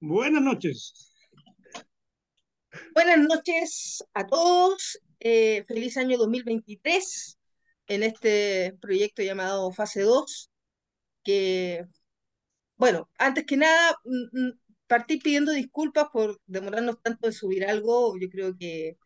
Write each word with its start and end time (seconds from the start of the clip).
Buenas 0.00 0.42
noches. 0.42 1.12
Buenas 2.94 3.18
noches 3.18 4.04
a 4.14 4.26
todos. 4.26 5.00
Eh, 5.20 5.64
feliz 5.66 5.96
año 5.96 6.18
2023 6.18 7.38
en 7.86 8.02
este 8.02 8.74
proyecto 8.80 9.22
llamado 9.22 9.72
Fase 9.72 10.02
2, 10.02 10.50
que, 11.24 11.84
bueno, 12.76 13.08
antes 13.18 13.46
que 13.46 13.56
nada, 13.56 13.96
mm, 14.04 14.48
mm, 14.48 14.60
partí 14.86 15.18
pidiendo 15.18 15.52
disculpas 15.52 16.08
por 16.12 16.40
demorarnos 16.46 17.00
tanto 17.02 17.26
en 17.28 17.32
subir 17.32 17.64
algo. 17.66 18.18
Yo 18.20 18.28
creo 18.28 18.56
que 18.58 18.96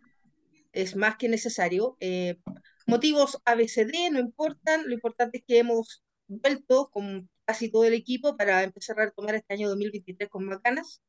es 0.73 0.97
más 0.97 1.17
que 1.17 1.29
necesario. 1.29 1.97
Eh, 2.01 2.39
motivos 2.87 3.39
ABCD 3.45 4.11
no 4.13 4.19
importan, 4.19 4.87
lo 4.87 4.95
importante 4.95 5.39
es 5.39 5.45
que 5.47 5.59
hemos 5.59 6.03
vuelto 6.29 6.91
con 6.91 7.29
casi 7.45 7.71
todo 7.71 7.85
el 7.85 7.95
equipo 7.95 8.37
para 8.37 8.63
empezar 8.63 8.99
a 9.01 9.07
retomar 9.07 9.35
este 9.35 9.55
año 9.55 9.69
2023 9.69 10.29
con 10.29 10.47
más 10.47 10.63
ganas, 10.63 11.03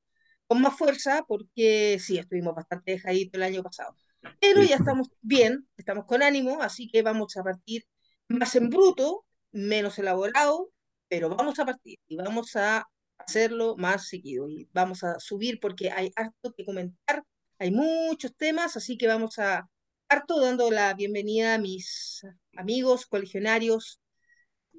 con 0.47 0.61
más 0.61 0.77
fuerza, 0.77 1.23
porque 1.27 1.97
sí, 1.99 2.17
estuvimos 2.17 2.55
bastante 2.55 2.93
dejaditos 2.93 3.35
el 3.35 3.43
año 3.43 3.63
pasado. 3.63 3.95
Pero 4.39 4.63
ya 4.63 4.75
estamos 4.75 5.09
bien, 5.21 5.67
estamos 5.77 6.05
con 6.05 6.23
ánimo, 6.23 6.61
así 6.61 6.89
que 6.89 7.01
vamos 7.01 7.37
a 7.37 7.43
partir 7.43 7.85
más 8.27 8.55
en 8.55 8.69
bruto, 8.69 9.25
menos 9.51 9.97
elaborado, 9.99 10.71
pero 11.07 11.29
vamos 11.29 11.59
a 11.59 11.65
partir 11.65 11.99
y 12.07 12.15
vamos 12.15 12.55
a 12.55 12.87
hacerlo 13.17 13.75
más 13.77 14.07
seguido 14.07 14.49
y 14.49 14.69
vamos 14.73 15.03
a 15.03 15.19
subir 15.19 15.59
porque 15.59 15.91
hay 15.91 16.11
harto 16.15 16.53
que 16.53 16.65
comentar 16.65 17.23
hay 17.61 17.69
muchos 17.69 18.35
temas, 18.35 18.75
así 18.75 18.97
que 18.97 19.05
vamos 19.05 19.37
a 19.37 19.69
harto 20.11 20.41
dando 20.41 20.69
la 20.69 20.93
bienvenida 20.93 21.53
a 21.53 21.57
mis 21.57 22.25
amigos, 22.57 23.05
colegionarios, 23.05 24.01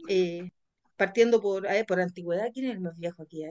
eh, 0.06 0.50
partiendo 0.94 1.40
por, 1.40 1.66
por 1.88 2.00
antigüedad. 2.00 2.50
¿Quién 2.52 2.66
es 2.66 2.72
el 2.72 2.80
más 2.80 2.98
viejo 2.98 3.22
aquí? 3.22 3.42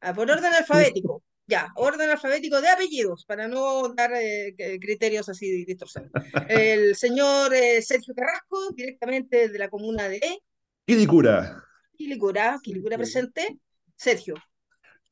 Ah, 0.00 0.14
por 0.14 0.30
orden 0.30 0.52
alfabético. 0.54 1.22
Ya, 1.46 1.70
orden 1.76 2.08
alfabético 2.08 2.62
de 2.62 2.68
apellidos, 2.68 3.26
para 3.26 3.46
no 3.46 3.92
dar 3.94 4.12
eh, 4.14 4.54
criterios 4.80 5.28
así 5.28 5.66
distorsionados. 5.66 6.24
El 6.48 6.96
señor 6.96 7.54
eh, 7.54 7.82
Sergio 7.82 8.14
Carrasco, 8.14 8.70
directamente 8.74 9.50
de 9.50 9.58
la 9.58 9.68
comuna 9.68 10.08
de 10.08 10.38
Quilicura. 10.86 11.62
Quilicura, 11.94 12.58
Quilicura 12.62 12.96
presente. 12.96 13.58
Sergio, 13.94 14.36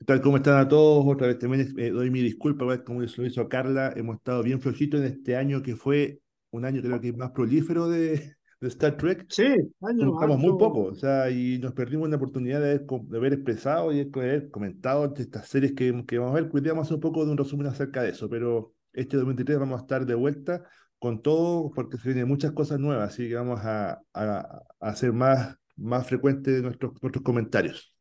tal? 0.05 0.21
¿Cómo 0.21 0.37
están 0.37 0.59
a 0.59 0.69
todos? 0.69 1.05
Otra 1.07 1.27
vez 1.27 1.39
también 1.39 1.69
eh, 1.79 1.91
doy 1.91 2.11
mi 2.11 2.21
disculpa, 2.21 2.83
como 2.85 3.01
lo 3.01 3.27
hizo 3.27 3.49
Carla, 3.49 3.93
hemos 3.97 4.17
estado 4.17 4.43
bien 4.43 4.61
flojitos 4.61 5.01
en 5.01 5.07
este 5.07 5.37
año 5.37 5.63
que 5.63 5.77
fue 5.77 6.21
un 6.51 6.65
año 6.65 6.83
creo 6.83 7.01
que 7.01 7.13
más 7.13 7.31
prolífero 7.31 7.89
de, 7.89 8.37
de 8.61 8.69
Star 8.69 8.97
Trek. 8.97 9.27
Sí, 9.29 9.45
año 9.81 10.15
Estamos 10.15 10.39
muy 10.39 10.59
poco, 10.59 10.85
o 10.85 10.95
sea, 10.95 11.31
y 11.31 11.59
nos 11.59 11.73
perdimos 11.73 12.09
la 12.09 12.17
oportunidad 12.17 12.61
de 12.61 12.71
haber, 12.71 12.87
de 12.87 13.17
haber 13.17 13.33
expresado 13.35 13.93
y 13.93 14.05
de 14.05 14.21
haber 14.21 14.51
comentado 14.51 15.13
estas 15.17 15.49
series 15.49 15.73
que, 15.73 16.05
que 16.07 16.19
vamos 16.19 16.39
a 16.39 16.43
ver. 16.43 16.69
A 16.77 16.81
hacer 16.81 16.95
un 16.95 17.01
poco 17.01 17.25
de 17.25 17.33
un 17.33 17.39
resumen 17.39 17.67
acerca 17.67 18.03
de 18.03 18.11
eso, 18.11 18.29
pero 18.29 18.75
este 18.93 19.17
2023 19.17 19.59
vamos 19.59 19.81
a 19.81 19.83
estar 19.83 20.07
de 20.07 20.15
vuelta 20.15 20.63
con 20.99 21.21
todo 21.21 21.71
porque 21.73 21.97
se 21.99 22.09
vienen 22.11 22.29
muchas 22.29 22.53
cosas 22.53 22.79
nuevas, 22.79 23.13
así 23.13 23.29
que 23.29 23.35
vamos 23.35 23.61
a, 23.65 24.01
a, 24.13 24.63
a 24.81 24.89
hacer 24.89 25.13
más, 25.13 25.57
más 25.77 26.07
frecuentes 26.07 26.63
nuestros, 26.63 26.93
nuestros 27.03 27.25
comentarios. 27.25 27.93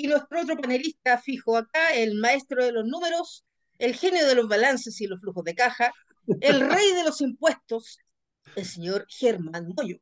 Y 0.00 0.06
nuestro 0.06 0.40
otro 0.40 0.56
panelista 0.56 1.18
fijo 1.18 1.58
acá, 1.58 1.94
el 1.94 2.14
maestro 2.14 2.64
de 2.64 2.72
los 2.72 2.86
números, 2.86 3.44
el 3.78 3.94
genio 3.94 4.26
de 4.26 4.34
los 4.34 4.48
balances 4.48 4.98
y 5.02 5.06
los 5.06 5.20
flujos 5.20 5.44
de 5.44 5.54
caja, 5.54 5.92
el 6.40 6.60
rey 6.70 6.94
de 6.94 7.04
los 7.04 7.20
impuestos, 7.20 7.98
el 8.56 8.64
señor 8.64 9.04
Germán 9.10 9.68
Moyo. 9.76 9.98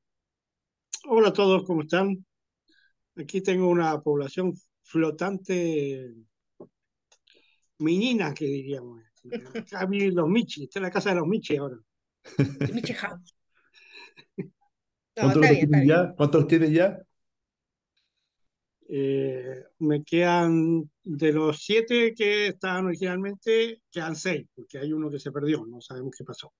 Hola 1.08 1.30
a 1.30 1.32
todos, 1.32 1.64
¿cómo 1.64 1.82
están? 1.82 2.24
Aquí 3.16 3.40
tengo 3.40 3.66
una 3.66 4.00
población 4.00 4.54
flotante 4.84 6.14
menina, 7.78 8.32
que 8.34 8.44
diríamos. 8.44 9.02
Acá 9.56 9.84
viven 9.86 10.14
los 10.14 10.28
Michi, 10.28 10.62
está 10.62 10.78
en 10.78 10.84
la 10.84 10.92
casa 10.92 11.08
de 11.08 11.16
los 11.16 11.26
Michi 11.26 11.56
ahora. 11.56 11.76
Michi 12.72 12.92
House. 12.92 13.34
¿Cuántos 16.16 16.46
tienes 16.46 16.70
ya? 16.70 17.02
Eh, 18.90 19.64
me 19.80 20.02
quedan 20.02 20.90
de 21.04 21.32
los 21.32 21.62
siete 21.62 22.14
que 22.14 22.48
estaban 22.48 22.86
originalmente, 22.86 23.82
quedan 23.90 24.16
seis, 24.16 24.46
porque 24.54 24.78
hay 24.78 24.94
uno 24.94 25.10
que 25.10 25.20
se 25.20 25.30
perdió, 25.30 25.66
no 25.66 25.78
sabemos 25.82 26.14
qué 26.16 26.24
pasó. 26.24 26.52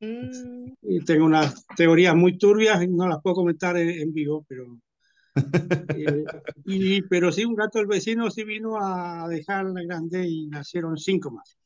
Mm. 0.00 0.72
Y 0.82 1.04
tengo 1.04 1.24
unas 1.24 1.66
teorías 1.76 2.14
muy 2.14 2.36
turbias, 2.36 2.86
no 2.86 3.08
las 3.08 3.22
puedo 3.22 3.36
comentar 3.36 3.76
en, 3.76 4.12
vivo, 4.12 4.44
pero. 4.48 4.78
Eh, 5.96 6.24
y, 6.64 7.02
pero 7.02 7.30
sí, 7.30 7.44
un 7.44 7.54
gato 7.54 7.78
del 7.78 7.86
vecino 7.86 8.30
sí 8.30 8.42
vino 8.42 8.76
a 8.80 9.28
dejar 9.28 9.66
la 9.66 9.82
grande 9.82 10.26
y 10.26 10.46
nacieron 10.48 10.96
cinco 10.96 11.30
más. 11.30 11.56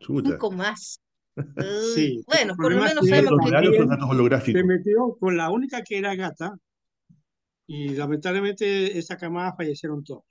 Cinco 0.00 0.50
más. 0.50 0.98
sí. 1.94 2.22
Bueno, 2.26 2.54
por 2.56 2.72
lo 2.72 2.82
menos 2.82 3.06
sabemos 3.06 3.32
que 4.44 4.52
se 4.52 4.64
metió 4.64 5.16
con 5.20 5.36
la 5.36 5.50
única 5.50 5.82
que 5.82 5.98
era 5.98 6.14
gata, 6.14 6.56
y 7.66 7.88
lamentablemente 7.90 8.98
esa 8.98 9.16
camada 9.16 9.54
fallecieron 9.56 10.04
todos. 10.04 10.24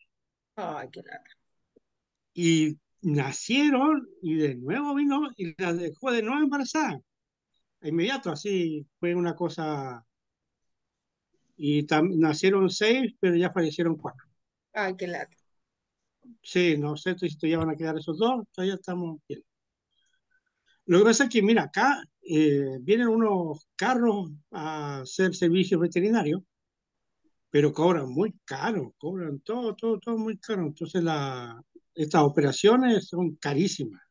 Ay, 0.55 0.89
qué 0.91 1.01
lata. 1.01 1.29
Y 2.33 2.77
nacieron 3.01 4.07
y 4.21 4.35
de 4.35 4.55
nuevo 4.55 4.93
vino 4.95 5.29
y 5.37 5.53
la 5.61 5.73
dejó 5.73 6.11
de 6.11 6.23
nuevo 6.23 6.43
embarazada. 6.43 6.99
inmediato, 7.81 8.31
así 8.31 8.85
fue 8.99 9.15
una 9.15 9.35
cosa. 9.35 10.05
Y 11.57 11.85
nacieron 12.15 12.69
seis, 12.69 13.13
pero 13.19 13.35
ya 13.35 13.51
fallecieron 13.51 13.95
cuatro. 13.97 14.25
Ay, 14.73 14.95
qué 14.97 15.07
lata. 15.07 15.37
Sí, 16.41 16.77
no 16.77 16.95
sé 16.97 17.17
si 17.17 17.37
todavía 17.37 17.59
van 17.59 17.69
a 17.71 17.75
quedar 17.75 17.97
esos 17.97 18.17
dos, 18.17 18.45
todavía 18.51 18.75
estamos 18.75 19.19
bien. 19.27 19.43
Lo 20.85 20.99
que 20.99 21.05
pasa 21.05 21.25
es 21.25 21.29
que, 21.29 21.41
mira, 21.41 21.63
acá 21.63 22.03
eh, 22.21 22.77
vienen 22.81 23.07
unos 23.07 23.67
carros 23.75 24.31
a 24.51 25.01
hacer 25.01 25.35
servicios 25.35 25.79
veterinarios 25.79 26.41
pero 27.53 27.71
cobran 27.71 28.09
muy 28.09 28.33
caro, 28.45 28.95
cobran 28.97 29.39
todo, 29.41 29.75
todo, 29.75 29.99
todo 29.99 30.17
muy 30.17 30.39
caro. 30.39 30.63
Entonces 30.63 31.03
la, 31.03 31.63
estas 31.93 32.23
operaciones 32.23 33.09
son 33.09 33.35
carísimas. 33.35 34.01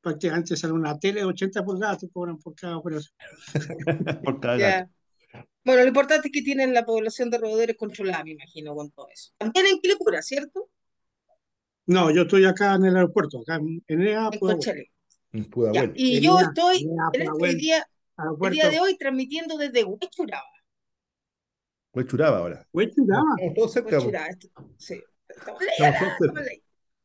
Prácticamente 0.00 0.56
sale 0.56 0.72
una 0.72 0.96
tele 1.00 1.18
de 1.18 1.26
80 1.26 1.64
pulgadas, 1.64 1.98
te 1.98 2.08
cobran 2.08 2.38
por 2.38 2.54
cada 2.54 2.76
operación. 2.76 3.12
por 4.24 4.38
cada 4.38 4.88
Bueno, 5.64 5.82
lo 5.82 5.88
importante 5.88 6.28
es 6.28 6.32
que 6.32 6.42
tienen 6.42 6.72
la 6.72 6.84
población 6.84 7.28
de 7.28 7.38
roedores 7.38 7.76
controlada, 7.76 8.22
me 8.22 8.30
imagino, 8.30 8.72
con 8.72 8.92
todo 8.92 9.08
eso. 9.12 9.32
También 9.36 9.66
en 9.66 9.80
Quilicura, 9.80 10.22
¿cierto? 10.22 10.70
No, 11.86 12.12
yo 12.12 12.22
estoy 12.22 12.44
acá 12.44 12.76
en 12.76 12.84
el 12.84 12.94
aeropuerto, 12.94 13.40
acá 13.40 13.56
en 13.56 13.82
EA, 14.00 14.30
en 15.32 15.92
Y 15.96 16.20
yo 16.20 16.38
estoy 16.38 16.88
en 17.14 17.22
este 17.22 17.54
día, 17.56 17.84
el 18.16 18.50
día 18.52 18.70
de 18.70 18.78
hoy 18.78 18.96
transmitiendo 18.96 19.58
desde 19.58 19.82
Huechuraba. 19.82 20.46
Huechuraba 21.92 22.38
ahora. 22.38 22.66
Huechuraba. 22.72 23.22
Estamos 23.38 23.54
todos 23.54 23.72
cerca. 23.72 24.00
sí. 24.76 25.02
Estamos, 25.28 25.58
todos 25.58 26.14
cerca. 26.16 26.52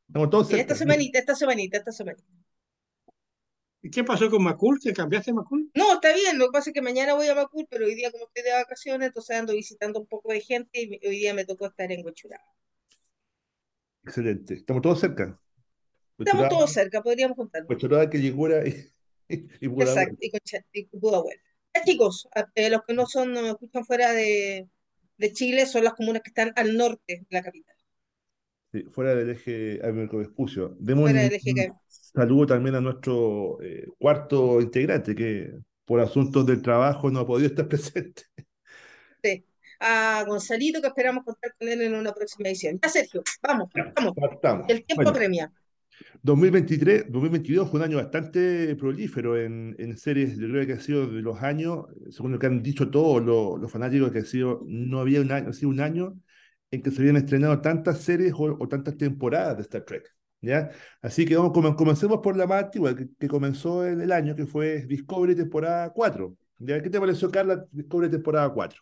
Estamos 0.07 0.29
todos 0.29 0.47
cerca. 0.47 0.61
Esta 0.61 0.75
semanita, 0.75 1.19
esta 1.19 1.35
semanita, 1.35 1.77
esta 1.77 1.91
semanita. 1.91 2.23
¿Y 3.81 3.91
qué 3.91 4.03
pasó 4.03 4.29
con 4.29 4.41
Macul? 4.41 4.79
¿Te 4.79 4.93
cambiaste 4.93 5.33
Macul? 5.33 5.69
No, 5.75 5.95
está 5.95 6.13
bien. 6.13 6.37
Lo 6.37 6.45
que 6.45 6.51
pasa 6.53 6.69
es 6.69 6.73
que 6.73 6.81
mañana 6.81 7.15
voy 7.15 7.27
a 7.27 7.35
Macul, 7.35 7.67
pero 7.69 7.85
hoy 7.85 7.95
día, 7.95 8.11
como 8.11 8.25
estoy 8.25 8.43
de 8.43 8.53
vacaciones, 8.53 9.07
entonces 9.07 9.35
ando 9.35 9.53
visitando 9.53 9.99
un 9.99 10.07
poco 10.07 10.31
de 10.31 10.39
gente 10.39 10.81
y 10.81 11.05
hoy 11.05 11.17
día 11.17 11.33
me 11.33 11.43
tocó 11.43 11.67
estar 11.67 11.91
en 11.91 12.05
Huechuraba. 12.05 12.45
Excelente. 14.05 14.53
Estamos 14.53 14.81
todos 14.81 14.99
cerca. 15.01 15.37
Estamos 16.17 16.49
todos 16.49 16.71
cerca, 16.71 17.01
podríamos 17.01 17.35
contar. 17.35 17.65
Huechuraba, 17.67 18.09
que 18.09 18.19
llegura 18.19 18.65
y, 18.65 18.89
y 19.27 19.65
Exacto, 19.65 20.17
y, 20.21 20.31
y 20.71 20.85
Pudahuel. 20.97 21.39
Chicos, 21.85 22.27
eh, 22.55 22.69
los 22.69 22.81
que 22.83 22.93
no 22.93 23.05
son, 23.05 23.33
no 23.33 23.41
me 23.41 23.49
escuchan 23.49 23.85
fuera 23.85 24.11
de, 24.13 24.67
de 25.17 25.33
Chile 25.33 25.65
son 25.65 25.83
las 25.83 25.93
comunas 25.93 26.21
que 26.21 26.29
están 26.29 26.53
al 26.55 26.77
norte 26.77 27.25
de 27.27 27.27
la 27.29 27.43
capital. 27.43 27.75
Sí, 28.71 28.83
fuera 28.91 29.13
del 29.13 29.29
eje 29.29 29.79
Vespucio. 29.79 30.75
Demos 30.79 31.11
un 31.11 31.31
saludo 31.87 32.47
también 32.47 32.75
a 32.75 32.81
nuestro 32.81 33.61
eh, 33.61 33.85
cuarto 33.99 34.61
integrante, 34.61 35.13
que 35.15 35.51
por 35.85 35.99
asuntos 35.99 36.45
del 36.45 36.61
trabajo 36.61 37.11
no 37.11 37.19
ha 37.19 37.27
podido 37.27 37.49
estar 37.49 37.67
presente. 37.69 38.23
Sí, 39.23 39.45
a 39.79 40.23
Gonzalito, 40.27 40.81
que 40.81 40.87
esperamos 40.87 41.23
contar 41.23 41.53
con 41.57 41.67
él 41.67 41.81
en 41.81 41.93
una 41.93 42.13
próxima 42.13 42.49
edición. 42.49 42.79
Ya, 42.81 42.89
Sergio, 42.89 43.23
vamos, 43.41 43.69
vamos. 43.95 44.65
El 44.67 44.83
tiempo 44.85 45.13
premia. 45.13 45.51
2023, 46.21 47.11
2022 47.11 47.69
fue 47.69 47.79
un 47.79 47.85
año 47.85 47.97
bastante 47.97 48.75
prolífero 48.75 49.37
en, 49.37 49.75
en, 49.77 49.97
series. 49.97 50.37
Yo 50.37 50.47
creo 50.47 50.65
que 50.65 50.73
ha 50.73 50.79
sido 50.79 51.07
de 51.07 51.21
los 51.21 51.41
años, 51.41 51.85
según 52.09 52.31
lo 52.31 52.39
que 52.39 52.47
han 52.47 52.63
dicho 52.63 52.89
todos 52.89 53.21
los, 53.23 53.71
fanáticos, 53.71 54.11
que 54.11 54.19
ha 54.19 54.25
sido, 54.25 54.61
no 54.65 54.99
había 54.99 55.21
un 55.21 55.31
año, 55.31 55.49
ha 55.49 55.53
sido 55.53 55.69
un 55.69 55.79
año 55.79 56.19
en 56.71 56.81
que 56.81 56.91
se 56.91 57.01
habían 57.01 57.17
estrenado 57.17 57.61
tantas 57.61 57.99
series 58.01 58.33
o, 58.37 58.67
tantas 58.67 58.97
temporadas 58.97 59.57
de 59.57 59.63
Star 59.63 59.83
Trek. 59.83 60.05
¿ya? 60.41 60.71
Así 61.01 61.25
que 61.25 61.35
vamos, 61.35 61.53
comencemos 61.75 62.19
por 62.19 62.37
la 62.37 62.47
más 62.47 62.65
antigua, 62.65 62.95
que, 62.95 63.27
comenzó 63.27 63.85
en 63.85 64.01
el 64.01 64.11
año, 64.11 64.35
que 64.35 64.45
fue 64.45 64.85
Discovery 64.85 65.35
temporada 65.35 65.91
4. 65.91 66.35
¿Ya? 66.59 66.81
¿Qué 66.81 66.89
te 66.89 66.99
pareció, 66.99 67.29
Carla, 67.31 67.65
Discovery 67.71 68.11
temporada 68.11 68.49
4? 68.53 68.81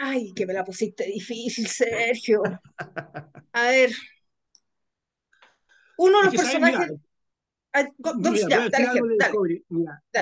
Ay, 0.00 0.32
que 0.32 0.46
me 0.46 0.52
la 0.52 0.64
pusiste 0.64 1.04
difícil, 1.06 1.66
Sergio. 1.66 2.42
A 3.52 3.68
ver. 3.68 3.90
Uno 5.98 6.18
de 6.18 6.24
los 6.26 6.34
personajes. 6.34 6.92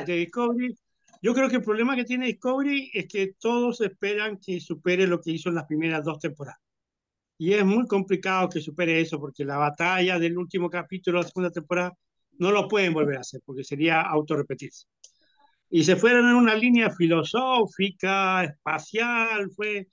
Discovery, 0.06 0.76
yo 1.22 1.34
creo 1.34 1.48
que 1.48 1.56
el 1.56 1.62
problema 1.62 1.94
que 1.94 2.04
tiene 2.04 2.26
Discovery 2.26 2.90
es 2.94 3.06
que 3.06 3.34
todos 3.38 3.82
esperan 3.82 4.38
que 4.38 4.60
supere 4.60 5.06
lo 5.06 5.20
que 5.20 5.32
hizo 5.32 5.50
en 5.50 5.56
las 5.56 5.66
primeras 5.66 6.02
dos 6.04 6.18
temporadas. 6.18 6.60
Y 7.38 7.52
es 7.52 7.64
muy 7.64 7.86
complicado 7.86 8.48
que 8.48 8.60
supere 8.60 8.98
eso, 9.00 9.20
porque 9.20 9.44
la 9.44 9.58
batalla 9.58 10.18
del 10.18 10.38
último 10.38 10.70
capítulo 10.70 11.18
de 11.18 11.24
la 11.24 11.28
segunda 11.28 11.50
temporada 11.50 11.92
no 12.38 12.50
lo 12.50 12.66
pueden 12.66 12.94
volver 12.94 13.18
a 13.18 13.20
hacer, 13.20 13.42
porque 13.44 13.62
sería 13.62 14.00
autorrepetirse. 14.00 14.86
Y 15.76 15.84
se 15.84 15.94
fueron 15.94 16.26
en 16.26 16.36
una 16.36 16.54
línea 16.54 16.88
filosófica, 16.88 18.44
espacial, 18.44 19.50
fue 19.50 19.88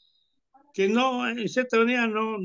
que 0.73 0.87
no, 0.87 1.27
en 1.27 1.49
cierta 1.49 1.77
manera, 1.77 2.07
no, 2.07 2.37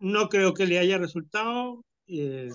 no 0.00 0.28
creo 0.28 0.52
que 0.52 0.66
le 0.66 0.80
haya 0.80 0.98
resultado. 0.98 1.84
Eh, 2.08 2.50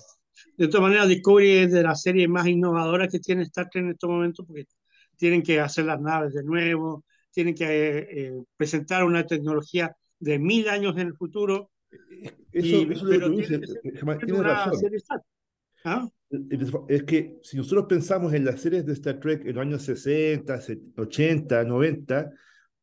de 0.58 0.68
todas 0.68 0.82
maneras, 0.82 1.08
Discovery 1.08 1.52
es 1.60 1.72
de 1.72 1.84
las 1.84 2.02
series 2.02 2.28
más 2.28 2.48
innovadoras 2.48 3.10
que 3.10 3.20
tiene 3.20 3.44
Star 3.44 3.70
Trek 3.70 3.86
en 3.86 3.92
estos 3.92 4.10
momentos, 4.10 4.46
porque 4.46 4.66
tienen 5.16 5.42
que 5.42 5.62
hacer 5.62 5.86
las 5.86 6.02
naves 6.02 6.34
de 6.34 6.44
nuevo, 6.44 7.06
tienen 7.32 7.56
que 7.56 7.98
eh, 8.00 8.44
presentar 8.58 9.06
una 9.06 9.26
tecnología 9.26 9.96
de 10.20 10.38
mil 10.38 10.68
años 10.68 10.98
en 10.98 11.08
el 11.08 11.16
futuro. 11.16 11.72
Eso, 12.52 12.92
eso 12.92 13.10
es 13.10 13.20
lo 13.22 13.38
que 13.38 14.26
tiene 14.26 14.44
razón. 14.44 14.82
¿Ah? 15.84 16.08
Es 16.88 17.04
que 17.04 17.40
si 17.42 17.58
nosotros 17.58 17.86
pensamos 17.88 18.34
en 18.34 18.46
las 18.46 18.62
series 18.62 18.86
de 18.86 18.94
Star 18.94 19.20
Trek 19.20 19.46
en 19.46 19.56
los 19.56 19.62
años 19.62 19.82
60, 19.84 20.60
80, 20.96 21.64
90, 21.64 22.32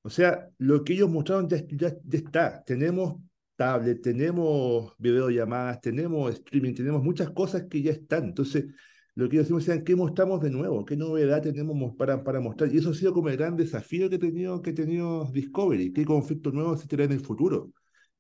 o 0.03 0.11
sea, 0.11 0.49
lo 0.59 0.83
que 0.83 0.95
ellos 0.95 1.11
mostraron 1.11 1.49
ya, 1.49 1.59
ya, 1.69 1.95
ya 2.05 2.19
está. 2.19 2.65
Tenemos 2.65 3.21
tablet, 3.57 4.03
tenemos 4.03 4.95
videollamadas, 4.99 5.81
tenemos 5.81 6.33
streaming, 6.35 6.75
tenemos 6.75 7.03
muchas 7.03 7.31
cosas 7.31 7.65
que 7.71 7.83
ya 7.83 7.93
están. 7.93 8.25
Entonces, 8.25 8.67
lo 9.15 9.29
que 9.29 9.37
ellos 9.37 9.47
decimos 9.47 9.69
es, 9.69 9.83
¿qué 9.85 9.97
mostramos 9.97 10.41
de 10.41 10.51
nuevo? 10.51 10.85
¿Qué 10.85 10.97
novedad 10.97 11.43
tenemos 11.43 11.95
para, 11.97 12.23
para 12.23 12.41
mostrar? 12.41 12.73
Y 12.73 12.79
eso 12.79 12.91
ha 12.91 12.95
sido 12.95 13.13
como 13.13 13.29
el 13.29 13.37
gran 13.37 13.57
desafío 13.57 14.11
que 14.11 14.17
ha 14.17 14.19
tenido, 14.19 14.61
que 14.61 14.73
tenido 14.73 15.25
Discovery. 15.33 15.93
¿Qué 15.93 16.05
conflictos 16.05 16.53
nuevos 16.53 16.87
tendrán 16.87 17.13
en 17.13 17.19
el 17.19 17.25
futuro? 17.25 17.73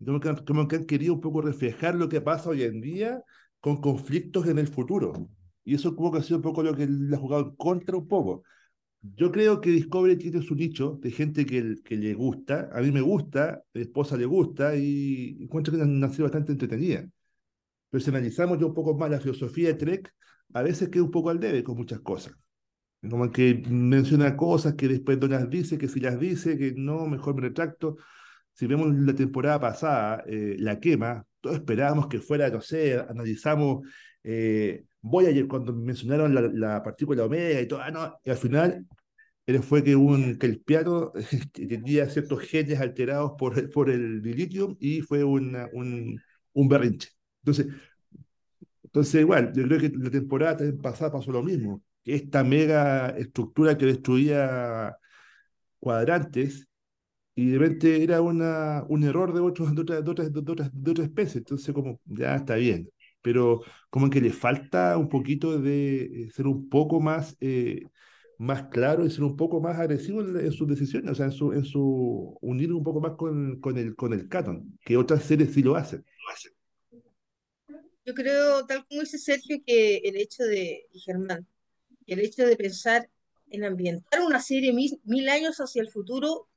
Como 0.04 0.20
que, 0.20 0.34
como 0.46 0.68
que 0.68 0.76
han 0.76 0.84
querido 0.84 1.14
un 1.14 1.20
poco 1.20 1.42
reflejar 1.42 1.94
lo 1.94 2.08
que 2.08 2.20
pasa 2.20 2.50
hoy 2.50 2.62
en 2.62 2.80
día 2.80 3.22
con 3.60 3.80
conflictos 3.80 4.46
en 4.48 4.58
el 4.58 4.68
futuro. 4.68 5.28
Y 5.64 5.74
eso 5.74 5.96
como 5.96 6.12
que 6.12 6.18
ha 6.18 6.22
sido 6.22 6.36
un 6.38 6.42
poco 6.42 6.62
lo 6.62 6.74
que 6.74 6.86
le 6.86 7.16
ha 7.16 7.18
jugado 7.18 7.42
en 7.48 7.56
contra 7.56 7.96
un 7.96 8.06
poco. 8.08 8.42
Yo 9.02 9.30
creo 9.32 9.60
que 9.60 9.70
Discovery 9.70 10.16
tiene 10.16 10.42
su 10.42 10.54
nicho 10.54 10.98
de 11.02 11.10
gente 11.10 11.46
que, 11.46 11.76
que 11.84 11.96
le 11.96 12.14
gusta. 12.14 12.70
A 12.72 12.80
mí 12.80 12.90
me 12.92 13.00
gusta, 13.00 13.54
a 13.54 13.62
mi 13.74 13.82
esposa 13.82 14.16
le 14.16 14.26
gusta 14.26 14.76
y 14.76 15.38
encuentro 15.42 15.74
que 15.74 15.82
han 15.82 16.12
sido 16.12 16.24
bastante 16.24 16.52
entretenida. 16.52 17.06
Pero 17.90 18.04
si 18.04 18.10
analizamos 18.10 18.58
yo 18.58 18.68
un 18.68 18.74
poco 18.74 18.96
más 18.96 19.10
la 19.10 19.20
filosofía 19.20 19.68
de 19.68 19.74
Trek, 19.74 20.14
a 20.54 20.62
veces 20.62 20.88
queda 20.88 21.02
un 21.04 21.10
poco 21.10 21.30
al 21.30 21.40
debe 21.40 21.62
con 21.64 21.76
muchas 21.76 22.00
cosas. 22.00 22.34
Como 23.08 23.30
que 23.30 23.62
menciona 23.68 24.36
cosas 24.36 24.74
que 24.74 24.88
después 24.88 25.18
no 25.18 25.28
las 25.28 25.48
dice, 25.48 25.78
que 25.78 25.88
si 25.88 26.00
las 26.00 26.18
dice, 26.18 26.58
que 26.58 26.74
no, 26.76 27.06
mejor 27.06 27.34
me 27.36 27.42
retracto. 27.42 27.96
Si 28.52 28.66
vemos 28.66 28.94
la 28.94 29.14
temporada 29.14 29.60
pasada, 29.60 30.24
eh, 30.26 30.56
la 30.58 30.80
quema, 30.80 31.26
todos 31.46 31.58
esperábamos 31.60 32.08
que 32.08 32.20
fuera, 32.20 32.50
no 32.50 32.60
sé, 32.60 32.98
analizamos 32.98 33.86
eh, 34.24 34.84
Voyager 35.00 35.46
cuando 35.46 35.72
mencionaron 35.72 36.34
la, 36.34 36.42
la, 36.42 36.82
partícula 36.82 37.24
omega 37.24 37.60
y 37.60 37.68
todo, 37.68 37.80
ah, 37.80 37.90
no, 37.90 38.18
y 38.24 38.30
al 38.30 38.36
final 38.36 38.86
él 39.46 39.62
fue 39.62 39.84
que, 39.84 39.94
un, 39.94 40.38
que 40.38 40.46
el 40.46 40.60
piano 40.60 41.12
tenía 41.52 42.08
ciertos 42.10 42.40
genes 42.42 42.80
alterados 42.80 43.32
por, 43.38 43.70
por 43.70 43.90
el 43.90 44.20
dilithium 44.22 44.76
y 44.80 45.02
fue 45.02 45.22
una, 45.24 45.68
un, 45.72 46.20
un 46.52 46.68
berrinche. 46.68 47.10
Entonces, 47.44 47.68
entonces, 48.82 49.20
igual, 49.20 49.52
yo 49.54 49.62
creo 49.64 49.78
que 49.80 49.92
la 49.96 50.10
temporada 50.10 50.58
pasada 50.82 51.12
pasó 51.12 51.30
lo 51.30 51.42
mismo. 51.42 51.82
Esta 52.04 52.42
mega 52.44 53.10
estructura 53.10 53.76
que 53.76 53.86
destruía 53.86 54.96
cuadrantes 55.78 56.66
y 57.38 57.50
de 57.50 57.58
repente 57.58 58.02
era 58.02 58.22
una, 58.22 58.82
un 58.88 59.04
error 59.04 59.34
de, 59.34 59.40
otros, 59.40 59.74
de, 59.74 59.82
otras, 59.82 60.02
de, 60.02 60.10
otras, 60.10 60.32
de, 60.32 60.40
otras, 60.40 60.70
de 60.72 60.90
otra 60.90 61.04
especie. 61.04 61.38
Entonces, 61.38 61.74
como, 61.74 62.00
ya 62.06 62.34
está 62.34 62.54
bien. 62.54 62.90
Pero 63.20 63.60
como 63.90 64.08
que 64.08 64.22
le 64.22 64.32
falta 64.32 64.96
un 64.96 65.10
poquito 65.10 65.60
de 65.60 66.04
eh, 66.04 66.30
ser 66.30 66.46
un 66.46 66.70
poco 66.70 66.98
más, 66.98 67.36
eh, 67.40 67.82
más 68.38 68.68
claro 68.68 69.04
y 69.04 69.10
ser 69.10 69.22
un 69.22 69.36
poco 69.36 69.60
más 69.60 69.78
agresivo 69.78 70.22
en, 70.22 70.50
sus 70.50 70.66
decisiones, 70.66 71.10
o 71.10 71.14
sea, 71.14 71.26
en 71.26 71.32
su, 71.32 71.52
en 71.52 71.64
su 71.66 72.38
unir 72.40 72.72
un 72.72 72.82
poco 72.82 73.00
más 73.02 73.12
con, 73.18 73.60
con, 73.60 73.76
el, 73.76 73.94
con 73.94 74.14
el 74.14 74.28
canon, 74.28 74.78
que 74.82 74.96
otras 74.96 75.22
series 75.22 75.52
sí 75.52 75.62
lo 75.62 75.76
hacen. 75.76 76.06
Lo 76.26 76.32
hacen. 76.32 76.52
Yo 78.06 78.14
creo, 78.14 78.64
tal 78.64 78.86
como 78.86 79.02
dice 79.02 79.18
Sergio, 79.18 79.58
que 79.66 79.96
el 79.96 80.16
hecho 80.16 80.42
de, 80.44 80.86
y 80.90 81.00
Germán, 81.00 81.46
el 82.06 82.20
hecho 82.20 82.46
de 82.46 82.56
pensar 82.56 83.10
en 83.50 83.64
ambientar 83.64 84.22
una 84.22 84.40
serie 84.40 84.72
mil, 84.72 84.98
mil 85.04 85.28
años 85.28 85.58
hacia 85.58 85.82
el 85.82 85.90
futuro 85.90 86.48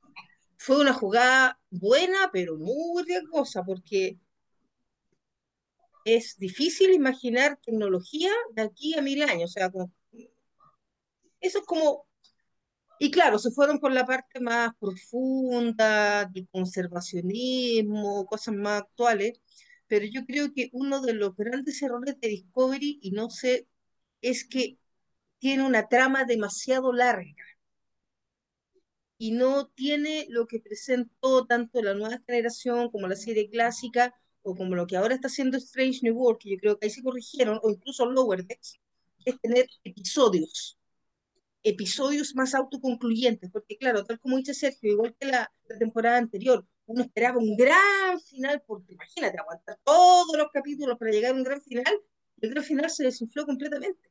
fue 0.60 0.78
una 0.78 0.92
jugada 0.92 1.58
buena, 1.70 2.28
pero 2.32 2.58
muy 2.58 3.02
riesgosa, 3.04 3.64
porque 3.64 4.18
es 6.04 6.36
difícil 6.38 6.92
imaginar 6.92 7.58
tecnología 7.62 8.30
de 8.52 8.62
aquí 8.62 8.94
a 8.94 9.00
mil 9.00 9.22
años. 9.22 9.50
O 9.50 9.54
sea, 9.54 9.70
eso 11.40 11.58
es 11.60 11.64
como. 11.64 12.06
Y 12.98 13.10
claro, 13.10 13.38
se 13.38 13.50
fueron 13.52 13.78
por 13.80 13.92
la 13.92 14.04
parte 14.04 14.38
más 14.40 14.72
profunda 14.78 16.26
del 16.26 16.46
conservacionismo, 16.50 18.26
cosas 18.26 18.54
más 18.54 18.82
actuales, 18.82 19.40
pero 19.86 20.04
yo 20.04 20.26
creo 20.26 20.52
que 20.52 20.68
uno 20.74 21.00
de 21.00 21.14
los 21.14 21.34
grandes 21.36 21.80
errores 21.82 22.20
de 22.20 22.28
Discovery, 22.28 22.98
y 23.02 23.12
no 23.12 23.30
sé, 23.30 23.66
es 24.20 24.44
que 24.46 24.78
tiene 25.38 25.64
una 25.64 25.88
trama 25.88 26.24
demasiado 26.24 26.92
larga 26.92 27.49
y 29.20 29.32
no 29.32 29.68
tiene 29.68 30.26
lo 30.30 30.46
que 30.46 30.60
presentó 30.60 31.46
tanto 31.46 31.82
la 31.82 31.92
nueva 31.92 32.22
generación 32.26 32.90
como 32.90 33.06
la 33.06 33.16
serie 33.16 33.50
clásica 33.50 34.14
o 34.40 34.56
como 34.56 34.74
lo 34.74 34.86
que 34.86 34.96
ahora 34.96 35.14
está 35.14 35.28
haciendo 35.28 35.58
Strange 35.58 36.00
New 36.02 36.16
World, 36.16 36.38
que 36.40 36.50
yo 36.52 36.56
creo 36.56 36.78
que 36.78 36.86
ahí 36.86 36.90
se 36.90 37.02
corrigieron, 37.02 37.60
o 37.62 37.68
incluso 37.70 38.06
Lower 38.06 38.46
Decks, 38.46 38.80
es 39.26 39.38
tener 39.42 39.66
episodios, 39.84 40.78
episodios 41.62 42.34
más 42.34 42.54
autoconcluyentes, 42.54 43.50
porque 43.50 43.76
claro, 43.76 44.04
tal 44.04 44.18
como 44.20 44.38
dice 44.38 44.54
Sergio, 44.54 44.92
igual 44.92 45.14
que 45.20 45.26
la, 45.26 45.52
temporada 45.78 46.16
anterior, 46.16 46.66
uno 46.86 47.02
esperaba 47.02 47.38
un 47.38 47.56
gran 47.58 48.18
final, 48.20 48.62
porque 48.66 48.94
imagínate, 48.94 49.38
aguantar 49.38 49.78
todos 49.84 50.34
los 50.38 50.48
capítulos 50.50 50.96
para 50.98 51.10
llegar 51.10 51.32
a 51.32 51.34
un 51.34 51.44
gran 51.44 51.60
final, 51.60 51.94
el 52.40 52.50
gran 52.50 52.64
final 52.64 52.88
se 52.90 53.04
desinfló 53.04 53.44
completamente. 53.44 54.10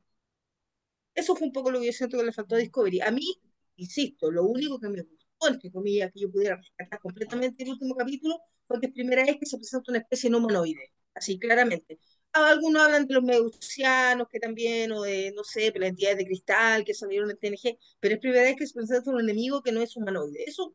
Eso 1.14 1.34
fue 1.34 1.48
un 1.48 1.52
poco 1.52 1.72
lo 1.72 1.80
que 1.80 1.86
yo 1.86 1.92
siento 1.92 2.16
que 2.16 2.24
le 2.24 2.32
faltó 2.32 2.54
a 2.54 2.58
Discovery. 2.58 3.00
A 3.00 3.10
mí, 3.10 3.40
insisto, 3.80 4.30
lo 4.30 4.44
único 4.44 4.78
que 4.80 4.88
me 4.88 5.02
gustó, 5.02 5.48
entre 5.48 5.70
comillas, 5.70 6.12
que 6.12 6.20
yo 6.20 6.30
pudiera 6.30 6.56
rescatar 6.56 7.00
completamente 7.00 7.62
el 7.64 7.70
último 7.70 7.94
capítulo, 7.94 8.40
fue 8.66 8.80
que 8.80 8.86
es 8.86 8.92
primera 8.92 9.24
vez 9.24 9.36
que 9.38 9.46
se 9.46 9.56
presenta 9.58 9.90
una 9.90 10.00
especie 10.00 10.30
no 10.30 10.38
humanoide, 10.38 10.92
así 11.14 11.38
claramente. 11.38 11.98
Algunos 12.32 12.82
hablan 12.82 13.06
de 13.06 13.14
los 13.14 13.24
medusianos, 13.24 14.28
que 14.28 14.38
también, 14.38 14.92
o 14.92 15.02
de, 15.02 15.32
no 15.34 15.42
sé, 15.44 15.72
las 15.76 15.88
entidades 15.90 16.18
de 16.18 16.26
cristal 16.26 16.84
que 16.84 16.94
salieron 16.94 17.30
en 17.30 17.36
TNG, 17.38 17.78
pero 17.98 18.14
es 18.14 18.20
primera 18.20 18.42
vez 18.42 18.56
que 18.56 18.66
se 18.66 18.74
presenta 18.74 19.10
un 19.10 19.20
enemigo 19.20 19.62
que 19.62 19.72
no 19.72 19.80
es 19.82 19.96
humanoide. 19.96 20.44
Eso, 20.46 20.74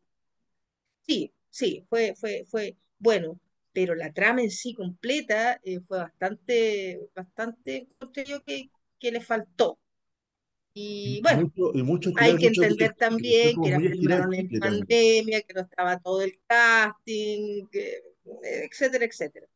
sí, 1.02 1.32
sí, 1.50 1.86
fue, 1.88 2.14
fue, 2.16 2.44
fue 2.46 2.76
bueno, 2.98 3.40
pero 3.72 3.94
la 3.94 4.12
trama 4.12 4.42
en 4.42 4.50
sí 4.50 4.74
completa 4.74 5.60
eh, 5.64 5.80
fue 5.86 5.98
bastante, 5.98 7.00
bastante, 7.14 7.88
creo 8.12 8.42
que, 8.44 8.70
que 8.98 9.12
le 9.12 9.20
faltó. 9.20 9.78
Y 10.78 11.22
bueno, 11.22 11.50
mucho, 11.84 12.12
hay 12.16 12.36
que 12.36 12.48
entender 12.48 12.94
también 12.98 13.56
que, 13.62 13.70
era 13.70 14.28
en 14.30 14.60
pandemia, 14.60 15.40
que 15.40 15.54
no 15.54 15.62
estaba 15.62 15.98
todo 15.98 16.20
el 16.20 16.38
casting, 16.46 17.66
que, 17.72 18.02
etcétera, 18.70 19.06
etcétera. 19.06 19.46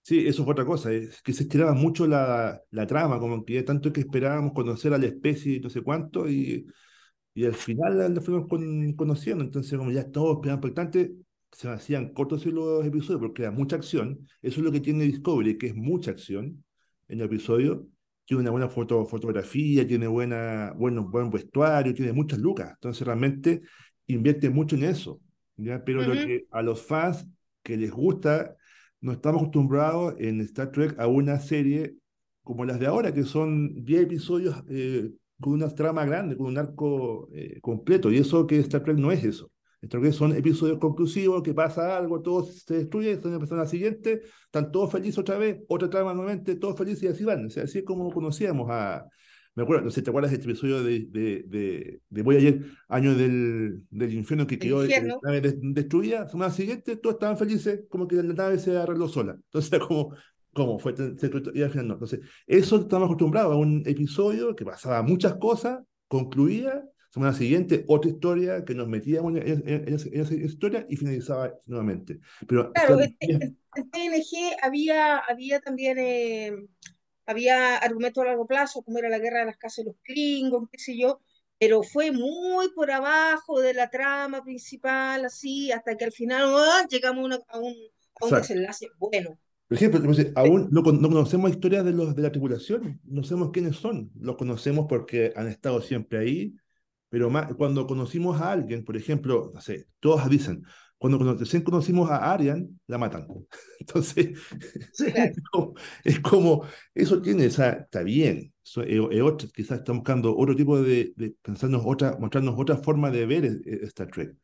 Sí, 0.00 0.26
eso 0.26 0.44
fue 0.44 0.52
otra 0.52 0.64
cosa, 0.64 0.90
es 0.90 1.20
que 1.20 1.34
se 1.34 1.42
estiraba 1.42 1.74
mucho 1.74 2.06
la, 2.06 2.58
la 2.70 2.86
trama, 2.86 3.18
como 3.18 3.44
que 3.44 3.62
tanto 3.64 3.92
que 3.92 4.00
esperábamos 4.00 4.54
conocer 4.54 4.94
a 4.94 4.98
la 4.98 5.04
especie 5.04 5.56
y 5.56 5.60
no 5.60 5.68
sé 5.68 5.82
cuánto, 5.82 6.26
y, 6.26 6.66
y 7.34 7.44
al 7.44 7.54
final 7.54 8.14
la 8.14 8.20
fuimos 8.22 8.48
con, 8.48 8.94
conociendo, 8.94 9.44
entonces 9.44 9.76
como 9.76 9.90
ya 9.90 10.10
todos 10.10 10.36
esperando 10.36 10.66
expectantes, 10.66 11.10
se 11.52 11.68
hacían 11.68 12.14
cortos 12.14 12.46
los 12.46 12.86
episodios 12.86 13.20
porque 13.20 13.42
era 13.42 13.50
mucha 13.50 13.76
acción. 13.76 14.26
Eso 14.40 14.60
es 14.60 14.64
lo 14.64 14.72
que 14.72 14.80
tiene 14.80 15.04
Discovery, 15.04 15.58
que 15.58 15.68
es 15.68 15.74
mucha 15.74 16.12
acción 16.12 16.64
en 17.08 17.20
el 17.20 17.26
episodio. 17.26 17.88
Tiene 18.26 18.42
una 18.42 18.50
buena 18.50 18.68
foto, 18.68 19.06
fotografía, 19.06 19.86
tiene 19.86 20.06
buena, 20.06 20.74
bueno, 20.76 21.08
buen 21.08 21.30
vestuario, 21.30 21.94
tiene 21.94 22.12
muchas 22.12 22.38
lucas. 22.38 22.72
Entonces 22.74 23.06
realmente 23.06 23.62
invierte 24.06 24.50
mucho 24.50 24.76
en 24.76 24.84
eso. 24.84 25.20
¿ya? 25.56 25.82
Pero 25.84 26.02
lo 26.02 26.12
que 26.12 26.46
a 26.50 26.62
los 26.62 26.82
fans 26.82 27.26
que 27.62 27.76
les 27.76 27.90
gusta, 27.90 28.56
no 29.00 29.12
estamos 29.12 29.42
acostumbrados 29.42 30.14
en 30.18 30.40
Star 30.42 30.70
Trek 30.72 30.98
a 30.98 31.06
una 31.06 31.40
serie 31.40 31.96
como 32.42 32.64
las 32.64 32.78
de 32.78 32.86
ahora, 32.86 33.12
que 33.12 33.24
son 33.24 33.84
10 33.84 34.02
episodios 34.02 34.62
eh, 34.68 35.10
con 35.40 35.54
una 35.54 35.68
trama 35.74 36.04
grande, 36.04 36.36
con 36.36 36.46
un 36.46 36.58
arco 36.58 37.28
eh, 37.32 37.60
completo. 37.60 38.10
Y 38.12 38.18
eso 38.18 38.46
que 38.46 38.58
Star 38.60 38.84
Trek 38.84 38.98
no 38.98 39.10
es 39.10 39.24
eso. 39.24 39.50
Star 39.82 40.00
Trek 40.00 40.12
son 40.12 40.34
episodios 40.34 40.78
conclusivos, 40.78 41.42
que 41.42 41.54
pasa 41.54 41.96
algo, 41.96 42.22
todo 42.22 42.44
se 42.44 42.74
destruye, 42.74 43.12
están 43.12 43.34
empezando 43.34 43.62
la 43.62 43.68
siguiente, 43.68 44.22
están 44.44 44.72
todos 44.72 44.90
felices 44.90 45.18
otra 45.18 45.38
vez, 45.38 45.58
otra 45.68 45.90
trama 45.90 46.14
nuevamente, 46.14 46.56
todos 46.56 46.76
felices 46.76 47.02
y 47.04 47.08
así 47.08 47.24
van. 47.24 47.46
O 47.46 47.50
sea, 47.50 47.64
así 47.64 47.78
es 47.78 47.84
como 47.84 48.10
conocíamos 48.10 48.68
a, 48.70 49.06
me 49.56 49.62
acuerdo, 49.62 49.86
no 49.86 49.90
sé, 49.90 50.02
¿te 50.02 50.10
acuerdas 50.10 50.30
de 50.32 50.36
este 50.36 50.50
episodio 50.50 50.84
de, 50.84 51.06
de, 51.08 51.44
de, 51.46 52.00
de 52.10 52.22
Voyager, 52.22 52.60
año 52.88 53.14
del, 53.14 53.84
del 53.88 54.12
infierno 54.12 54.46
que 54.46 54.58
quedó 54.58 54.84
la 54.84 55.00
nave 55.22 55.40
destruida? 55.40 56.28
Semana 56.28 56.52
siguiente, 56.52 56.96
todos 56.96 57.14
estaban 57.14 57.38
felices, 57.38 57.84
como 57.88 58.06
que 58.06 58.16
la 58.16 58.34
nave 58.34 58.58
se 58.58 58.76
arregló 58.76 59.08
sola. 59.08 59.32
Entonces, 59.32 59.80
como, 59.88 60.14
¿cómo? 60.52 60.78
Fue, 60.78 60.94
y 61.54 61.62
al 61.62 61.70
final 61.70 61.88
no. 61.88 61.94
Entonces, 61.94 62.20
eso 62.46 62.76
estamos 62.76 63.06
acostumbrados 63.06 63.54
a 63.54 63.56
un 63.56 63.82
episodio 63.86 64.54
que 64.54 64.66
pasaba 64.66 65.02
muchas 65.02 65.36
cosas, 65.36 65.82
concluía, 66.06 66.84
semana 67.16 67.36
siguiente, 67.36 67.84
otra 67.88 68.10
historia 68.10 68.64
que 68.64 68.74
nos 68.74 68.88
metíamos 68.88 69.36
en, 69.36 69.62
en, 69.66 69.94
esa, 69.94 70.34
historia 70.34 70.86
y 70.88 70.96
finalizaba 70.96 71.54
nuevamente. 71.66 72.20
Pero, 72.46 72.72
claro, 72.72 73.00
en, 73.00 73.58
TNG 73.74 74.56
había, 74.62 75.18
había 75.18 75.60
también. 75.60 75.98
Eh 75.98 76.52
había 77.26 77.76
argumentos 77.76 78.22
a 78.22 78.28
largo 78.28 78.46
plazo, 78.46 78.82
como 78.82 78.98
era 78.98 79.08
la 79.08 79.18
guerra 79.18 79.40
de 79.40 79.46
las 79.46 79.58
casas 79.58 79.84
de 79.84 79.90
los 79.90 80.00
Klingons, 80.02 80.68
qué 80.70 80.78
sé 80.78 80.96
yo, 80.96 81.20
pero 81.58 81.82
fue 81.82 82.12
muy 82.12 82.68
por 82.74 82.90
abajo 82.90 83.60
de 83.60 83.74
la 83.74 83.90
trama 83.90 84.42
principal, 84.42 85.24
así, 85.24 85.72
hasta 85.72 85.96
que 85.96 86.04
al 86.04 86.12
final 86.12 86.44
¡ah! 86.54 86.86
llegamos 86.88 87.32
a, 87.48 87.58
un, 87.58 87.74
a 88.20 88.26
un 88.26 88.30
desenlace 88.30 88.88
bueno. 88.98 89.38
Por 89.68 89.76
ejemplo, 89.76 90.00
aún 90.36 90.68
no, 90.70 90.82
no, 90.82 91.08
conocemos 91.08 91.50
historias 91.50 91.84
de, 91.84 91.92
los, 91.92 92.14
de 92.14 92.22
la 92.22 92.30
tripulación, 92.30 93.00
no 93.04 93.24
sabemos 93.24 93.50
quiénes 93.50 93.76
son, 93.76 94.12
los 94.14 94.36
conocemos 94.36 94.86
porque 94.88 95.32
han 95.34 95.48
estado 95.48 95.82
siempre 95.82 96.20
ahí, 96.20 96.54
pero 97.16 97.30
más, 97.30 97.54
cuando 97.54 97.86
conocimos 97.86 98.38
a 98.42 98.52
alguien, 98.52 98.84
por 98.84 98.94
ejemplo, 98.94 99.50
no 99.54 99.60
sé, 99.62 99.86
todos 100.00 100.28
dicen, 100.28 100.62
cuando 100.98 101.34
recién 101.34 101.62
conocimos 101.62 102.10
a 102.10 102.30
Arian, 102.30 102.78
la 102.86 102.98
matan. 102.98 103.26
Entonces, 103.80 104.38
es, 106.04 106.20
como, 106.20 106.66
eso 106.94 107.22
tiene, 107.22 107.46
o 107.46 107.50
sea, 107.50 107.70
está 107.70 108.02
bien. 108.02 108.52
quizás 109.54 109.78
está 109.78 109.92
buscando 109.92 110.36
otro 110.36 110.54
tipo 110.54 110.78
de, 110.82 111.14
de 111.16 111.34
pensarnos 111.40 111.80
otra, 111.86 112.18
mostrarnos 112.20 112.54
otra 112.58 112.76
forma 112.76 113.10
de 113.10 113.24
ver 113.24 113.46
eh, 113.46 113.80
Star 113.84 114.10
Trek, 114.10 114.36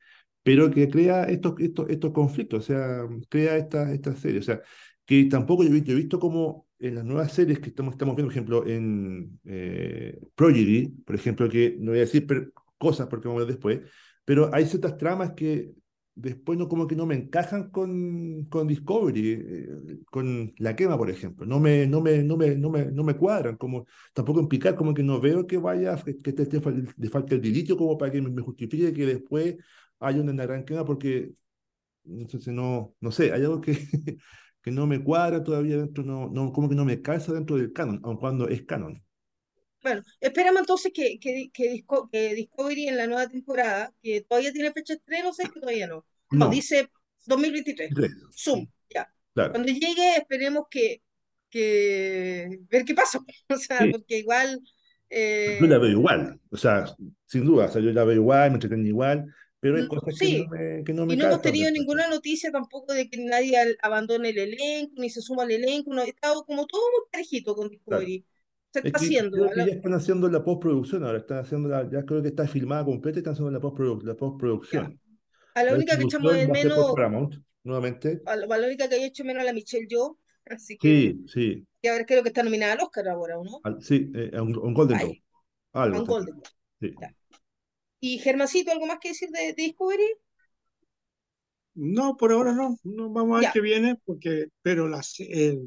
pero 0.42 0.70
que 0.70 0.88
crea 0.88 1.24
estos, 1.24 1.60
estos, 1.60 1.90
estos 1.90 2.10
conflictos, 2.12 2.60
o 2.60 2.66
sea, 2.66 3.06
crea 3.28 3.58
esta, 3.58 3.92
esta 3.92 4.16
serie. 4.16 4.40
O 4.40 4.42
sea, 4.42 4.62
que 5.04 5.24
tampoco 5.26 5.62
yo 5.62 5.68
he 5.68 5.72
visto, 5.74 5.92
he 5.92 5.94
visto 5.94 6.18
como 6.18 6.68
en 6.78 6.96
las 6.96 7.04
nuevas 7.04 7.32
series 7.32 7.60
que 7.60 7.68
estamos, 7.68 7.92
estamos 7.94 8.16
viendo, 8.16 8.28
por 8.28 8.32
ejemplo, 8.32 8.66
en 8.66 9.38
eh, 9.44 10.18
Prodigy, 10.34 10.88
por 11.06 11.14
ejemplo, 11.14 11.48
que 11.48 11.76
no 11.78 11.92
voy 11.92 11.98
a 11.98 12.02
decir 12.02 12.26
cosas 12.82 13.06
porque 13.08 13.28
vamos 13.28 13.42
a 13.42 13.46
ver 13.46 13.54
después, 13.54 13.80
pero 14.24 14.50
hay 14.52 14.66
ciertas 14.66 14.96
tramas 14.98 15.32
que 15.32 15.72
después 16.14 16.58
no 16.58 16.68
como 16.68 16.86
que 16.86 16.96
no 16.96 17.06
me 17.06 17.14
encajan 17.14 17.70
con, 17.70 18.44
con 18.46 18.66
Discovery, 18.68 19.30
eh, 19.32 19.68
con 20.10 20.52
la 20.58 20.74
quema, 20.76 20.98
por 20.98 21.10
ejemplo. 21.10 21.46
No 21.46 21.60
me, 21.60 21.86
no 21.86 22.00
me, 22.00 22.22
no 22.22 22.36
me, 22.36 22.56
no 22.56 22.70
me, 22.70 22.86
no 22.86 23.04
me 23.04 23.16
cuadran, 23.16 23.56
como 23.56 23.86
tampoco 24.12 24.40
en 24.40 24.48
picar, 24.48 24.74
como 24.74 24.94
que 24.94 25.02
no 25.02 25.20
veo 25.20 25.46
que 25.46 25.58
vaya, 25.58 25.96
que, 26.04 26.16
que 26.18 26.32
te, 26.32 26.44
de 26.44 27.08
falta 27.10 27.34
el 27.34 27.40
dilitio 27.40 27.76
como 27.76 27.96
para 27.96 28.12
que 28.12 28.20
me, 28.20 28.42
justifique 28.42 28.92
que 28.92 29.06
después 29.06 29.56
haya 30.00 30.20
una 30.20 30.44
gran 30.44 30.64
quema, 30.64 30.84
porque 30.84 31.32
entonces 32.04 32.52
no, 32.54 32.94
no 33.00 33.10
sé, 33.12 33.32
hay 33.32 33.42
algo 33.42 33.60
que, 33.60 33.72
que 34.62 34.70
no 34.70 34.86
me 34.86 35.02
cuadra 35.04 35.42
todavía 35.44 35.78
dentro, 35.78 36.04
no, 36.04 36.28
no, 36.30 36.52
como 36.52 36.68
que 36.68 36.74
no 36.74 36.84
me 36.84 37.02
calza 37.02 37.32
dentro 37.32 37.56
del 37.56 37.72
canon, 37.72 38.00
aun 38.04 38.16
cuando 38.18 38.48
es 38.48 38.64
canon. 38.64 39.02
Bueno, 39.82 40.02
esperamos 40.20 40.60
entonces 40.60 40.92
que, 40.94 41.18
que, 41.18 41.50
que, 41.52 42.34
Discovery 42.34 42.88
en 42.88 42.96
la 42.96 43.06
nueva 43.06 43.28
temporada, 43.28 43.92
que 44.00 44.20
todavía 44.20 44.52
tiene 44.52 44.72
fecha 44.72 44.94
de 44.94 44.98
estreno, 44.98 45.32
sé 45.32 45.50
que 45.52 45.60
todavía 45.60 45.88
no. 45.88 46.06
No, 46.30 46.48
dice 46.48 46.88
2023. 47.26 47.90
Zoom, 48.32 48.66
ya. 48.88 49.12
Cuando 49.34 49.68
llegue, 49.68 50.16
esperemos 50.16 50.66
que, 50.70 51.02
que 51.50 52.60
ver 52.70 52.84
qué 52.84 52.94
pasa. 52.94 53.18
O 53.50 53.56
sea, 53.56 53.80
porque 53.90 54.18
igual. 54.18 54.60
Eh... 55.10 55.58
Yo 55.60 55.66
la 55.66 55.78
veo 55.78 55.90
igual, 55.90 56.40
o 56.50 56.56
sea, 56.56 56.86
sin 57.26 57.44
duda, 57.44 57.66
o 57.66 57.68
sea, 57.68 57.82
yo 57.82 57.92
la 57.92 58.04
veo 58.04 58.16
igual, 58.16 58.50
me 58.50 58.54
entretengo 58.54 58.86
igual, 58.86 59.26
pero 59.60 59.76
hay 59.76 59.82
mm, 59.82 59.88
cosas 59.88 60.18
que 60.18 60.38
no 60.38 60.48
me, 60.48 60.84
que 60.84 60.92
no 60.94 61.06
me 61.06 61.12
Y 61.12 61.16
no 61.18 61.26
hemos 61.26 61.42
tenido 61.42 61.70
ninguna 61.70 62.08
noticia 62.08 62.50
tampoco 62.50 62.94
de 62.94 63.10
que 63.10 63.18
nadie 63.18 63.76
abandone 63.82 64.30
el 64.30 64.38
elenco, 64.38 64.94
ni 64.96 65.10
se 65.10 65.20
suma 65.20 65.42
al 65.42 65.50
elenco, 65.50 65.92
no, 65.92 66.00
ha 66.00 66.06
estado 66.06 66.44
como 66.46 66.66
todo 66.66 66.80
muy 66.92 67.10
parejito 67.10 67.54
con 67.54 67.68
Discovery 67.68 68.24
se 68.72 68.86
está 68.86 68.98
haciendo. 68.98 69.36
Creo 69.36 69.50
que 69.50 69.70
ya 69.70 69.76
están 69.76 69.94
haciendo 69.94 70.28
la 70.28 70.42
postproducción 70.42 71.04
ahora, 71.04 71.18
están 71.18 71.38
haciendo 71.38 71.68
la, 71.68 71.88
ya 71.90 72.04
creo 72.04 72.22
que 72.22 72.28
está 72.28 72.46
filmada 72.48 72.84
completa 72.84 73.18
y 73.18 73.20
están 73.20 73.34
haciendo 73.34 73.50
la, 73.50 73.60
postproducción. 73.60 74.08
La 74.08 74.16
postproducción. 74.16 75.00
A 75.54 75.64
la, 75.64 75.74
única 75.74 75.98
que 75.98 76.04
echamos 76.04 76.32
de 76.32 76.48
menos. 76.48 76.94
nuevamente. 77.62 78.22
A 78.24 78.36
la, 78.36 78.66
única 78.66 78.88
que 78.88 78.96
he 78.96 79.06
hecho 79.06 79.24
menos 79.24 79.42
a 79.42 79.46
la 79.46 79.52
Michelle 79.52 79.86
Yo. 79.88 80.18
Así 80.46 80.76
que. 80.78 80.88
Sí, 80.88 81.24
sí. 81.28 81.66
Y 81.82 81.88
a 81.88 81.92
ver, 81.92 82.06
creo 82.06 82.22
que 82.22 82.30
está 82.30 82.42
nominada 82.42 82.72
al 82.72 82.80
Oscar 82.80 83.08
ahora, 83.08 83.36
¿no? 83.36 83.80
sí, 83.80 84.10
eh, 84.14 84.40
un, 84.40 84.56
un, 84.56 84.72
Golden 84.72 84.98
Globe. 84.98 85.22
Algo. 85.72 86.00
Un 86.00 86.06
Golden 86.06 86.34
Globe. 86.34 86.50
Sí. 86.80 86.94
¿Y 88.00 88.18
Germancito, 88.18 88.72
algo 88.72 88.86
más 88.86 88.98
que 89.00 89.10
decir 89.10 89.30
de, 89.30 89.52
Discovery? 89.52 90.06
No, 91.74 92.16
por 92.16 92.32
ahora 92.32 92.52
no. 92.52 92.76
No 92.82 93.10
vamos 93.10 93.38
a 93.38 93.40
ver 93.40 93.50
qué 93.52 93.60
viene, 93.60 93.96
porque, 94.04 94.46
pero 94.62 94.88
las, 94.88 95.20
eh, 95.20 95.58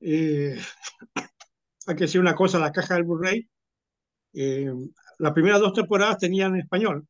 eh, 0.00 0.58
hay 1.90 1.96
que 1.96 2.04
decir 2.04 2.20
una 2.20 2.36
cosa, 2.36 2.60
la 2.60 2.70
caja 2.70 2.94
del 2.94 3.02
Blu-ray, 3.02 3.48
eh, 4.34 4.72
las 5.18 5.32
primeras 5.32 5.58
dos 5.60 5.72
temporadas 5.72 6.18
tenían 6.18 6.54
español, 6.54 7.04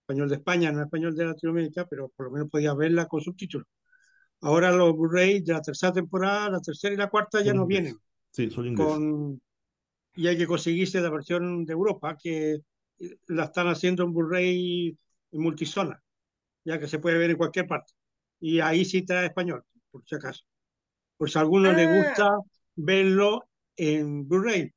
español 0.00 0.28
de 0.28 0.36
España, 0.36 0.70
no 0.70 0.82
español 0.82 1.16
de 1.16 1.24
Latinoamérica, 1.24 1.86
pero 1.86 2.12
por 2.14 2.26
lo 2.26 2.32
menos 2.32 2.50
podía 2.50 2.74
verla 2.74 3.06
con 3.06 3.22
subtítulos. 3.22 3.66
Ahora 4.42 4.70
los 4.72 4.94
Blu-ray 4.94 5.40
de 5.40 5.54
la 5.54 5.62
tercera 5.62 5.90
temporada, 5.90 6.50
la 6.50 6.60
tercera 6.60 6.94
y 6.94 6.98
la 6.98 7.08
cuarta 7.08 7.42
ya 7.42 7.54
no 7.54 7.64
vienen. 7.64 7.96
Sí, 8.30 8.50
son 8.50 8.74
Con, 8.74 9.40
y 10.14 10.26
hay 10.26 10.36
que 10.36 10.46
conseguirse 10.46 11.00
la 11.00 11.08
versión 11.08 11.64
de 11.64 11.72
Europa, 11.72 12.14
que 12.22 12.58
la 13.28 13.44
están 13.44 13.68
haciendo 13.68 14.04
en 14.04 14.12
Blu-ray 14.12 14.98
en 15.32 15.40
multizona, 15.40 16.02
ya 16.62 16.78
que 16.78 16.88
se 16.88 16.98
puede 16.98 17.16
ver 17.16 17.30
en 17.30 17.38
cualquier 17.38 17.66
parte. 17.66 17.94
Y 18.38 18.60
ahí 18.60 18.84
sí 18.84 19.00
trae 19.00 19.28
español, 19.28 19.64
por 19.90 20.04
si 20.06 20.14
acaso. 20.14 20.44
Por 21.16 21.30
si 21.30 21.38
a 21.38 21.40
alguno 21.40 21.72
le 21.72 21.84
ah. 21.84 22.04
gusta 22.04 22.38
verlo 22.74 23.48
en 23.76 24.26
Blu-ray, 24.28 24.72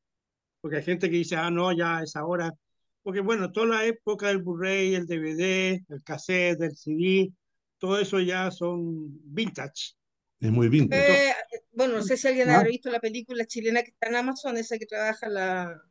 porque 0.61 0.77
hay 0.77 0.83
gente 0.83 1.09
que 1.09 1.17
dice, 1.17 1.35
ah, 1.35 1.49
no, 1.49 1.71
ya 1.71 2.01
es 2.03 2.15
ahora, 2.15 2.53
porque 3.01 3.21
bueno, 3.21 3.51
toda 3.51 3.67
la 3.67 3.85
época 3.85 4.27
del 4.27 4.39
Blu-ray, 4.39 4.95
el 4.95 5.07
DVD, 5.07 5.83
el 5.87 6.03
cassette, 6.03 6.61
el 6.61 6.75
CD, 6.75 7.33
todo 7.77 7.99
eso 7.99 8.19
ya 8.19 8.51
son 8.51 9.07
vintage. 9.23 9.95
Es 10.39 10.51
muy 10.51 10.69
vintage. 10.69 11.29
Eh, 11.29 11.33
bueno, 11.71 11.95
no 11.95 12.01
sé 12.01 12.17
si 12.17 12.27
alguien 12.27 12.49
ha 12.49 12.63
visto 12.63 12.89
la 12.89 12.99
película 12.99 13.45
chilena 13.45 13.83
que 13.83 13.91
está 13.91 14.07
en 14.07 14.15
Amazon, 14.15 14.57
esa 14.57 14.77
que 14.77 14.85
trabaja 14.85 15.27
la, 15.27 15.81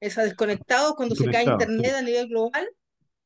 esa 0.00 0.24
desconectados 0.24 0.94
cuando 0.94 1.14
se 1.14 1.30
cae 1.30 1.44
internet 1.44 1.94
a 1.94 2.02
nivel 2.02 2.28
global. 2.28 2.68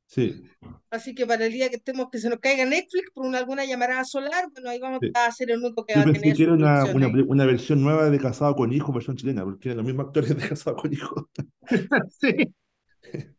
Sí. 0.06 0.42
Así 0.90 1.14
que 1.14 1.26
para 1.26 1.46
el 1.46 1.52
día 1.52 1.68
que 1.68 1.76
estemos 1.76 2.08
que 2.10 2.18
se 2.18 2.30
nos 2.30 2.38
caiga 2.38 2.64
Netflix 2.64 3.10
por 3.12 3.26
una, 3.26 3.38
alguna 3.38 3.64
llamada 3.64 4.04
solar, 4.04 4.46
bueno, 4.52 4.70
ahí 4.70 4.78
vamos 4.78 5.00
a 5.14 5.26
hacer 5.26 5.50
el 5.50 5.58
único 5.58 5.84
que 5.84 5.94
va 5.94 6.02
a 6.02 6.04
tener. 6.04 6.36
Que 6.36 6.44
una, 6.46 6.84
una, 6.84 7.08
una, 7.26 7.44
versión 7.44 7.82
nueva 7.82 8.08
de 8.08 8.18
Casado 8.18 8.54
con 8.54 8.72
Hijo, 8.72 8.92
versión 8.92 9.16
chilena, 9.16 9.42
porque 9.42 9.62
tienen 9.62 9.78
los 9.78 9.86
mismos 9.86 10.06
actores 10.06 10.36
de 10.36 10.48
Casado 10.48 10.76
con 10.76 10.92
Hijo. 10.92 11.28
sí. 12.20 12.54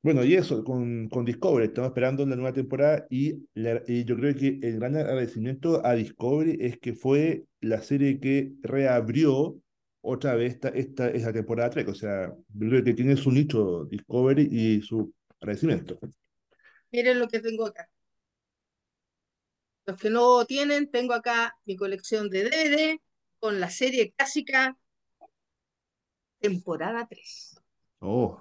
Bueno, 0.00 0.24
y 0.24 0.34
eso, 0.34 0.62
con, 0.62 1.08
con 1.08 1.24
Discovery, 1.24 1.66
estamos 1.66 1.88
esperando 1.88 2.24
la 2.24 2.36
nueva 2.36 2.52
temporada 2.52 3.04
y, 3.10 3.48
y, 3.54 4.04
yo 4.04 4.16
creo 4.16 4.32
que 4.32 4.60
el 4.62 4.78
gran 4.78 4.96
agradecimiento 4.96 5.84
a 5.84 5.94
Discovery 5.94 6.56
es 6.60 6.78
que 6.78 6.94
fue 6.94 7.44
la 7.60 7.82
serie 7.82 8.20
que 8.20 8.52
reabrió 8.62 9.58
otra 10.00 10.36
vez 10.36 10.54
esta, 10.54 10.68
esta, 10.68 11.10
esa 11.10 11.32
temporada 11.32 11.70
Trek, 11.70 11.88
o 11.88 11.94
sea, 11.94 12.32
yo 12.54 12.68
creo 12.68 12.84
que 12.84 12.94
tiene 12.94 13.16
su 13.16 13.32
nicho 13.32 13.86
Discovery 13.86 14.48
y 14.50 14.82
su 14.82 15.12
agradecimiento. 15.40 15.98
Miren 16.90 17.18
lo 17.18 17.28
que 17.28 17.40
tengo 17.40 17.66
acá. 17.66 17.88
Los 19.86 19.98
que 19.98 20.10
no 20.10 20.44
tienen, 20.44 20.90
tengo 20.90 21.14
acá 21.14 21.56
mi 21.64 21.76
colección 21.76 22.28
de 22.28 22.44
DVD 22.44 23.00
con 23.38 23.60
la 23.60 23.70
serie 23.70 24.12
clásica 24.12 24.76
temporada 26.40 27.06
3. 27.08 27.60
Oh. 28.00 28.40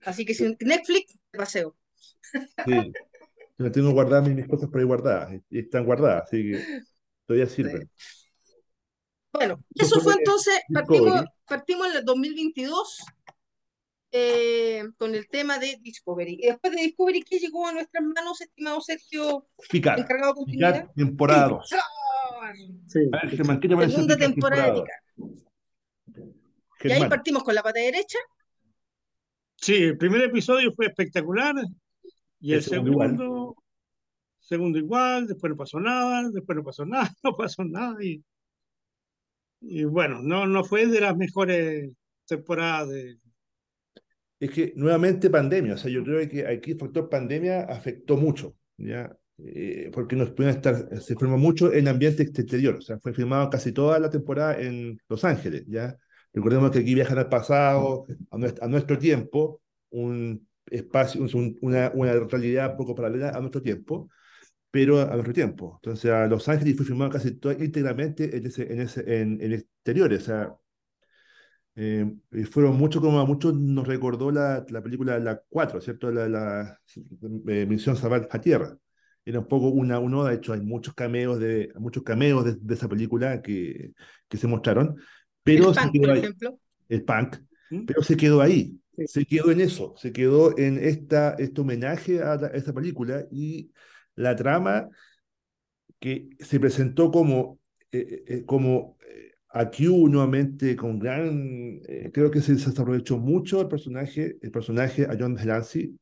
Así 0.00 0.24
que 0.24 0.34
si 0.34 0.56
Netflix, 0.60 1.18
paseo. 1.32 1.76
Sí. 2.66 2.92
Yo 3.58 3.70
tengo 3.70 3.92
guardadas 3.92 4.28
mis 4.28 4.48
cosas 4.48 4.70
por 4.70 4.80
ahí 4.80 4.86
guardadas. 4.86 5.40
Y 5.50 5.58
están 5.58 5.84
guardadas, 5.84 6.24
así 6.24 6.50
que 6.50 6.82
todavía 7.26 7.46
sirven. 7.46 7.90
Bueno, 9.32 9.62
eso, 9.74 10.00
fue, 10.00 10.14
entonces, 10.14 10.60
partimos, 10.72 11.24
partimos 11.46 11.86
en 11.88 11.96
el 11.98 12.04
2022 12.04 13.04
eh, 14.12 14.84
con 14.98 15.14
el 15.14 15.28
tema 15.28 15.58
de 15.58 15.78
Discovery. 15.80 16.38
Y 16.40 16.46
después 16.46 16.74
de 16.74 16.82
Discovery, 16.82 17.22
¿qué 17.22 17.38
llegó 17.38 17.66
a 17.66 17.72
nuestras 17.72 18.02
manos, 18.04 18.40
estimado 18.40 18.80
Sergio? 18.80 19.46
Picard. 19.70 20.00
Encargado 20.00 20.34
de 20.46 20.86
temporada 20.94 21.48
2. 21.48 21.68
Sí. 22.88 23.00
Segunda 23.88 24.16
temporada 24.16 24.66
de 24.66 24.82
Picard. 24.82 26.30
Y 26.82 26.92
ahí 26.92 27.08
partimos 27.08 27.44
con 27.44 27.54
la 27.54 27.62
pata 27.62 27.78
derecha. 27.78 28.18
Sí, 29.56 29.74
el 29.74 29.98
primer 29.98 30.22
episodio 30.22 30.72
fue 30.74 30.86
espectacular. 30.86 31.54
Y 32.40 32.54
el, 32.54 32.62
segundo, 32.62 33.54
segundo 34.38 34.78
igual. 34.78 35.26
después 35.26 35.50
no 35.50 35.56
pasó 35.56 35.78
nada, 35.78 36.28
después 36.30 36.56
no 36.56 36.64
pasó 36.64 36.84
nada, 36.86 37.14
no 37.22 37.36
pasó 37.36 37.62
nada. 37.64 38.02
Y, 38.02 38.24
y 39.60 39.84
bueno, 39.84 40.20
no, 40.22 40.46
no 40.46 40.64
fue 40.64 40.86
de 40.86 41.00
las 41.00 41.16
mejores 41.16 41.92
temporadas 42.26 42.88
de, 42.88 43.18
es 44.40 44.50
que 44.50 44.72
nuevamente 44.76 45.30
pandemia, 45.30 45.74
o 45.74 45.76
sea, 45.76 45.90
yo 45.90 46.02
creo 46.02 46.26
que 46.28 46.46
aquí 46.46 46.72
el 46.72 46.78
factor 46.78 47.08
pandemia 47.10 47.62
afectó 47.62 48.16
mucho, 48.16 48.56
¿ya? 48.78 49.14
Eh, 49.38 49.90
porque 49.92 50.16
nos 50.16 50.30
pudieron 50.30 50.56
estar, 50.56 51.00
se 51.00 51.16
filmó 51.16 51.38
mucho 51.38 51.72
en 51.72 51.88
ambiente 51.88 52.22
exterior, 52.22 52.76
o 52.76 52.80
sea, 52.80 52.98
fue 52.98 53.12
filmado 53.14 53.50
casi 53.50 53.72
toda 53.72 53.98
la 53.98 54.10
temporada 54.10 54.60
en 54.60 54.98
Los 55.08 55.24
Ángeles, 55.24 55.64
¿ya? 55.68 55.96
Recordemos 56.32 56.70
que 56.70 56.80
aquí 56.80 56.94
viajan 56.94 57.18
al 57.18 57.28
pasado, 57.28 58.06
a 58.30 58.38
nuestro, 58.38 58.64
a 58.64 58.68
nuestro 58.68 58.98
tiempo, 58.98 59.60
un 59.90 60.46
espacio, 60.66 61.26
una, 61.60 61.90
una 61.94 62.12
realidad 62.14 62.76
poco 62.76 62.94
paralela 62.94 63.30
a 63.30 63.40
nuestro 63.40 63.60
tiempo, 63.62 64.08
pero 64.70 65.00
a 65.00 65.14
nuestro 65.14 65.32
tiempo. 65.34 65.80
Entonces, 65.82 66.10
a 66.10 66.26
Los 66.26 66.48
Ángeles 66.48 66.76
fue 66.76 66.86
filmado 66.86 67.10
casi 67.10 67.32
todo, 67.32 67.52
íntegramente 67.52 68.36
en, 68.36 68.46
ese, 68.46 68.72
en, 68.72 68.80
ese, 68.80 69.20
en, 69.20 69.40
en 69.42 69.52
exteriores, 69.52 70.22
o 70.22 70.26
sea, 70.26 70.54
eh, 71.76 72.06
fueron 72.50 72.76
mucho 72.76 73.00
como 73.00 73.20
a 73.20 73.24
muchos 73.24 73.54
nos 73.54 73.86
recordó 73.86 74.30
la, 74.30 74.64
la 74.68 74.82
película 74.82 75.18
La 75.18 75.40
4, 75.48 75.80
¿cierto? 75.80 76.10
La, 76.10 76.28
la 76.28 76.80
eh, 77.48 77.66
Misión 77.66 77.96
Salvar 77.96 78.28
a 78.30 78.40
Tierra. 78.40 78.76
Era 79.24 79.40
un 79.40 79.48
poco 79.48 79.68
una, 79.68 79.98
uno, 79.98 80.24
de 80.24 80.34
hecho 80.34 80.52
hay 80.52 80.60
muchos 80.60 80.94
cameos 80.94 81.38
de, 81.38 81.72
muchos 81.76 82.02
cameos 82.02 82.44
de, 82.44 82.56
de 82.60 82.74
esa 82.74 82.88
película 82.88 83.42
que, 83.42 83.92
que 84.28 84.36
se 84.36 84.46
mostraron. 84.46 84.96
Pero 85.42 85.70
el 85.70 85.74
punk, 85.74 85.98
por 85.98 86.16
ejemplo. 86.16 86.60
El 86.88 87.04
punk, 87.04 87.36
¿Mm? 87.70 87.84
pero 87.84 88.02
se 88.02 88.16
quedó 88.16 88.40
ahí, 88.40 88.78
se 89.06 89.24
quedó 89.24 89.50
en 89.50 89.60
eso, 89.60 89.94
se 89.96 90.12
quedó 90.12 90.58
en 90.58 90.78
esta, 90.78 91.34
este 91.34 91.60
homenaje 91.60 92.22
a, 92.22 92.32
a 92.32 92.46
esta 92.48 92.72
película 92.72 93.26
y 93.30 93.70
la 94.16 94.34
trama 94.34 94.88
que 95.98 96.30
se 96.40 96.58
presentó 96.58 97.10
como, 97.10 97.58
eh, 97.92 98.24
eh 98.26 98.44
como 98.44 98.96
Aquí 99.52 99.86
nuevamente 99.86 100.76
con 100.76 100.98
gran, 101.00 101.80
eh, 101.88 102.10
creo 102.14 102.30
que 102.30 102.40
se, 102.40 102.54
aprovechó 102.70 103.18
mucho 103.18 103.60
el 103.60 103.68
personaje, 103.68 104.38
el 104.40 104.50
personaje 104.52 105.06
a 105.06 105.16
John 105.18 105.34
Delancey, 105.34 105.98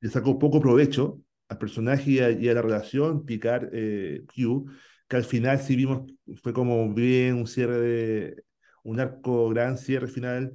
le 0.00 0.10
sacó 0.10 0.36
poco 0.36 0.60
provecho 0.60 1.20
al 1.48 1.58
personaje 1.58 2.10
y 2.10 2.48
a, 2.48 2.54
la 2.54 2.62
relación 2.62 3.24
Picard 3.24 3.68
eh, 3.72 4.24
Q, 4.34 4.66
que 5.08 5.16
al 5.16 5.24
final 5.24 5.60
sí 5.60 5.76
vimos, 5.76 6.12
fue 6.42 6.52
como 6.52 6.92
bien 6.92 7.34
un 7.34 7.46
cierre 7.46 7.78
de, 7.80 8.44
un 8.82 8.98
arco 8.98 9.48
gran 9.50 9.78
cierre 9.78 10.08
final, 10.08 10.52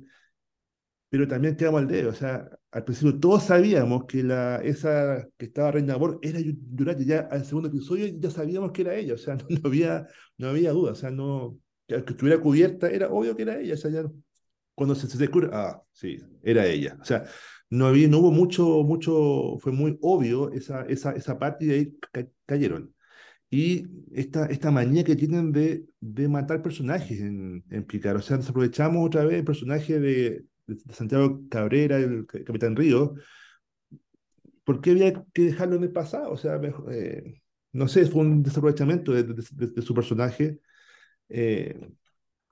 pero 1.10 1.28
también 1.28 1.56
quedamos 1.56 1.82
al 1.82 1.88
dedo, 1.88 2.10
o 2.10 2.14
sea, 2.14 2.50
al 2.72 2.84
principio 2.84 3.18
todos 3.20 3.44
sabíamos 3.44 4.06
que 4.06 4.24
la, 4.24 4.58
esa 4.58 5.26
que 5.38 5.46
estaba 5.46 5.72
Reina 5.72 5.96
Bor 5.96 6.20
era 6.22 6.40
Yurati, 6.42 7.06
ya 7.06 7.20
al 7.32 7.46
segundo 7.46 7.70
episodio 7.70 8.08
ya 8.20 8.30
sabíamos 8.30 8.74
que 8.74 8.82
era 8.82 8.96
ella, 8.96 9.14
o 9.14 9.18
sea, 9.18 9.36
no, 9.36 9.46
no 9.50 9.62
había, 9.64 10.08
no 10.38 10.50
había 10.50 10.72
duda, 10.74 10.92
o 10.92 10.96
sea, 10.96 11.10
no 11.10 11.58
que 11.88 11.96
estuviera 11.96 12.40
cubierta, 12.42 12.90
era 12.90 13.10
obvio 13.10 13.36
que 13.36 13.44
era 13.44 13.60
ella. 13.60 13.76
O 13.76 13.78
sea, 13.78 13.92
ya, 13.92 14.04
cuando 14.76 14.96
se, 14.96 15.08
se 15.08 15.18
descubre, 15.18 15.50
ah, 15.54 15.82
sí, 15.92 16.20
era 16.44 16.66
ella. 16.66 16.98
O 17.02 17.06
sea, 17.06 17.26
no, 17.70 17.88
había, 17.88 18.08
no 18.08 18.20
hubo 18.20 18.32
mucho, 18.32 18.84
mucho, 18.84 19.58
fue 19.60 19.72
muy 19.72 19.98
obvio 20.02 20.52
esa, 20.52 20.84
esa, 20.86 21.12
esa 21.14 21.40
parte 21.40 21.66
y 21.66 21.68
de 21.68 21.76
ahí 21.76 21.98
cayeron. 22.46 22.94
Y 23.50 23.86
esta, 24.14 24.48
esta 24.48 24.72
manía 24.72 25.04
que 25.04 25.16
tienen 25.16 25.52
de, 25.52 25.86
de 26.02 26.28
matar 26.28 26.62
personajes 26.62 27.20
en, 27.22 27.64
en 27.70 27.86
Picar. 27.86 28.16
O 28.18 28.22
sea, 28.22 28.38
nos 28.38 28.50
aprovechamos 28.50 29.06
otra 29.06 29.26
vez 29.26 29.38
el 29.40 29.46
personaje 29.46 30.00
de, 30.00 30.46
de 30.68 30.94
Santiago 30.94 31.42
Cabrera, 31.50 31.98
el 31.98 32.26
Capitán 32.28 32.76
Río. 32.76 33.16
¿Por 34.64 34.82
qué 34.82 34.92
había 34.92 35.24
que 35.34 35.44
dejarlo 35.44 35.78
en 35.78 35.84
el 35.84 35.92
pasado? 35.92 36.32
O 36.32 36.38
sea, 36.38 36.60
eh, 36.92 37.42
no 37.72 37.88
sé, 37.88 38.06
fue 38.06 38.22
un 38.22 38.44
desaprovechamiento 38.44 39.14
de, 39.14 39.24
de 39.24 39.82
su 39.82 39.94
personaje 39.94 40.60
eh, 41.30 41.80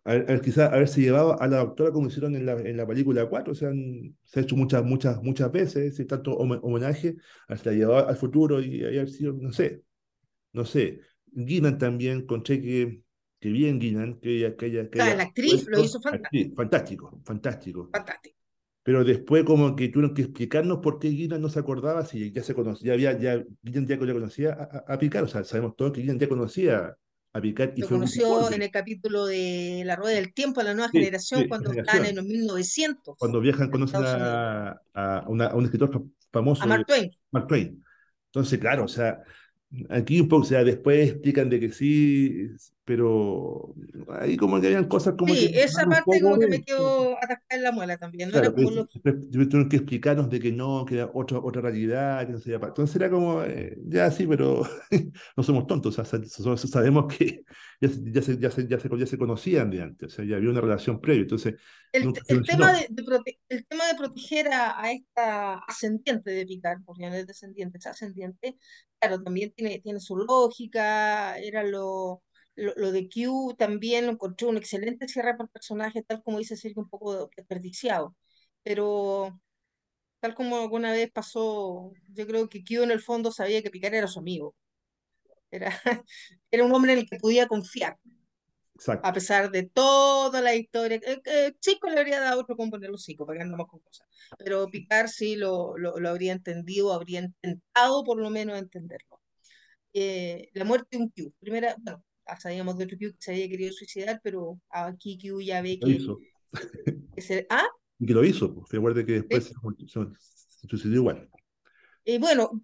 a 0.05 0.13
ver, 0.13 0.41
quizás 0.41 0.71
haberse 0.71 1.01
llevado 1.01 1.41
a 1.41 1.47
la 1.47 1.57
doctora 1.57 1.91
como 1.91 2.07
hicieron 2.07 2.35
en 2.35 2.45
la, 2.45 2.53
en 2.53 2.77
la 2.77 2.85
película 2.85 3.27
4, 3.27 3.53
o 3.53 3.55
sea, 3.55 3.71
se 4.23 4.39
ha 4.39 4.43
hecho 4.43 4.55
muchas, 4.55 4.83
muchas, 4.83 5.21
muchas 5.23 5.51
veces, 5.51 6.05
tanto 6.07 6.37
homenaje, 6.37 7.15
hasta 7.47 7.71
llevado 7.71 8.07
al 8.07 8.15
futuro 8.15 8.61
y 8.61 8.83
haber 8.83 9.09
sido, 9.09 9.33
no 9.33 9.51
sé, 9.51 9.81
no 10.53 10.63
sé. 10.63 11.01
Guinan 11.25 11.79
también, 11.79 12.27
con 12.27 12.43
que, 12.43 13.01
que 13.39 13.49
bien 13.49 13.79
Guinan, 13.79 14.19
que 14.19 14.37
ella... 14.37 14.55
Que 14.55 14.67
ella, 14.67 14.89
que 14.89 14.99
la 14.99 15.23
actriz 15.23 15.67
lo 15.67 15.83
hizo 15.83 15.99
fantástico. 15.99 16.55
fantástico, 16.55 17.21
fantástico. 17.25 17.89
Fantástico. 17.91 18.35
Pero 18.83 19.03
después 19.03 19.43
como 19.43 19.75
que 19.75 19.89
tuvieron 19.89 20.13
que 20.13 20.21
explicarnos 20.21 20.77
por 20.77 20.99
qué 20.99 21.09
Guinan 21.09 21.41
no 21.41 21.49
se 21.49 21.57
acordaba 21.57 22.05
si 22.05 22.31
ya 22.31 22.43
se 22.43 22.53
conocía, 22.53 22.95
ya 22.95 23.09
había, 23.09 23.19
ya, 23.19 23.43
Guinan 23.63 23.87
ya, 23.87 23.97
conocía 23.97 24.53
a, 24.53 24.93
a, 24.93 24.99
Picar, 24.99 25.23
o 25.23 25.27
sea, 25.27 25.43
sabemos 25.43 25.75
todos 25.75 25.93
que 25.93 26.01
Guinan 26.01 26.19
ya 26.19 26.29
conocía 26.29 26.95
y 27.43 27.81
Lo 27.81 27.89
conoció 27.89 28.51
en 28.51 28.61
el 28.61 28.71
capítulo 28.71 29.25
de 29.25 29.83
La 29.85 29.95
Rueda 29.95 30.15
del 30.15 30.33
Tiempo 30.33 30.61
a 30.61 30.63
la 30.63 30.73
nueva 30.73 30.89
generación 30.89 31.47
cuando 31.49 31.71
están 31.73 32.05
en 32.05 32.15
los 32.15 32.25
1900. 32.25 33.17
Cuando 33.17 33.41
viajan, 33.41 33.69
conocen 33.69 34.01
a, 34.05 34.81
a, 34.93 35.25
un 35.27 35.65
escritor 35.65 36.05
famoso. 36.31 36.63
A 36.63 36.67
Mark 36.67 36.85
Twain. 36.85 37.11
Mark 37.31 37.47
Twain. 37.47 37.83
Entonces, 38.27 38.57
claro, 38.59 38.85
o 38.85 38.87
sea, 38.87 39.21
aquí 39.89 40.21
un 40.21 40.29
poco, 40.29 40.43
o 40.43 40.45
sea, 40.45 40.63
después 40.63 41.11
explican 41.11 41.49
de 41.49 41.59
que 41.59 41.71
sí, 41.71 42.47
pero 42.85 43.73
ahí 44.19 44.37
como 44.37 44.61
que 44.61 44.67
habían 44.67 44.87
cosas 44.87 45.15
como 45.17 45.33
sí, 45.33 45.49
esa 45.55 45.85
parte 45.85 46.21
como 46.21 46.37
que 46.37 46.47
me 46.47 46.61
quedó 46.61 47.17
atascada 47.17 47.57
en 47.57 47.63
la 47.63 47.71
muela 47.71 47.97
también. 47.97 48.29
¿no? 48.29 48.33
Claro, 48.33 48.53
era 48.55 48.55
como 48.55 48.85
tuvieron 49.31 49.67
que 49.67 49.77
explicarnos 49.77 50.29
de 50.29 50.39
que 50.39 50.51
no, 50.51 50.85
que 50.85 50.95
era 50.95 51.09
otra, 51.11 51.39
otra 51.39 51.63
realidad, 51.63 52.25
que 52.27 52.33
no 52.33 52.39
sería 52.39 52.57
Entonces 52.57 52.95
era 52.95 53.09
como, 53.09 53.41
eh, 53.41 53.75
ya 53.87 54.11
sí, 54.11 54.27
pero 54.27 54.61
no 55.35 55.43
somos 55.43 55.65
tontos, 55.65 55.97
o 55.97 56.05
sea, 56.05 56.57
sabemos 56.57 57.11
que 57.11 57.43
ya, 57.81 57.89
ya, 57.89 58.21
se, 58.21 58.39
ya, 58.39 58.51
se, 58.51 58.67
ya, 58.67 58.79
se, 58.79 58.89
ya 58.97 59.07
se 59.07 59.17
conocían 59.17 59.71
de 59.71 59.81
antes, 59.81 60.13
o 60.13 60.15
sea, 60.15 60.25
ya 60.25 60.35
había 60.35 60.51
una 60.51 60.61
relación 60.61 61.01
previa. 61.01 61.23
Entonces, 61.23 61.55
el, 61.91 62.13
el 62.27 62.43
tema, 62.43 62.71
de, 62.73 62.87
de 62.91 63.39
el 63.49 63.65
tema 63.65 63.87
de 63.87 63.95
proteger 63.95 64.49
a, 64.49 64.79
a, 64.79 64.91
esta 64.91 65.55
ascendiente 65.55 66.29
de 66.29 66.45
Picard, 66.45 66.83
porque 66.85 67.09
no 67.09 67.15
es 67.15 67.25
descendiente, 67.25 67.79
es 67.79 67.87
ascendiente, 67.87 68.57
claro, 68.99 69.23
también 69.23 69.51
tiene, 69.55 69.79
tiene 69.79 69.99
su 69.99 70.17
lógica, 70.17 71.39
era 71.39 71.63
lo 71.63 72.21
lo, 72.55 72.91
de 72.91 73.09
Q 73.09 73.55
también 73.57 74.05
lo 74.05 74.13
encontré 74.13 74.47
un 74.47 74.57
excelente 74.57 75.07
cierre 75.07 75.33
para 75.33 75.45
el 75.45 75.49
personaje, 75.49 76.03
tal 76.03 76.23
como 76.23 76.39
dice 76.39 76.57
Sergio, 76.57 76.81
un 76.83 76.89
poco 76.89 77.29
desperdiciado. 77.35 78.15
Pero 78.63 79.39
tal 80.19 80.35
como 80.35 80.57
alguna 80.57 80.91
vez 80.91 81.11
pasó, 81.11 81.91
yo 82.13 82.27
creo 82.27 82.49
que 82.49 82.63
Q 82.63 82.83
en 82.83 82.91
el 82.91 83.01
fondo 83.01 83.31
sabía 83.31 83.61
que 83.61 83.71
Picard 83.71 83.95
era 83.95 84.07
su 84.07 84.19
amigo. 84.19 84.55
Era, 85.51 85.69
era 86.51 86.65
un 86.65 86.73
hombre 86.73 86.93
en 86.93 86.99
el 86.99 87.09
que 87.09 87.17
podía 87.17 87.47
confiar. 87.47 87.97
A 89.03 89.13
pesar 89.13 89.51
de 89.51 89.63
toda 89.63 90.41
la 90.41 90.53
historia. 90.53 90.99
Eh, 91.05 91.21
eh, 91.25 91.53
Chico 91.59 91.89
le 91.89 91.99
habría 91.99 92.19
dado 92.19 92.41
otro 92.41 92.57
componer 92.57 92.89
los 92.89 93.05
para 93.25 93.37
que 93.37 93.43
andamos 93.43 93.67
con 93.67 93.79
cosas. 93.79 94.07
Pero 94.37 94.67
Picard 94.67 95.07
sí 95.07 95.35
lo, 95.37 95.77
lo, 95.77 95.97
lo, 95.99 96.09
habría 96.09 96.33
entendido, 96.33 96.91
habría 96.91 97.21
intentado 97.21 98.03
por 98.03 98.19
lo 98.19 98.29
menos 98.29 98.59
entenderlo. 98.59 99.21
Eh, 99.93 100.49
la 100.53 100.65
muerte 100.65 100.97
de 100.97 101.03
un 101.03 101.09
Q. 101.09 101.33
Primera, 101.39 101.75
bueno, 101.79 102.03
sabíamos 102.39 102.77
de 102.77 102.85
otro 102.85 102.97
Q 102.97 103.11
que 103.11 103.17
se 103.19 103.31
había 103.31 103.49
querido 103.49 103.73
suicidar, 103.73 104.19
pero 104.23 104.59
aquí 104.69 105.17
Q 105.17 105.41
ya 105.41 105.61
ve 105.61 105.79
que... 105.79 105.89
Hizo. 105.89 106.19
¿Ah? 107.49 107.67
Y 107.99 108.05
que 108.05 108.13
lo 108.13 108.23
hizo, 108.23 108.53
pues, 108.53 108.69
recuerde 108.71 109.05
que 109.05 109.13
después 109.13 109.45
se, 109.45 109.53
suicidó 110.67 110.95
igual. 110.95 111.29
Y 112.03 112.17
bueno, 112.17 112.61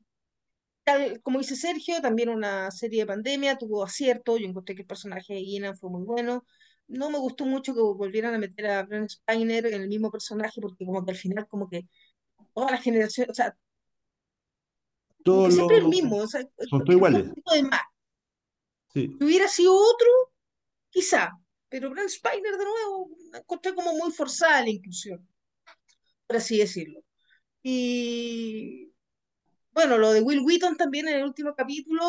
tal 0.84 1.22
como 1.22 1.40
dice 1.40 1.56
Sergio, 1.56 2.02
también 2.02 2.30
una 2.30 2.70
serie 2.72 3.02
de 3.02 3.08
pandemia, 3.08 3.58
tuvo 3.58 3.84
acierto, 3.84 4.38
yo 4.38 4.48
encontré 4.48 4.76
que 4.76 4.82
el 4.82 4.88
personaje 4.88 5.34
de 5.34 5.42
Guinan 5.42 5.78
fue 5.78 5.90
muy 5.90 6.04
bueno. 6.04 6.46
No 6.88 7.10
me 7.10 7.18
gustó 7.18 7.46
mucho 7.46 7.74
que 7.74 7.82
volvieran 7.82 8.34
a 8.34 8.38
meter 8.38 8.68
a 8.68 8.84
Brent 8.84 9.10
Spiner 9.10 9.68
en 9.68 9.82
el 9.82 9.88
mismo 9.88 10.12
personaje, 10.12 10.60
porque 10.60 10.86
como 10.86 11.06
que 11.06 11.12
al 11.12 11.18
final 11.18 11.48
como 11.48 11.70
que 11.70 11.88
toda 12.54 12.72
la 12.72 12.78
generación, 12.78 13.30
o 13.30 13.34
sea, 13.34 13.56
Todo 15.24 15.50
siempre 15.50 15.78
el 15.78 15.88
mismo, 15.88 16.18
o 16.18 16.28
sea, 16.28 16.42
son 16.70 16.84
todos 16.84 16.96
iguales. 16.96 17.32
De 17.54 17.64
más. 17.64 17.82
Si 18.94 19.18
hubiera 19.20 19.48
sido 19.48 19.74
otro, 19.74 20.10
quizá, 20.90 21.32
pero 21.70 21.90
Brent 21.90 22.10
Spiner 22.10 22.58
de 22.58 22.66
nuevo, 22.66 23.10
encontré 23.34 23.74
como 23.74 23.94
muy 23.94 24.12
forzada 24.12 24.62
la 24.62 24.70
inclusión, 24.70 25.26
por 26.28 26.38
así 26.38 26.58
decirlo. 26.58 27.02
Y 27.64 28.92
bueno, 29.74 29.98
lo 29.98 30.12
de 30.12 30.22
Will 30.22 30.42
Wheaton 30.42 30.76
también 30.76 31.08
en 31.08 31.16
el 31.16 31.24
último 31.24 31.56
capítulo, 31.56 32.04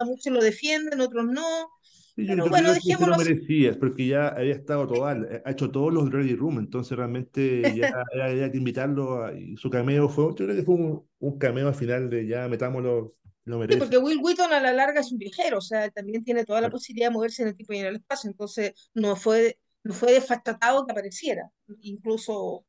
a 0.00 0.04
muchos 0.04 0.32
lo 0.32 0.42
defienden, 0.42 1.00
otros 1.00 1.26
no. 1.26 1.70
pero 2.16 2.48
bueno, 2.48 2.72
dejémoslo. 2.72 3.16
No 3.16 3.18
merecía, 3.18 3.78
porque 3.78 4.06
ya 4.06 4.28
había 4.28 4.54
estado 4.54 4.86
todo, 4.86 5.04
ha 5.04 5.50
hecho 5.50 5.70
todos 5.70 5.92
los 5.92 6.10
Ready 6.10 6.34
Room, 6.34 6.58
entonces 6.60 6.96
realmente 6.96 7.60
ya 7.76 7.92
había 8.22 8.50
que 8.50 8.56
invitarlo. 8.56 9.36
y 9.36 9.56
su 9.58 9.68
cameo 9.68 10.08
fue, 10.08 10.28
yo 10.28 10.46
creo 10.46 10.56
que 10.56 10.62
fue 10.62 10.76
un, 10.76 11.06
un 11.18 11.38
cameo 11.38 11.68
al 11.68 11.74
final 11.74 12.08
de 12.08 12.26
ya 12.26 12.48
metámoslo 12.48 13.16
lo 13.44 13.58
Sí, 13.66 13.76
porque 13.76 13.98
Will 13.98 14.20
Wheaton 14.22 14.52
a 14.52 14.60
la 14.60 14.72
larga 14.72 15.00
es 15.00 15.12
un 15.12 15.18
viajero, 15.18 15.58
o 15.58 15.60
sea, 15.60 15.84
él 15.86 15.92
también 15.92 16.24
tiene 16.24 16.44
toda 16.44 16.60
la 16.60 16.68
Claro. 16.68 16.72
posibilidad 16.72 17.08
de 17.08 17.14
moverse 17.14 17.42
en 17.42 17.48
el 17.48 17.56
tiempo 17.56 17.72
y 17.74 17.78
en 17.78 17.86
el 17.86 17.96
espacio, 17.96 18.30
entonces 18.30 18.72
no 18.94 19.16
fue, 19.16 19.58
no 19.82 19.94
fue 19.94 20.12
desfachatado 20.12 20.86
que 20.86 20.92
apareciera, 20.92 21.50
incluso 21.82 22.66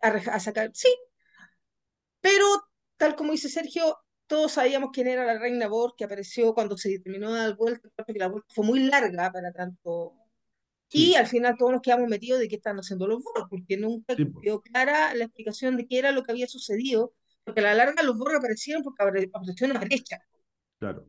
a, 0.00 0.40
sacar, 0.40 0.70
sí, 0.74 0.88
pero 2.20 2.44
tal 2.96 3.16
como 3.16 3.32
dice 3.32 3.48
Sergio, 3.48 3.96
todos 4.26 4.52
sabíamos 4.52 4.90
quién 4.92 5.06
era 5.08 5.24
la 5.24 5.38
reina 5.38 5.68
Borg 5.68 5.94
que 5.96 6.04
apareció 6.04 6.54
cuando 6.54 6.76
se 6.76 6.98
terminó 7.00 7.32
de 7.32 7.40
dar 7.40 7.56
vuelta, 7.56 7.88
porque 7.96 8.18
la 8.18 8.28
vuelta 8.28 8.48
fue 8.54 8.64
muy 8.64 8.80
larga 8.80 9.30
para 9.32 9.52
tanto, 9.52 10.14
y 10.92 11.14
Sí, 11.14 11.14
al 11.14 11.26
final 11.26 11.56
todos 11.58 11.72
nos 11.72 11.82
quedamos 11.82 12.08
metidos 12.08 12.40
de 12.40 12.48
qué 12.48 12.56
están 12.56 12.78
haciendo 12.78 13.06
los 13.06 13.22
Borg, 13.22 13.48
porque 13.50 13.76
nunca 13.76 14.14
sí, 14.16 14.26
quedó 14.42 14.62
clara 14.62 15.14
la 15.14 15.24
explicación 15.24 15.76
de 15.76 15.86
qué 15.86 15.98
era 15.98 16.12
lo 16.12 16.22
que 16.22 16.32
había 16.32 16.48
sucedido, 16.48 17.14
porque 17.48 17.60
a 17.60 17.64
la 17.64 17.74
larga 17.74 18.02
los 18.02 18.16
Borg 18.16 18.36
aparecieron 18.36 18.82
porque 18.82 19.02
apare- 19.02 19.30
apareció 19.32 19.66
una 19.66 19.80
brecha. 19.80 20.18
claro. 20.78 21.06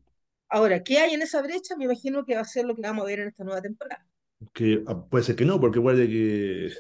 Ahora, 0.52 0.82
¿qué 0.84 0.98
hay 0.98 1.14
en 1.14 1.22
esa 1.22 1.42
brecha? 1.44 1.76
Me 1.78 1.86
imagino 1.86 2.26
que 2.26 2.34
va 2.34 2.42
a 2.42 2.46
ser 2.46 2.66
lo 2.66 2.74
que 2.76 2.82
vamos 2.82 3.04
a 3.04 3.08
ver 3.08 3.20
en 3.20 3.28
esta 3.28 3.44
nueva 3.44 3.62
temporada. 3.62 4.04
Que 4.52 4.84
ah, 4.88 5.06
puede 5.06 5.24
ser 5.24 5.36
que 5.36 5.46
no, 5.46 5.60
porque 5.60 5.78
igual 5.78 5.98
de 5.98 6.08
que 6.08 6.74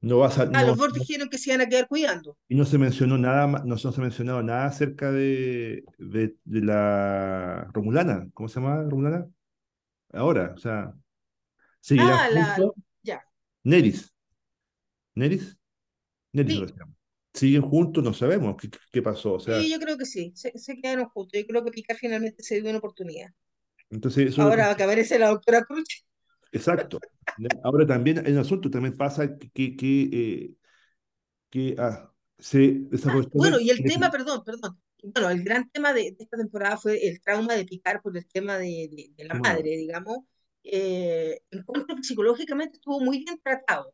no 0.00 0.18
va 0.18 0.28
a 0.28 0.32
Ah, 0.40 0.44
no, 0.46 0.66
los 0.68 0.78
Borg 0.78 0.94
no- 0.94 1.00
dijeron 1.00 1.28
que 1.28 1.36
se 1.36 1.50
iban 1.50 1.60
a 1.60 1.68
quedar 1.68 1.86
cuidando. 1.86 2.38
y 2.48 2.54
no 2.54 2.64
se 2.64 2.78
mencionó 2.78 3.18
nada, 3.18 3.46
no, 3.46 3.76
se 3.76 3.86
no 3.88 3.92
se 3.92 4.00
ha 4.00 4.04
mencionado 4.04 4.42
nada 4.42 4.64
acerca 4.66 5.12
de, 5.12 5.84
de, 5.98 6.34
de 6.44 6.60
la 6.62 7.68
Romulana. 7.74 8.26
¿Cómo 8.32 8.48
se 8.48 8.58
llama 8.60 8.82
Romulana? 8.84 9.26
Ahora, 10.12 10.52
o 10.56 10.58
sea, 10.58 10.94
seguirán 11.80 12.10
Ah, 12.12 12.30
la, 12.30 12.56
ya, 13.02 13.22
Neris, 13.64 14.14
Neris, 15.14 15.58
Neris 16.32 16.54
sí, 16.56 16.68
se 16.68 16.74
llama. 16.78 16.93
Siguen 17.34 17.62
juntos, 17.62 18.02
no 18.04 18.14
sabemos 18.14 18.56
qué, 18.56 18.70
qué 18.92 19.02
pasó. 19.02 19.34
O 19.34 19.40
sea, 19.40 19.58
sí, 19.58 19.70
yo 19.70 19.78
creo 19.78 19.98
que 19.98 20.06
sí, 20.06 20.32
se, 20.36 20.56
se 20.58 20.76
quedaron 20.76 21.08
juntos. 21.08 21.40
Yo 21.40 21.46
creo 21.46 21.64
que 21.64 21.70
Picard 21.72 21.98
finalmente 21.98 22.42
se 22.42 22.60
dio 22.60 22.70
una 22.70 22.78
oportunidad. 22.78 23.30
entonces 23.90 24.28
eso 24.28 24.32
es 24.32 24.38
lo 24.38 24.44
Ahora 24.44 24.74
que 24.76 24.82
aparece 24.84 25.18
la 25.18 25.28
doctora 25.28 25.64
Cruz. 25.64 25.84
Exacto. 26.52 27.00
Ahora 27.64 27.86
también 27.86 28.18
un 28.26 28.38
asunto, 28.38 28.70
también 28.70 28.96
pasa 28.96 29.36
que, 29.36 29.50
que, 29.50 29.76
que, 29.76 30.02
eh, 30.12 30.54
que, 31.50 31.76
ah, 31.78 32.12
se 32.38 32.82
Ah, 33.06 33.20
bueno, 33.34 33.58
y 33.60 33.70
el 33.70 33.78
de- 33.78 33.90
tema, 33.90 34.10
perdón, 34.10 34.42
perdón. 34.44 34.80
Bueno, 35.02 35.28
el 35.30 35.42
gran 35.44 35.68
tema 35.70 35.92
de, 35.92 36.12
de 36.12 36.16
esta 36.24 36.36
temporada 36.38 36.76
fue 36.78 37.06
el 37.06 37.20
trauma 37.20 37.54
de 37.54 37.64
Picard 37.66 38.00
por 38.00 38.16
el 38.16 38.26
tema 38.26 38.56
de, 38.58 38.88
de- 39.16 39.24
la 39.24 39.34
madre, 39.34 39.76
digamos. 39.76 40.18
Eh, 40.62 41.40
encuentro 41.50 41.96
psicológicamente 42.02 42.76
estuvo 42.76 43.00
muy 43.00 43.18
bien 43.24 43.38
tratado, 43.42 43.92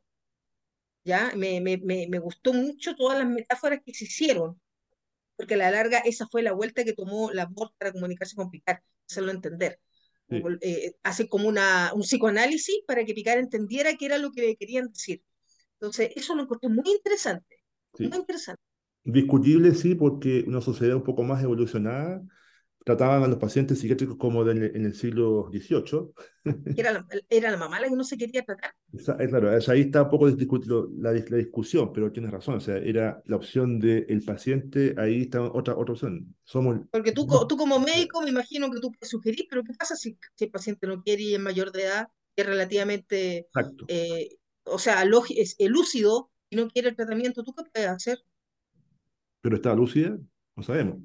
¿ya? 1.04 1.32
Me, 1.36 1.60
me, 1.60 1.78
me, 1.78 2.06
me 2.08 2.18
gustó 2.18 2.52
mucho 2.52 2.94
todas 2.96 3.18
las 3.18 3.28
metáforas 3.28 3.80
que 3.84 3.94
se 3.94 4.04
hicieron, 4.04 4.60
porque 5.36 5.54
a 5.54 5.58
la 5.58 5.70
larga 5.70 5.98
esa 6.00 6.26
fue 6.28 6.42
la 6.42 6.52
vuelta 6.52 6.84
que 6.84 6.94
tomó 6.94 7.32
la 7.32 7.46
Borg 7.46 7.72
para 7.78 7.92
comunicarse 7.92 8.36
con 8.36 8.50
Picard, 8.50 8.80
hacerlo 9.08 9.32
entender. 9.32 9.80
Sí, 10.28 10.50
Eh, 10.62 10.94
hace 11.02 11.28
como 11.28 11.48
una, 11.48 11.92
un 11.94 12.02
psicoanálisis 12.02 12.76
para 12.86 13.04
que 13.04 13.14
Picard 13.14 13.38
entendiera 13.40 13.96
qué 13.96 14.06
era 14.06 14.18
lo 14.18 14.32
que 14.32 14.42
le 14.42 14.56
querían 14.56 14.88
decir. 14.92 15.22
Entonces, 15.74 16.10
eso 16.16 16.34
lo 16.36 16.42
encontré 16.44 16.68
muy 16.70 16.84
interesante, 16.90 17.56
muy 18.02 18.10
sí. 18.10 18.18
interesante. 18.18 18.62
Discutible, 19.04 19.74
sí, 19.74 19.94
porque 19.94 20.44
una 20.48 20.60
sociedad 20.60 20.96
un 20.96 21.04
poco 21.04 21.22
más 21.24 21.42
evolucionada 21.42 22.22
trataban 22.84 23.22
a 23.22 23.28
los 23.28 23.38
pacientes 23.38 23.78
psiquiátricos 23.78 24.16
como 24.16 24.44
del- 24.44 24.74
en 24.74 24.84
el 24.86 24.94
siglo 24.94 25.48
XVIII. 25.50 26.12
Era 26.74 26.92
la, 26.92 27.06
era 27.28 27.50
la 27.50 27.56
mamá 27.56 27.80
la 27.80 27.88
que 27.88 27.96
no 27.96 28.04
se 28.04 28.16
quería 28.16 28.44
tratar. 28.44 28.74
Esa- 28.92 29.16
eh, 29.20 29.28
claro, 29.28 29.60
sea, 29.60 29.74
ahí 29.74 29.82
está 29.82 30.02
un 30.04 30.10
poco 30.10 30.26
la, 30.98 31.12
la 31.12 31.36
discusión, 31.36 31.92
pero 31.92 32.10
tienes 32.10 32.30
razón, 32.30 32.56
o 32.56 32.60
sea, 32.60 32.76
era 32.78 33.22
la 33.26 33.36
opción 33.36 33.78
del 33.78 34.22
paciente, 34.26 34.94
ahí 34.98 35.22
está 35.22 35.42
otra, 35.42 35.76
otra 35.76 35.92
opción. 35.92 36.34
Somos... 36.44 36.78
Porque 36.90 37.12
tú, 37.12 37.26
tú 37.48 37.56
como 37.56 37.78
médico 37.78 38.22
me 38.22 38.30
imagino 38.30 38.70
que 38.70 38.80
tú 38.80 38.90
puedes 38.92 39.10
sugerir, 39.10 39.46
pero 39.48 39.62
¿qué 39.62 39.74
pasa 39.74 39.94
si, 39.96 40.16
si 40.34 40.44
el 40.46 40.50
paciente 40.50 40.86
no 40.86 41.02
quiere 41.02 41.22
y 41.22 41.34
es 41.34 41.40
mayor 41.40 41.72
de 41.72 41.84
edad, 41.84 42.08
que 42.34 42.42
es 42.42 42.46
relativamente, 42.48 43.46
eh, 43.88 44.28
o 44.64 44.78
sea, 44.78 45.04
es, 45.36 45.56
es 45.58 45.68
lúcido 45.70 46.30
y 46.48 46.56
no 46.56 46.68
quiere 46.68 46.88
el 46.90 46.96
tratamiento? 46.96 47.42
¿Tú 47.42 47.52
qué 47.54 47.64
puedes 47.72 47.88
hacer? 47.90 48.18
pero 49.40 49.56
estaba 49.56 49.76
lúcida, 49.76 50.18
no 50.60 50.64
sabemos. 50.64 50.98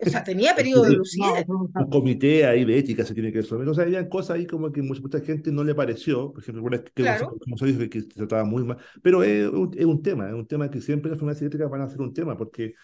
O 0.00 0.08
sea, 0.08 0.24
tenía 0.24 0.54
periodo 0.56 0.84
de 0.84 0.92
lucidez. 0.92 1.44
un 1.48 1.90
comité 1.90 2.46
ahí 2.46 2.64
de 2.64 2.78
ética 2.78 3.04
se 3.04 3.14
tiene 3.14 3.32
que 3.32 3.40
resolver. 3.40 3.68
O 3.68 3.74
sea, 3.74 3.84
había 3.84 4.08
cosas 4.08 4.36
ahí 4.36 4.46
como 4.46 4.70
que 4.72 4.82
mucha, 4.82 5.02
mucha 5.02 5.20
gente 5.20 5.50
no 5.52 5.64
le 5.64 5.74
pareció. 5.74 6.32
Por 6.32 6.42
ejemplo, 6.42 6.62
recuerda 6.62 6.84
que 6.84 7.02
Claro. 7.02 7.36
como 7.38 7.56
se 7.56 7.66
dijo 7.66 7.90
que, 7.90 8.00
se 8.00 8.08
trataba 8.08 8.44
muy 8.44 8.64
mal. 8.64 8.78
Pero 9.02 9.22
es 9.22 9.48
un, 9.48 9.70
es 9.76 9.84
un 9.84 10.02
tema, 10.02 10.28
es 10.28 10.34
un 10.34 10.46
tema 10.46 10.70
que 10.70 10.80
siempre 10.80 11.10
las 11.10 11.16
enfermedades 11.16 11.38
psiquiátricas 11.38 11.70
van 11.70 11.82
a 11.82 11.90
ser 11.90 12.00
un 12.00 12.14
tema 12.14 12.36
porque 12.36 12.74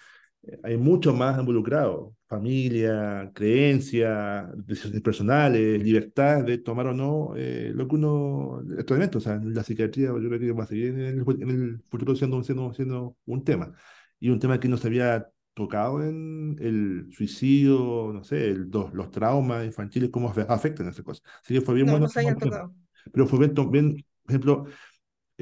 eh, 0.42 0.58
hay 0.62 0.76
mucho 0.76 1.14
más 1.14 1.38
involucrado. 1.38 2.14
Familia, 2.28 3.30
creencia, 3.34 4.50
decisiones 4.56 5.00
personales, 5.00 5.82
libertad 5.82 6.44
de 6.44 6.58
tomar 6.58 6.88
o 6.88 6.94
no 6.94 7.34
eh, 7.36 7.70
lo 7.74 7.86
que 7.88 7.94
uno, 7.94 8.62
tratamiento. 8.76 9.18
O 9.18 9.20
sea, 9.20 9.40
la 9.42 9.62
psiquiatría 9.62 10.08
yo 10.08 10.18
creo 10.18 10.40
que 10.40 10.52
va 10.52 10.64
a 10.64 10.66
seguir 10.66 10.88
en 10.88 11.00
el, 11.00 11.24
en 11.40 11.50
el 11.50 11.82
futuro 11.88 12.16
siendo, 12.16 12.42
siendo, 12.42 12.72
siendo 12.74 13.16
un 13.26 13.44
tema. 13.44 13.72
Y 14.18 14.30
un 14.30 14.40
tema 14.40 14.58
que 14.58 14.68
no 14.68 14.76
se 14.76 14.88
había 14.88 15.28
tocado 15.56 16.04
en 16.04 16.56
el 16.60 17.08
suicidio, 17.12 18.12
no 18.14 18.24
sé, 18.24 18.46
el- 18.50 18.70
los, 18.70 18.94
los 18.94 19.10
traumas 19.12 19.66
infantiles, 19.66 20.10
cómo 20.10 20.30
afe- 20.32 20.46
afectan 20.48 20.88
esas 20.88 21.04
cosas. 21.04 21.24
Así 21.42 21.54
que 21.54 21.62
fue 21.62 21.76
bien 21.76 21.90
No, 21.90 21.92
bueno. 21.92 22.08
no. 22.08 22.76
Pero 23.12 23.26
fue 23.26 23.38
bien, 23.40 23.54
bien, 23.70 23.96
por 24.24 24.30
ejemplo, 24.32 24.66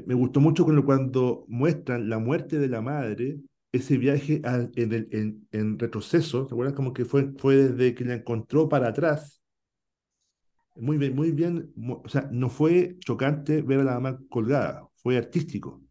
me 0.06 0.14
gustó 0.14 0.40
mucho 0.40 0.64
cuando, 0.64 0.84
cuando 0.86 1.46
muestran 1.48 2.08
la 2.10 2.18
muerte 2.18 2.58
de 2.58 2.68
la 2.68 2.82
madre, 2.82 3.40
ese 3.72 3.98
viaje 3.98 4.40
al- 4.44 4.72
en, 4.76 4.92
el, 4.94 5.08
en, 5.12 5.48
en 5.52 5.78
retroceso, 5.78 6.46
¿te 6.46 6.54
acuerdas? 6.54 6.74
Como 6.76 6.92
que 6.94 7.04
fue, 7.06 7.32
fue 7.38 7.56
desde 7.56 7.94
que 7.94 8.04
la 8.06 8.14
encontró 8.16 8.68
para 8.68 8.88
atrás. 8.90 9.40
Muy 10.76 10.98
bien, 10.98 11.14
muy 11.16 11.30
bien. 11.32 11.72
O 12.04 12.08
sea, 12.08 12.28
no 12.32 12.48
fue 12.50 12.96
chocante 13.00 13.62
ver 13.62 13.80
a 13.80 13.84
la 13.84 13.94
mamá 13.94 14.18
colgada, 14.28 14.88
fue 14.96 15.16
artístico. 15.16 15.83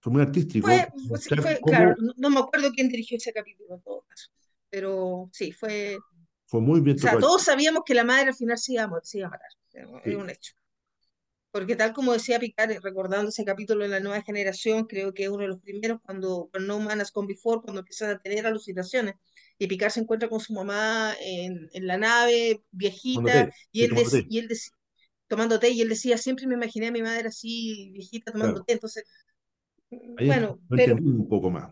Fue 0.00 0.12
muy 0.12 0.22
artístico. 0.22 0.66
Fue, 0.66 0.88
fue, 1.06 1.18
sí, 1.18 1.30
mostrar 1.30 1.40
fue- 1.42 1.60
cómo 1.60 1.76
claro, 1.76 1.96
no, 2.16 2.30
me 2.30 2.40
acuerdo 2.40 2.70
quién 2.72 2.88
dirigió 2.88 3.16
ese 3.16 3.32
capítulo 3.32 3.74
en 3.76 3.82
todo 3.82 4.02
caso, 4.08 4.28
pero 4.70 5.28
sí, 5.32 5.52
fue, 5.52 5.98
fue 6.46 6.60
muy 6.60 6.80
bien 6.80 6.96
o 6.96 7.00
sea, 7.00 7.18
todos 7.18 7.44
sabíamos 7.44 7.82
que 7.86 7.94
la 7.94 8.04
madre 8.04 8.28
al 8.28 8.34
final 8.34 8.58
se 8.58 8.72
iba 8.74 8.84
a, 8.84 8.90
se 9.02 9.18
iba 9.18 9.28
a 9.28 9.30
matar, 9.30 9.48
era 9.72 9.88
Sí. 10.04 10.14
un 10.18 10.30
hecho. 10.30 10.54
Porque 11.50 11.76
tal 11.76 11.92
como 11.94 12.12
decía 12.12 12.38
Picard, 12.38 12.70
eh, 12.72 12.80
recordando 12.82 13.30
ese 13.30 13.44
capítulo 13.44 13.82
de 13.84 13.88
la 13.90 14.00
nueva 14.00 14.22
generación, 14.22 14.84
creo 14.86 15.14
que 15.14 15.24
es 15.24 15.28
uno 15.30 15.42
de 15.42 15.48
los 15.48 15.60
primeros 15.60 15.98
cuando, 16.04 16.50
No 16.60 16.78
Man 16.80 17.00
Has 17.00 17.12
Gone 17.12 17.26
Before, 17.28 17.62
cuando 17.62 17.80
empiezan 17.80 18.10
a 18.10 18.18
tener 18.20 18.46
alucinaciones, 18.46 19.14
y 19.58 19.66
Picard 19.66 19.90
se 19.92 20.00
encuentra 20.00 20.28
con 20.28 20.40
su 20.40 20.52
mamá 20.52 21.14
en, 21.20 21.68
en 21.72 21.86
la 21.86 21.96
nave, 21.98 22.62
viejita, 22.70 23.32
té, 23.32 23.52
y 23.72 23.84
él, 23.84 23.94
té. 23.94 24.24
y 24.28 24.38
él 24.40 24.48
tomando 25.28 25.58
té, 25.58 25.70
y 25.70 25.82
él 25.82 25.88
decía, 25.88 26.18
siempre 26.18 26.46
me 26.46 26.54
imaginé 26.54 26.88
a 26.88 26.92
mi 26.92 27.02
madre 27.02 27.28
así, 27.28 27.90
viejita, 27.92 28.32
tomando 28.32 28.54
Claro. 28.54 28.66
té, 28.66 28.74
entonces, 28.74 29.04
Ahí 29.90 30.26
bueno, 30.26 30.58
pero 30.68 30.96
un 30.96 31.28
poco 31.28 31.50
más. 31.50 31.70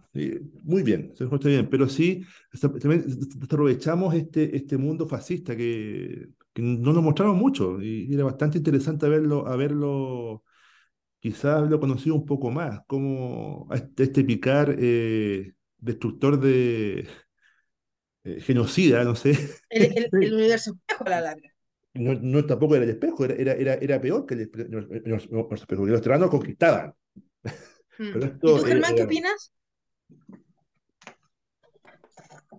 Muy 0.63 0.83
bien, 0.83 1.13
se 1.15 1.25
encuentra 1.25 1.51
bien, 1.51 1.69
pero 1.69 1.89
sí 1.89 2.25
también 2.61 3.05
aprovechamos 3.43 4.15
este, 4.15 4.57
este 4.57 4.79
mundo 4.79 5.07
fascista 5.07 5.55
que, 5.55 6.29
que 6.53 6.63
no 6.63 6.93
nos 6.93 7.03
mostraron 7.03 7.37
mucho 7.37 7.83
y, 7.83 8.13
era 8.13 8.25
bastante 8.25 8.59
interesante 8.59 9.05
haberlo, 9.05 9.47
haberlo 9.47 10.45
quizás 11.21 11.57
haberlo 11.57 11.79
conocido 11.79 12.15
un 12.15 12.25
poco 12.25 12.51
más, 12.51 12.81
como 12.87 13.69
este, 13.75 14.05
este 14.05 14.25
Picard 14.25 14.77
eh, 14.79 15.53
destructor 15.77 16.41
de 16.41 17.07
eh, 18.25 18.41
genocida, 18.41 19.05
no 19.05 19.15
sé, 19.15 19.33
el, 19.69 19.83
el, 19.99 20.09
el 20.23 20.35
universo 20.35 20.73
espejo 20.73 21.05
a 21.05 21.11
la 21.11 21.21
larga. 21.21 21.51
no, 21.93 22.15
no 22.15 22.47
tampoco 22.47 22.77
era 22.77 22.85
el 22.85 22.91
espejo, 22.91 23.27
era, 23.27 23.53
era, 23.53 23.75
era, 23.75 24.01
peor 24.01 24.25
que 24.25 24.35
el 24.35 24.41
espejo, 24.41 24.69
los, 24.71 24.87
los, 25.05 25.31
los 25.31 26.31
conquistaban, 26.31 26.95
Mm. 27.99 28.23
¿Y 28.25 28.39
tú, 28.39 28.57
eh, 28.59 28.63
Germán, 28.67 28.95
qué 28.97 29.03
opinas? 29.03 29.53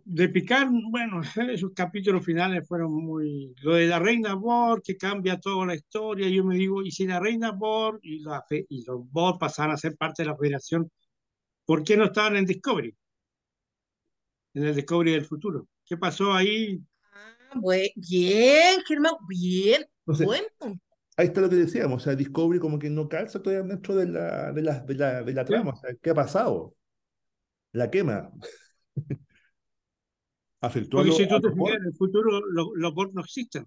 De 0.05 0.29
Picard, 0.29 0.69
bueno, 0.89 1.21
esos 1.51 1.71
capítulos 1.73 2.23
finales 2.25 2.67
fueron 2.67 2.93
muy... 2.93 3.53
Lo 3.61 3.75
de 3.75 3.87
la 3.87 3.99
Reina 3.99 4.35
Borg, 4.35 4.81
que 4.81 4.95
cambia 4.97 5.39
toda 5.39 5.65
la 5.65 5.75
historia, 5.75 6.29
yo 6.29 6.43
me 6.43 6.55
digo, 6.55 6.81
y 6.81 6.91
si 6.91 7.05
la 7.05 7.19
Reina 7.19 7.51
Borg 7.51 7.99
y, 8.03 8.19
la 8.19 8.41
fe- 8.47 8.65
y 8.69 8.83
los 8.85 8.99
Borg 9.11 9.37
pasaran 9.37 9.73
a 9.73 9.77
ser 9.77 9.95
parte 9.97 10.23
de 10.23 10.29
la 10.29 10.37
Federación, 10.37 10.89
¿por 11.65 11.83
qué 11.83 11.97
no 11.97 12.05
estaban 12.05 12.37
en 12.37 12.45
Discovery? 12.45 12.95
En 14.53 14.63
el 14.65 14.75
Discovery 14.75 15.11
del 15.11 15.25
futuro. 15.25 15.67
¿Qué 15.85 15.97
pasó 15.97 16.33
ahí? 16.33 16.79
Ah, 17.13 17.53
bue- 17.55 17.91
bien, 17.95 18.81
Germán, 18.87 19.13
bien, 19.27 19.85
Entonces, 19.99 20.25
buen 20.25 20.43
punto. 20.57 20.83
Ahí 21.17 21.27
está 21.27 21.41
lo 21.41 21.49
que 21.49 21.55
decíamos, 21.57 22.01
o 22.03 22.05
sea, 22.05 22.15
Discovery 22.15 22.59
como 22.59 22.79
que 22.79 22.89
no 22.89 23.09
calza 23.09 23.41
todavía 23.41 23.67
dentro 23.67 23.95
de 23.95 24.07
la, 24.07 24.51
de 24.53 24.61
la, 24.61 24.79
de 24.81 24.95
la, 24.95 25.23
de 25.23 25.33
la 25.33 25.45
Sí. 25.45 25.47
trama, 25.47 25.71
o 25.71 25.75
sea, 25.75 25.93
¿qué 26.01 26.11
ha 26.11 26.15
pasado? 26.15 26.75
La 27.73 27.89
quema. 27.91 28.31
Afectó 30.61 30.99
a 30.99 31.01
Porque 31.01 31.11
si 31.17 31.27
tú 31.27 31.35
a 31.35 31.41
te 31.41 31.51
fijas, 31.51 31.77
en 31.77 31.85
el 31.85 31.93
futuro 31.95 32.41
lo- 32.51 32.75
los 32.75 32.93
Borg 32.93 33.11
no 33.13 33.21
existen. 33.21 33.65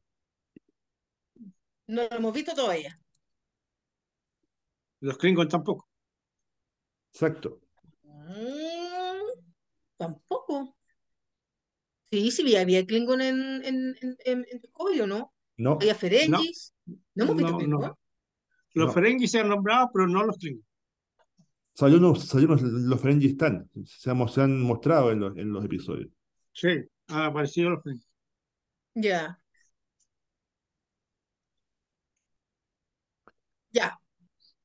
No 1.88 2.04
lo 2.04 2.16
hemos 2.16 2.32
visto 2.32 2.54
todavía. 2.54 2.98
Los 5.00 5.18
Klingons 5.18 5.50
tampoco. 5.50 5.86
Exacto. 7.12 7.60
Mm, 8.04 9.40
Tampoco. 9.98 10.76
Sí, 12.10 12.30
sí, 12.30 12.56
había 12.56 12.84
Klingon 12.86 13.20
en, 13.22 13.64
en, 13.64 13.96
en, 14.00 14.16
en, 14.50 14.60
Discovery, 14.60 15.00
¿o 15.00 15.06
no? 15.06 15.32
No. 15.60 15.72
Había 15.72 15.94
Ferengis. 15.94 16.72
No, 17.14 17.24
hemos 17.24 17.36
visto 17.36 17.60
no, 17.66 17.78
no. 17.78 17.98
Los 18.72 18.86
no. 18.86 18.92
Ferengis 18.92 19.30
se 19.30 19.40
han 19.40 19.48
nombrado, 19.50 19.90
pero 19.92 20.08
no 20.08 20.24
los 20.24 20.38
Klingon. 20.38 20.64
Salió 21.74 21.98
los, 21.98 22.24
salió 22.24 22.48
los, 22.48 22.62
los 22.62 23.00
Ferengis 23.00 23.32
están, 23.32 23.70
se, 23.84 24.10
han, 24.10 24.28
se 24.28 24.40
han 24.40 24.62
mostrado 24.62 25.12
en 25.12 25.20
los, 25.20 25.36
en 25.36 25.52
los 25.52 25.62
episodios. 25.62 26.08
Sí, 26.52 26.68
han 27.08 27.22
aparecido 27.22 27.70
los 27.70 27.82
Ferengis. 27.82 28.08
Ya. 28.94 29.38
Ya. 33.70 34.00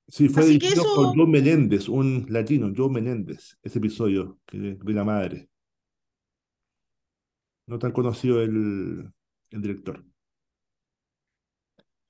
Sí, 0.08 0.30
fue 0.30 0.46
dirigido 0.46 0.82
eso... 0.82 0.96
por 0.96 1.16
Joe 1.16 1.28
Menéndez, 1.28 1.90
un 1.90 2.26
latino, 2.30 2.72
Joe 2.76 2.90
Menéndez, 2.90 3.58
ese 3.62 3.80
episodio 3.80 4.40
de, 4.50 4.76
de 4.76 4.94
la 4.94 5.04
madre. 5.04 5.50
No 7.68 7.80
tan 7.80 7.92
conocido 7.92 8.42
el, 8.42 9.12
el 9.50 9.62
director. 9.62 10.06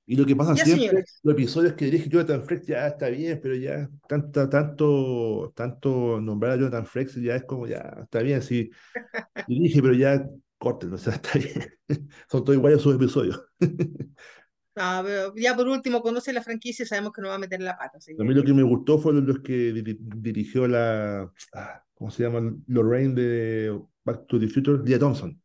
Y 0.07 0.15
lo 0.15 0.25
que 0.25 0.35
pasa 0.35 0.53
Ya, 0.55 0.63
siempre, 0.65 0.87
señores. 0.87 1.19
los 1.23 1.33
episodios 1.33 1.73
que 1.73 1.85
dirige 1.85 2.09
Jonathan 2.09 2.43
Frakes 2.43 2.67
ya 2.67 2.87
está 2.87 3.09
bien, 3.09 3.39
pero 3.41 3.55
ya 3.55 3.89
tanta, 4.07 4.49
tanto, 4.49 5.51
tanto 5.55 6.21
nombrar 6.21 6.53
a 6.53 6.55
Jonathan 6.57 6.85
Frakes 6.85 7.15
ya 7.15 7.35
es 7.35 7.43
como 7.45 7.65
ya 7.67 7.97
está 8.03 8.19
bien, 8.21 8.41
sí, 8.41 8.69
dirige, 9.47 9.81
pero 9.81 9.93
ya 9.95 10.27
córtenlo, 10.57 10.95
o 10.95 10.99
sea, 10.99 11.13
está 11.15 11.39
bien. 11.39 11.73
Son 12.29 12.43
todos 12.43 12.57
iguales 12.57 12.81
sus 12.81 12.95
episodios. 12.95 13.41
Ah, 14.77 15.01
pero 15.05 15.33
ya 15.37 15.55
por 15.55 15.69
último, 15.69 16.01
conoce 16.01 16.33
la 16.33 16.43
franquicia 16.43 16.83
y 16.83 16.85
sabemos 16.85 17.13
que 17.13 17.21
no 17.21 17.29
va 17.29 17.35
a 17.35 17.37
meter 17.37 17.61
la 17.61 17.77
pata. 17.77 17.97
A 17.97 18.23
mí 18.25 18.33
lo 18.33 18.43
que 18.43 18.53
me 18.53 18.61
gustó 18.61 18.99
fue 18.99 19.13
los 19.13 19.39
que 19.39 19.73
diri- 19.73 19.97
dirigió 20.01 20.67
la, 20.67 21.31
ah, 21.53 21.83
¿cómo 21.93 22.11
se 22.11 22.23
llama? 22.23 22.53
Lorraine 22.67 23.15
de 23.15 23.81
Back 24.03 24.27
to 24.27 24.37
the 24.37 24.49
Future, 24.49 24.83
Leah 24.83 24.99
Thompson. 24.99 25.41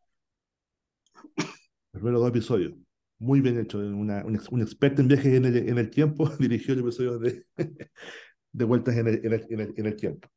Los 1.36 1.54
primeros 1.92 2.20
dos 2.20 2.30
episodios. 2.30 2.72
Muy 3.20 3.40
bien 3.40 3.60
hecho. 3.60 3.78
Una, 3.78 4.24
un, 4.24 4.34
ex- 4.34 4.48
un 4.48 4.62
experto 4.62 5.02
en 5.02 5.08
viajes 5.08 5.34
en 5.34 5.44
el, 5.44 5.56
en 5.68 5.78
el 5.78 5.90
tiempo 5.90 6.28
dirigió 6.38 6.74
el 6.74 6.80
episodio 6.80 7.18
de, 7.18 7.46
de 8.52 8.64
vueltas 8.64 8.96
en 8.96 9.06
el, 9.08 9.24
en 9.24 9.32
el, 9.32 9.46
en 9.50 9.60
el, 9.60 9.74
en 9.76 9.86
el 9.86 9.96
tiempo. 9.96 10.28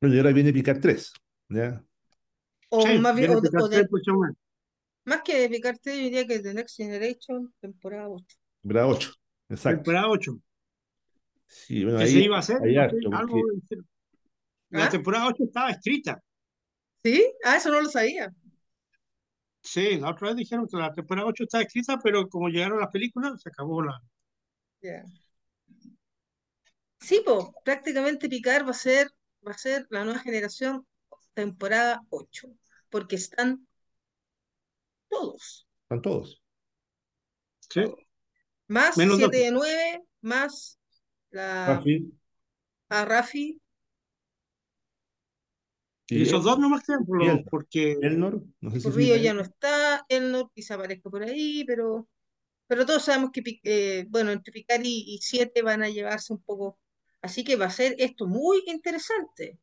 Bueno, 0.00 0.14
y 0.14 0.18
ahora 0.18 0.32
viene 0.32 0.52
Picard 0.52 0.80
3. 0.80 1.12
¿ya? 1.50 1.82
O 2.70 2.86
Sí, 2.86 2.98
más 2.98 3.14
bien, 3.16 3.30
o 3.30 3.38
o 3.38 3.40
de- 3.40 3.50
3, 3.50 3.90
mucho 3.90 4.14
más. 4.14 4.32
más 5.04 5.22
que 5.22 5.40
de 5.40 5.48
picarte, 5.48 5.96
yo 5.96 6.02
diría 6.04 6.26
que 6.26 6.38
The 6.40 6.54
Next 6.54 6.76
Generation, 6.76 7.52
temporada 7.60 8.08
8. 8.08 8.36
Temporada 8.62 8.86
8. 8.88 9.12
Exacto. 9.50 9.76
Temporada 9.82 10.08
8. 10.08 10.38
Sí, 11.46 11.84
bueno, 11.84 11.98
Que 11.98 12.04
ahí 12.04 12.12
se 12.12 12.20
iba 12.20 12.36
a 12.36 12.40
hacer. 12.40 12.56
harto, 12.78 12.96
algo 13.12 13.40
porque 13.40 13.56
hicieron. 13.58 13.88
La 14.70 14.84
¿Ah? 14.86 14.88
temporada 14.88 15.26
8 15.28 15.44
estaba 15.44 15.70
escrita. 15.70 16.22
¿Sí? 17.04 17.24
Ah, 17.44 17.56
eso 17.56 17.70
no 17.70 17.80
lo 17.80 17.88
sabía. 17.88 18.32
Sí, 19.62 19.98
la 19.98 20.10
otra 20.10 20.28
vez 20.28 20.36
dijeron 20.36 20.66
que 20.66 20.76
la 20.76 20.92
temporada 20.92 21.28
8 21.28 21.44
estaba 21.44 21.62
escrita, 21.62 21.98
pero 22.02 22.28
como 22.28 22.48
llegaron 22.48 22.80
las 22.80 22.90
películas, 22.90 23.40
se 23.42 23.48
acabó 23.50 23.82
la. 23.82 24.00
Sí, 27.00 27.22
pues, 27.24 27.46
prácticamente 27.64 28.28
Picard 28.28 28.66
va 28.66 28.70
a 28.70 28.74
ser, 28.74 29.10
va 29.46 29.52
a 29.52 29.58
ser 29.58 29.86
la 29.90 30.04
nueva 30.04 30.20
generación 30.20 30.86
temporada 31.34 32.02
8, 32.10 32.48
porque 32.88 33.16
están 33.16 33.66
todos, 35.08 35.66
están 35.82 36.02
todos. 36.02 36.42
Sí. 37.68 37.82
más 38.66 38.96
Menos 38.96 39.18
7 39.18 39.36
dos. 39.36 39.44
de 39.44 39.50
9, 39.52 40.02
más 40.22 40.78
la, 41.30 41.66
Rafi 41.76 42.12
a 42.90 43.04
Rafi, 43.04 43.60
Y 46.10 46.22
y 46.22 46.22
esos 46.22 46.44
dos 46.44 46.58
nomás 46.58 46.82
quedan, 46.84 47.04
por 47.06 47.22
el- 47.22 47.44
porque 47.50 47.98
Elnor, 48.02 48.42
no 48.60 48.70
sé 48.70 48.80
si 48.80 48.90
Río 48.94 49.16
ya 49.16 49.32
él. 49.32 49.34
no 49.34 49.42
está, 49.42 50.04
Elnor 50.08 50.50
quizá 50.54 50.74
aparezca 50.74 51.10
por 51.10 51.22
ahí, 51.22 51.64
pero, 51.66 52.08
pero 52.68 52.86
todos 52.86 53.04
sabemos 53.04 53.30
que, 53.32 53.42
eh, 53.64 54.06
bueno, 54.10 54.32
entre 54.32 54.52
Picard 54.52 54.82
y 54.84 55.18
7 55.22 55.62
van 55.62 55.82
a 55.82 55.90
llevarse 55.90 56.32
un 56.34 56.42
poco, 56.42 56.78
así 57.22 57.44
que 57.44 57.56
va 57.56 57.66
a 57.66 57.70
ser 57.70 57.96
esto 57.98 58.26
muy 58.28 58.62
interesante, 58.68 59.58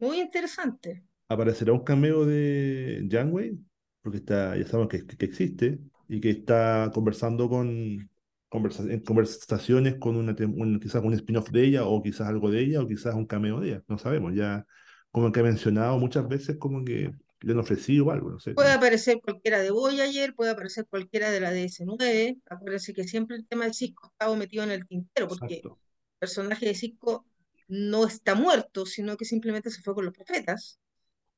muy 0.00 0.18
interesante. 0.20 1.04
aparecerá 1.28 1.72
un 1.72 1.84
cameo 1.84 2.24
de 2.26 3.06
Janeway, 3.10 3.58
porque 4.02 4.18
está, 4.18 4.56
ya 4.56 4.66
sabemos 4.66 4.88
que, 4.88 5.06
que 5.06 5.24
existe 5.26 5.78
y 6.08 6.20
que 6.20 6.30
está 6.30 6.90
conversando 6.94 7.48
con 7.48 8.10
conversa- 8.48 8.82
en 8.90 9.00
conversaciones 9.00 9.96
con 9.98 10.16
una, 10.16 10.34
un- 10.46 10.80
quizás 10.80 11.02
un 11.04 11.14
spin-off 11.14 11.50
de 11.50 11.64
ella, 11.66 11.84
o 11.84 12.02
quizás 12.02 12.28
algo 12.28 12.50
de 12.50 12.60
ella, 12.62 12.82
o 12.82 12.88
quizás 12.88 13.14
un 13.14 13.26
cameo 13.26 13.60
de 13.60 13.68
ella. 13.70 13.82
No 13.88 13.98
sabemos, 13.98 14.34
ya 14.34 14.66
como 15.10 15.32
que 15.32 15.40
ha 15.40 15.42
mencionado 15.42 15.98
muchas 15.98 16.28
veces 16.28 16.56
como 16.56 16.84
que 16.84 17.12
le 17.42 17.52
han 17.52 17.58
ofrecido 17.58 18.10
algo, 18.10 18.30
no 18.30 18.38
sé. 18.38 18.52
Puede 18.52 18.72
aparecer 18.72 19.20
cualquiera 19.20 19.60
de 19.60 19.70
Voyager, 19.70 20.34
puede 20.34 20.50
aparecer 20.50 20.86
cualquiera 20.86 21.30
de 21.30 21.40
la 21.40 21.52
DS9. 21.52 22.40
Acuérdense 22.46 22.92
que 22.92 23.04
siempre 23.04 23.36
el 23.36 23.46
tema 23.46 23.64
del 23.64 23.74
Cisco 23.74 24.08
estaba 24.08 24.36
metido 24.36 24.64
en 24.64 24.72
el 24.72 24.86
tintero, 24.86 25.26
porque 25.26 25.54
Exacto. 25.54 25.78
el 25.78 26.18
personaje 26.18 26.66
de 26.66 26.74
Cisco 26.74 27.24
no 27.68 28.06
está 28.06 28.34
muerto, 28.34 28.84
sino 28.84 29.16
que 29.16 29.24
simplemente 29.24 29.70
se 29.70 29.80
fue 29.82 29.94
con 29.94 30.04
los 30.04 30.14
profetas. 30.14 30.78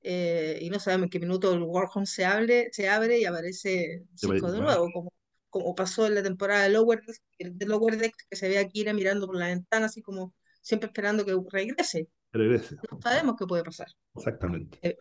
Eh, 0.05 0.59
y 0.61 0.71
no 0.71 0.81
sabemos 0.81 1.05
en 1.05 1.11
qué 1.11 1.21
minuto 1.21 1.53
el 1.53 1.63
Warhol 1.63 2.09
se 2.09 2.25
abre, 2.25 2.71
se 2.73 2.89
abre 2.89 3.21
y 3.21 3.25
aparece 3.25 4.03
Cisco 4.17 4.51
de 4.51 4.61
nuevo, 4.61 4.91
como, 4.93 5.13
como 5.49 5.75
pasó 5.77 6.09
en 6.09 6.17
la 6.17 6.23
temporada 6.25 6.65
de 6.65 6.71
Lower 6.71 7.01
Decks, 7.07 7.23
de 7.39 7.67
Lower 7.67 7.97
Decks, 7.97 8.27
que 8.29 8.37
se 8.37 8.49
ve 8.49 8.59
a 8.59 8.67
Kira 8.67 8.93
mirando 8.93 9.27
por 9.27 9.37
la 9.37 9.47
ventana, 9.47 9.87
así 9.87 10.03
como 10.03 10.35
siempre 10.61 10.89
esperando 10.89 11.25
que 11.25 11.37
regrese. 11.53 12.09
Regrese. 12.39 12.77
No 12.91 13.01
sabemos 13.01 13.37
qué 13.39 13.47
puede 13.47 13.65
pasar. 13.65 13.89
Exactamente. 14.15 14.79
Eh, 14.83 14.97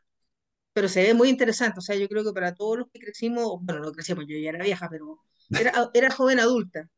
pero 0.73 0.87
se 0.87 1.03
ve 1.03 1.13
muy 1.13 1.29
interesante. 1.29 1.79
O 1.79 1.81
sea, 1.81 1.95
yo 1.95 2.07
creo 2.07 2.23
que 2.23 2.33
para 2.33 2.53
todos 2.53 2.79
los 2.79 2.87
que 2.91 2.99
crecimos, 2.99 3.59
bueno, 3.61 3.81
no 3.81 3.91
crecimos, 3.91 4.25
yo 4.27 4.37
ya 4.37 4.49
era 4.49 4.63
vieja, 4.63 4.87
pero 4.89 5.19
era, 5.49 5.71
era 5.93 6.11
joven 6.11 6.39
adulta. 6.39 6.89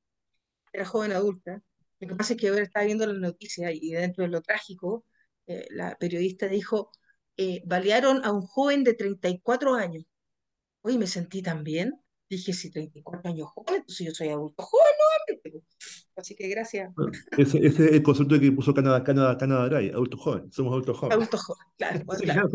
Era 0.72 0.86
joven 0.86 1.12
adulta. 1.14 1.62
Lo 2.00 2.08
que 2.10 2.16
pasa 2.16 2.34
es 2.34 2.40
que 2.40 2.50
ahora 2.50 2.64
estaba 2.64 2.86
viendo 2.86 3.06
las 3.06 3.18
noticias 3.18 3.72
y 3.74 3.92
dentro 3.92 4.24
de 4.24 4.30
lo 4.30 4.42
trágico, 4.42 5.06
eh, 5.48 5.68
la 5.72 5.96
periodista 5.98 6.48
dijo, 6.48 6.92
eh, 7.38 7.62
balearon 7.66 8.24
a 8.26 8.32
un 8.32 8.42
joven 8.42 8.84
de 8.84 8.94
34 8.94 9.76
años. 9.76 10.06
Oye, 10.82 10.98
me 10.98 11.08
sentí 11.08 11.42
tan 11.42 11.64
bien. 11.64 11.94
Dije, 12.30 12.54
si 12.54 12.72
34 12.72 13.30
años 13.32 13.50
joven, 13.50 13.76
entonces 13.76 14.08
yo 14.08 14.14
soy 14.14 14.30
adulto 14.30 14.64
joven, 14.64 14.94
no 15.00 15.63
Así 16.16 16.36
que 16.36 16.48
gracias, 16.48 16.94
Bueno, 16.96 17.12
ese, 17.38 17.58
ese 17.66 17.86
es 17.86 17.92
el 17.94 18.04
concepto 18.04 18.40
que 18.40 18.52
puso 18.52 18.74
Canadá, 18.74 19.04
Canadá, 19.04 19.38
Canadá 19.38 19.70
Dry, 19.70 19.90
adulto 19.90 20.18
joven, 20.18 20.52
somos 20.52 20.72
adultos 20.72 20.98
jóvenes. 20.98 21.16
adulto 21.18 21.38
joven. 21.38 21.68
Claro, 21.78 22.06
claro. 22.06 22.50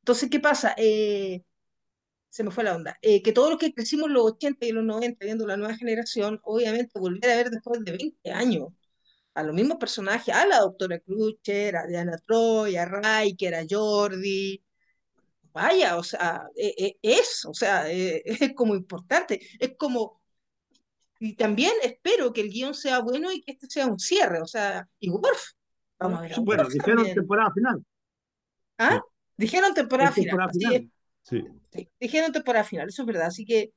Entonces, 0.00 0.30
¿qué 0.30 0.40
pasa? 0.40 0.74
Eh, 0.78 1.42
se 2.30 2.44
me 2.44 2.50
fue 2.50 2.64
la 2.64 2.76
onda. 2.76 2.98
Eh, 3.02 3.22
que 3.22 3.32
todos 3.32 3.50
los 3.50 3.58
que 3.58 3.74
crecimos 3.74 4.10
los 4.10 4.24
80 4.32 4.64
y 4.66 4.72
los 4.72 4.84
90 4.84 5.24
viendo 5.24 5.46
la 5.46 5.56
nueva 5.56 5.76
generación, 5.76 6.40
obviamente 6.42 6.98
volver 6.98 7.30
a 7.30 7.36
ver 7.36 7.50
después 7.50 7.84
de 7.84 7.92
20 7.92 8.30
años 8.32 8.68
a 9.38 9.42
los 9.44 9.54
mismos 9.54 9.78
personajes, 9.78 10.34
a 10.34 10.46
la 10.46 10.58
doctora 10.60 10.98
Crutcher, 10.98 11.76
a 11.76 11.86
Diana 11.86 12.18
Troy, 12.26 12.76
a 12.76 12.84
Riker, 12.86 13.54
a 13.54 13.64
Jordi. 13.68 14.60
Vaya, 15.52 15.96
o 15.96 16.02
sea, 16.02 16.48
eh, 16.56 16.74
eh, 16.76 16.98
es, 17.02 17.44
o 17.44 17.54
sea, 17.54 17.90
eh, 17.90 18.22
es 18.50 18.54
como 18.54 18.74
importante. 18.74 19.40
Es 19.60 19.76
como, 19.78 20.17
y 21.18 21.34
también 21.34 21.72
espero 21.82 22.32
que 22.32 22.40
el 22.40 22.50
guion 22.50 22.74
sea 22.74 23.00
bueno 23.00 23.32
y 23.32 23.42
que 23.42 23.52
este 23.52 23.68
sea 23.68 23.86
un 23.86 23.98
cierre, 23.98 24.40
o 24.40 24.46
sea, 24.46 24.86
y. 25.00 25.10
Vamos 26.00 26.18
a 26.18 26.22
ver 26.22 26.32
Bueno, 26.40 26.64
dijeron 26.68 26.96
también. 26.96 27.14
temporada 27.14 27.52
final. 27.52 27.84
¿Ah? 28.78 29.02
Dijeron 29.36 29.74
temporada 29.74 30.12
final. 30.12 30.50
Sí, 30.52 30.90
Sí, 31.70 31.86
dijeron 32.00 32.32
temporada 32.32 32.64
final, 32.64 32.88
eso 32.88 33.02
es 33.02 33.06
verdad. 33.06 33.26
Así 33.26 33.44
que 33.44 33.72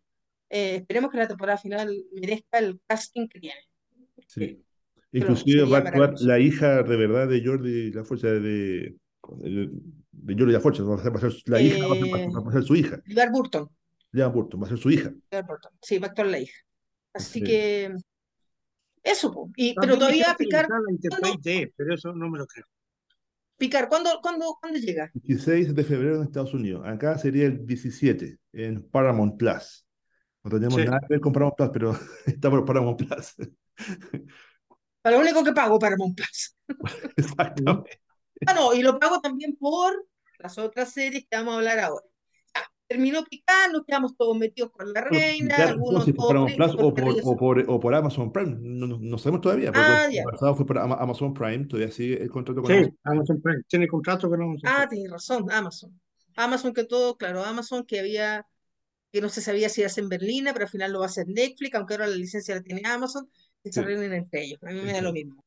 eh, 0.49 0.75
esperemos 0.75 1.11
que 1.11 1.17
la 1.17 1.27
temporada 1.27 1.57
final 1.57 1.93
merezca 2.13 2.59
el 2.59 2.79
casting 2.87 3.27
que 3.27 3.39
tiene. 3.39 3.61
sí. 4.27 4.63
Inclusive 5.13 5.65
va 5.65 5.79
a 5.79 5.81
actuar 5.81 6.13
la 6.21 6.39
hija 6.39 6.83
de 6.83 6.95
verdad 6.95 7.27
de 7.27 7.45
Jordi 7.45 7.91
La 7.91 8.05
Fuerza, 8.05 8.27
de, 8.27 8.39
de, 8.39 10.35
Jordi 10.39 10.53
La 10.53 10.61
Fuerza, 10.61 10.83
va 10.83 10.95
a 10.95 11.19
ser, 11.19 11.33
la 11.47 11.61
hija 11.61 11.85
va 11.85 11.95
a 11.95 11.99
ser, 11.99 12.07
Eh, 12.07 12.29
va 12.29 12.49
a 12.49 12.53
ser 12.53 12.63
su 12.63 12.75
hija, 12.77 13.01
Libar 13.05 13.29
Burton. 13.29 13.69
Burton, 14.13 14.61
va 14.61 14.67
a 14.67 14.69
ser 14.69 14.77
su 14.77 14.89
hija. 14.89 15.11
Burton. 15.29 15.71
Sí, 15.81 15.97
va 15.97 16.07
a 16.07 16.09
actuar 16.11 16.27
la 16.27 16.39
hija. 16.39 16.57
Así 17.13 17.39
Sí. 17.39 17.45
que 17.45 17.95
eso, 19.03 19.31
po. 19.31 19.49
Y, 19.55 19.73
pero 19.75 19.97
todavía 19.97 20.35
Picar, 20.37 20.65
iba 20.67 20.77
a 20.77 20.79
estar 20.79 20.81
la 20.81 20.91
Enterprise 20.91 21.21
¿cuándo, 21.21 21.41
D, 21.43 21.73
pero 21.75 21.93
eso 21.95 22.13
no 22.13 22.29
me 22.29 22.37
lo 22.39 22.45
creo. 22.47 22.65
Picar, 23.57 23.89
¿cuándo, 23.89 24.09
cuándo, 24.21 24.57
cuándo 24.59 24.79
llega? 24.79 25.11
16 25.13 25.75
de 25.75 25.83
febrero 25.83 26.17
en 26.17 26.23
Estados 26.23 26.53
Unidos. 26.53 26.83
Acá 26.85 27.17
sería 27.17 27.45
el 27.45 27.65
17 27.65 28.39
en 28.53 28.83
Paramount 28.89 29.37
Plus. 29.37 29.85
No 30.43 30.49
tenemos 30.51 30.79
Sí. 30.79 30.85
nada 30.85 30.99
que 31.01 31.07
ver 31.09 31.19
con 31.19 31.33
Paramount 31.33 31.57
Plus, 31.57 31.69
pero 31.73 31.91
está 32.25 32.49
por 32.49 32.65
Paramount 32.65 32.97
Plus. 32.97 33.35
Para 35.01 35.15
lo 35.15 35.21
único 35.23 35.43
que 35.43 35.51
pago 35.51 35.79
para 35.79 35.95
Plus. 35.95 36.55
Exactamente. 37.17 37.99
Ah, 38.45 38.53
no, 38.53 38.73
y 38.73 38.81
lo 38.81 38.99
pago 38.99 39.19
también 39.19 39.55
por 39.55 40.05
las 40.39 40.57
otras 40.57 40.91
series 40.93 41.23
que 41.27 41.37
vamos 41.37 41.53
a 41.53 41.57
hablar 41.57 41.79
ahora. 41.79 42.05
Terminó 42.91 43.23
Picard, 43.23 43.71
nos 43.71 43.85
quedamos 43.85 44.17
todos 44.17 44.37
metidos 44.37 44.69
con 44.69 44.91
la 44.91 44.99
reina, 44.99 45.55
algunos 45.55 46.03
por 46.11 46.53
Plus 46.53 46.75
o 46.77 46.93
por, 46.93 47.15
o, 47.23 47.37
por, 47.37 47.65
o 47.69 47.79
por 47.79 47.95
Amazon 47.95 48.33
Prime, 48.33 48.57
no, 48.59 48.85
no, 48.85 49.17
sabemos 49.17 49.39
todavía, 49.39 49.71
porque 49.71 49.87
ah, 49.87 50.07
el 50.11 50.25
pasado 50.25 50.55
fue 50.55 50.65
por 50.65 50.77
Amazon 50.77 51.33
Prime, 51.33 51.67
todavía 51.67 51.89
sigue 51.89 52.21
el 52.21 52.29
contrato 52.29 52.61
con 52.61 52.69
sí, 52.69 52.93
Amazon. 53.05 53.41
Prime, 53.41 53.61
tiene 53.69 53.87
contrato 53.87 54.27
con 54.27 54.41
Amazon 54.41 54.61
Ah, 54.65 54.87
tienes 54.89 55.09
razón, 55.09 55.49
Amazon. 55.49 55.97
Amazon 56.35 56.73
que 56.73 56.83
todo, 56.83 57.15
claro, 57.15 57.45
Amazon 57.45 57.85
que 57.85 58.01
había, 58.01 58.45
que 59.09 59.21
no 59.21 59.29
se 59.29 59.39
sabía 59.39 59.69
si 59.69 59.79
iba 59.79 59.87
a 59.87 59.89
ser 59.89 60.03
en 60.03 60.09
Berlín, 60.09 60.49
pero 60.51 60.65
al 60.65 60.69
final 60.69 60.91
lo 60.91 60.99
va 60.99 61.05
a 61.05 61.07
hacer 61.07 61.29
Netflix, 61.29 61.73
aunque 61.75 61.93
ahora 61.93 62.07
la 62.07 62.17
licencia 62.17 62.55
la 62.55 62.61
tiene 62.61 62.81
Amazon, 62.83 63.25
y 63.63 63.71
se 63.71 63.83
reúnen 63.83 64.11
entre 64.11 64.43
ellos. 64.43 64.59
A 64.63 64.71
mí 64.71 64.81
me 64.81 64.91
da 64.91 65.01
lo 65.01 65.13
mismo. 65.13 65.45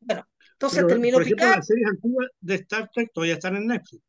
Bueno, 0.00 0.26
entonces 0.52 0.86
terminó 0.86 1.18
Por 1.18 1.24
ejemplo, 1.24 1.46
las 1.46 1.66
series 1.66 1.88
antiguas 1.88 2.28
de 2.40 2.54
Star 2.54 2.90
Trek 2.94 3.10
todavía 3.12 3.34
están 3.34 3.56
en 3.56 3.66
Netflix. 3.66 4.05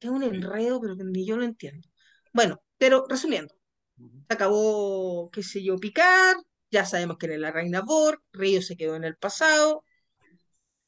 Es 0.00 0.08
un 0.08 0.22
enredo, 0.22 0.80
pero 0.80 0.94
ni 0.96 1.26
yo 1.26 1.36
lo 1.36 1.44
entiendo. 1.44 1.86
Bueno, 2.32 2.62
pero 2.78 3.04
resumiendo, 3.08 3.54
se 3.98 4.34
acabó, 4.34 5.30
qué 5.30 5.42
sé 5.42 5.62
yo, 5.62 5.76
picar, 5.76 6.36
ya 6.70 6.86
sabemos 6.86 7.18
que 7.18 7.26
era 7.26 7.36
la 7.36 7.52
reina 7.52 7.82
Borg, 7.82 8.20
Río 8.32 8.62
se 8.62 8.76
quedó 8.76 8.96
en 8.96 9.04
el 9.04 9.16
pasado, 9.16 9.84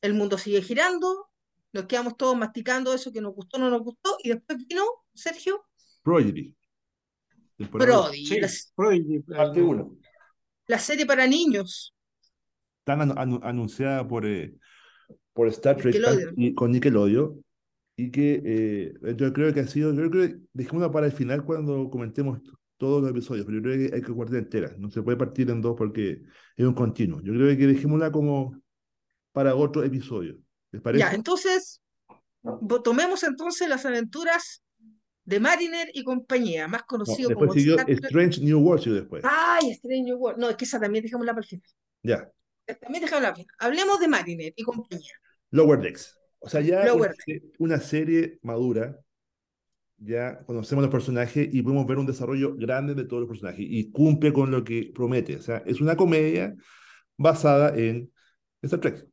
el 0.01 0.15
mundo 0.15 0.39
sigue 0.39 0.63
girando, 0.63 1.29
nos 1.73 1.85
quedamos 1.85 2.17
todos 2.17 2.37
masticando 2.37 2.95
eso 2.95 3.13
que 3.13 3.21
nos 3.21 3.35
gustó, 3.35 3.59
no 3.59 3.69
nos 3.69 3.83
gustó, 3.83 4.17
y 4.23 4.31
después 4.31 4.59
vino, 4.67 4.85
Sergio. 5.13 5.63
Prodigy. 6.03 6.55
Prodigy. 8.75 9.21
Parte 9.21 9.61
uno. 9.61 9.99
La 10.67 10.79
serie 10.79 11.05
para 11.05 11.27
niños. 11.27 11.95
Tan 12.85 13.17
anunciada 13.19 14.09
por, 14.09 14.27
eh, 14.27 14.55
por 15.33 15.49
Star 15.49 15.77
Trek 15.77 15.97
y 16.37 16.55
con 16.55 16.73
Nickelodeon 16.73 17.45
y 18.03 18.11
que 18.11 18.43
eh, 18.45 19.15
yo 19.15 19.33
creo 19.33 19.55
que 19.55 19.61
ha 19.61 19.67
sido, 19.69 19.95
yo 19.95 20.11
creo 20.11 20.29
que 20.29 20.39
dejémosla 20.53 20.91
para 20.91 21.07
el 21.07 21.13
final 21.13 21.45
cuando 21.45 21.89
comentemos 21.89 22.41
todos 22.77 23.01
los 23.01 23.11
episodios, 23.13 23.47
pero 23.47 23.59
yo 23.59 23.63
creo 23.63 23.79
que 23.79 23.95
hay 23.95 24.03
que 24.03 24.11
guardar 24.11 24.41
entera, 24.41 24.75
no 24.77 24.91
se 24.91 25.03
puede 25.03 25.17
partir 25.17 25.49
en 25.51 25.61
dos 25.61 25.77
porque 25.77 26.23
es 26.57 26.67
un 26.67 26.75
continuo. 26.75 27.21
Yo 27.21 27.33
creo 27.33 27.57
que 27.57 27.67
dejémosla 27.69 28.11
como 28.11 28.61
para 29.31 29.55
otro 29.55 29.85
episodio. 29.85 30.37
¿Les 30.73 30.83
parece? 30.83 31.05
Ya, 31.05 31.13
entonces, 31.13 31.81
tomemos 32.83 33.23
entonces 33.23 33.69
las 33.69 33.87
aventuras 33.87 34.65
de 35.25 35.39
Mariner 35.39 35.89
y 35.95 36.03
compañía, 36.03 36.67
más 36.67 36.83
conocido 36.83 37.29
después 37.29 37.51
como 37.51 37.61
siguió 37.61 37.77
Strange 37.87 38.41
New 38.41 38.59
World 38.59 38.95
después. 38.95 39.23
Ay, 39.25 39.71
Strange 39.71 40.03
New 40.03 40.17
World. 40.17 40.41
No, 40.41 40.51
es 40.51 40.57
que 40.57 40.65
esa 40.65 40.81
también 40.81 41.05
dejémosla 41.05 41.35
para 41.35 41.43
el 41.43 41.49
final. 41.49 41.71
Ya. 42.03 42.29
También 42.81 43.05
dejémosla 43.05 43.29
para 43.29 43.41
el 43.43 43.47
final. 43.47 43.57
Hablemos 43.61 44.01
de 44.01 44.09
Mariner 44.09 44.53
y 44.57 44.63
compañía. 44.65 45.13
Lower 45.51 45.81
Decks. 45.81 46.19
O 46.43 46.49
sea, 46.49 46.61
ya 46.61 46.93
una, 47.59 47.79
serie 47.79 48.39
madura, 48.43 48.99
ya 49.97 50.45
conocemos 50.45 50.83
los 50.83 50.91
personajes 50.91 51.49
y 51.53 51.63
podemos 51.63 51.87
ver 51.87 51.99
un 51.99 52.07
desarrollo 52.07 52.57
grande 52.57 52.95
de 52.95 53.05
todos 53.05 53.21
los 53.21 53.29
personajes 53.29 53.65
y 53.69 53.91
cumple 53.91 54.33
con 54.33 54.51
lo 54.51 54.65
que 54.65 54.91
promete. 54.95 55.37
O 55.37 55.43
sea, 55.43 55.63
es 55.67 55.81
una 55.81 55.97
comedia 55.97 56.55
basada 57.17 57.77
en 57.77 58.11
Star 58.61 58.81
Trek. 58.81 59.07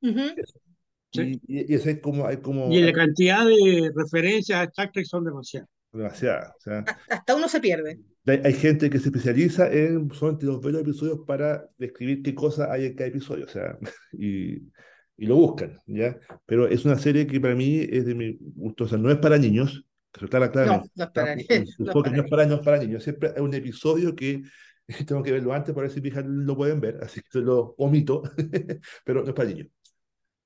y, 0.00 1.40
y, 1.46 1.74
es 1.74 2.00
como, 2.00 2.26
hay 2.26 2.38
como... 2.38 2.72
Y 2.72 2.80
la 2.80 2.92
cantidad 2.92 3.44
de 3.44 3.92
referencias 3.94 4.60
a 4.60 4.64
Star 4.64 4.90
Trek 4.90 5.04
son 5.04 5.24
demasiadas. 5.24 5.68
Demasiadas. 5.92 6.54
O 6.56 6.60
sea, 6.60 6.84
hasta 7.08 7.36
uno 7.36 7.48
se 7.48 7.60
pierde. 7.60 8.00
Hay, 8.26 8.54
gente 8.54 8.88
que 8.88 8.98
se 8.98 9.08
especializa 9.08 9.70
en 9.70 10.10
solamente 10.12 10.46
los 10.46 10.64
los 10.64 10.80
episodios 10.80 11.20
para 11.26 11.68
describir 11.76 12.22
qué 12.22 12.34
cosa 12.34 12.72
hay 12.72 12.86
en 12.86 12.94
cada 12.94 13.08
episodio. 13.08 13.44
O 13.44 13.48
sea, 13.48 13.78
y 14.12 14.62
y 15.16 15.26
lo 15.26 15.36
buscan, 15.36 15.80
¿ya? 15.86 16.18
Pero 16.46 16.66
es 16.66 16.84
una 16.84 16.98
serie 16.98 17.26
que 17.26 17.40
para 17.40 17.54
mí 17.54 17.78
es 17.88 18.04
de 18.06 18.14
mi 18.14 18.36
gusto, 18.40 18.84
o 18.84 18.88
sea, 18.88 18.98
no 18.98 19.10
es 19.10 19.18
para 19.18 19.38
niños, 19.38 19.84
que 20.12 20.26
claro, 20.28 20.50
claramente. 20.50 20.90
No, 20.94 21.04
no 21.04 21.04
es 21.04 21.10
para 21.10 21.34
niños. 21.36 21.74
No, 21.78 21.92
no, 21.92 22.22
es 22.22 22.30
para, 22.30 22.46
no 22.46 22.54
es 22.54 22.60
para 22.60 22.78
niños, 22.78 23.02
siempre 23.02 23.32
hay 23.34 23.42
un 23.42 23.54
episodio 23.54 24.14
que 24.14 24.42
tengo 25.06 25.22
que 25.22 25.32
verlo 25.32 25.52
antes 25.52 25.74
para 25.74 25.86
ver 25.86 25.94
si 25.94 26.00
mi 26.00 26.08
hija 26.08 26.22
lo 26.24 26.56
pueden 26.56 26.80
ver, 26.80 26.98
así 27.02 27.20
que 27.20 27.38
lo 27.38 27.74
omito, 27.78 28.22
pero 29.04 29.22
no 29.22 29.28
es 29.28 29.34
para 29.34 29.48
niños. 29.48 29.68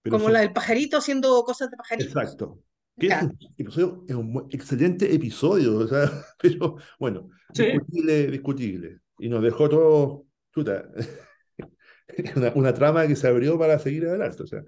Como 0.08 0.28
la 0.30 0.40
del 0.40 0.52
pajarito 0.52 0.96
haciendo 0.96 1.42
cosas 1.42 1.70
de 1.70 1.76
pajarito. 1.76 2.08
Exacto. 2.08 2.62
Que 2.98 3.08
es 3.08 3.22
un, 3.22 3.38
episodio, 3.56 4.04
es 4.08 4.14
un 4.16 4.48
excelente 4.50 5.14
episodio, 5.14 5.76
o 5.78 5.86
sea, 5.86 6.10
pero 6.42 6.76
bueno, 6.98 7.30
discutible, 7.54 8.26
discutible. 8.26 9.00
Y 9.20 9.28
nos 9.28 9.42
dejó 9.42 9.68
todo, 9.68 10.26
chuta, 10.52 10.88
una, 12.36 12.52
una, 12.54 12.74
trama 12.74 13.06
que 13.06 13.16
se 13.16 13.28
abrió 13.28 13.58
para 13.58 13.78
seguir 13.78 14.06
adelante. 14.06 14.42
O 14.42 14.46
sea, 14.46 14.62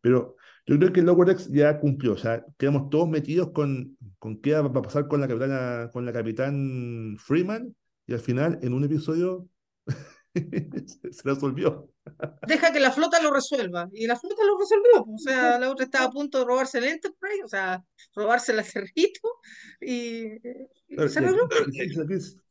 pero 0.00 0.36
yo 0.66 0.78
creo 0.78 0.92
que 0.92 1.02
Lower 1.02 1.28
Decks 1.28 1.48
ya 1.50 1.78
cumplió, 1.78 2.14
o 2.14 2.18
sea, 2.18 2.44
quedamos 2.58 2.90
todos 2.90 3.08
metidos 3.08 3.50
con, 3.52 3.96
con 4.18 4.40
qué 4.40 4.52
va 4.54 4.66
a 4.66 4.82
pasar 4.82 5.06
con 5.06 5.20
la 5.20 5.28
capitana, 5.28 5.90
con 5.92 6.04
la 6.04 6.12
capitán 6.12 7.16
Freeman, 7.18 7.74
y 8.06 8.12
al 8.12 8.20
final, 8.20 8.58
en 8.62 8.72
un 8.72 8.84
episodio, 8.84 9.48
se 10.34 11.22
resolvió. 11.24 11.90
Deja 12.46 12.72
que 12.72 12.80
la 12.80 12.92
flota 12.92 13.20
lo 13.22 13.32
resuelva. 13.32 13.88
Y 13.92 14.06
la 14.06 14.16
flota 14.16 14.42
lo 14.44 14.58
resolvió. 14.58 15.12
O 15.14 15.18
sea, 15.18 15.58
la 15.58 15.70
otra 15.70 15.84
estaba 15.84 16.06
a 16.06 16.10
punto 16.10 16.38
de 16.38 16.44
robarse 16.44 16.78
el 16.78 16.84
Enterprise, 16.84 17.44
o 17.44 17.48
sea, 17.48 17.82
robarse 18.14 18.52
el 18.52 18.60
acerrito, 18.60 19.28
y, 19.80 20.36
y 20.88 20.96
se 21.08 21.20
resolvió 21.20 21.48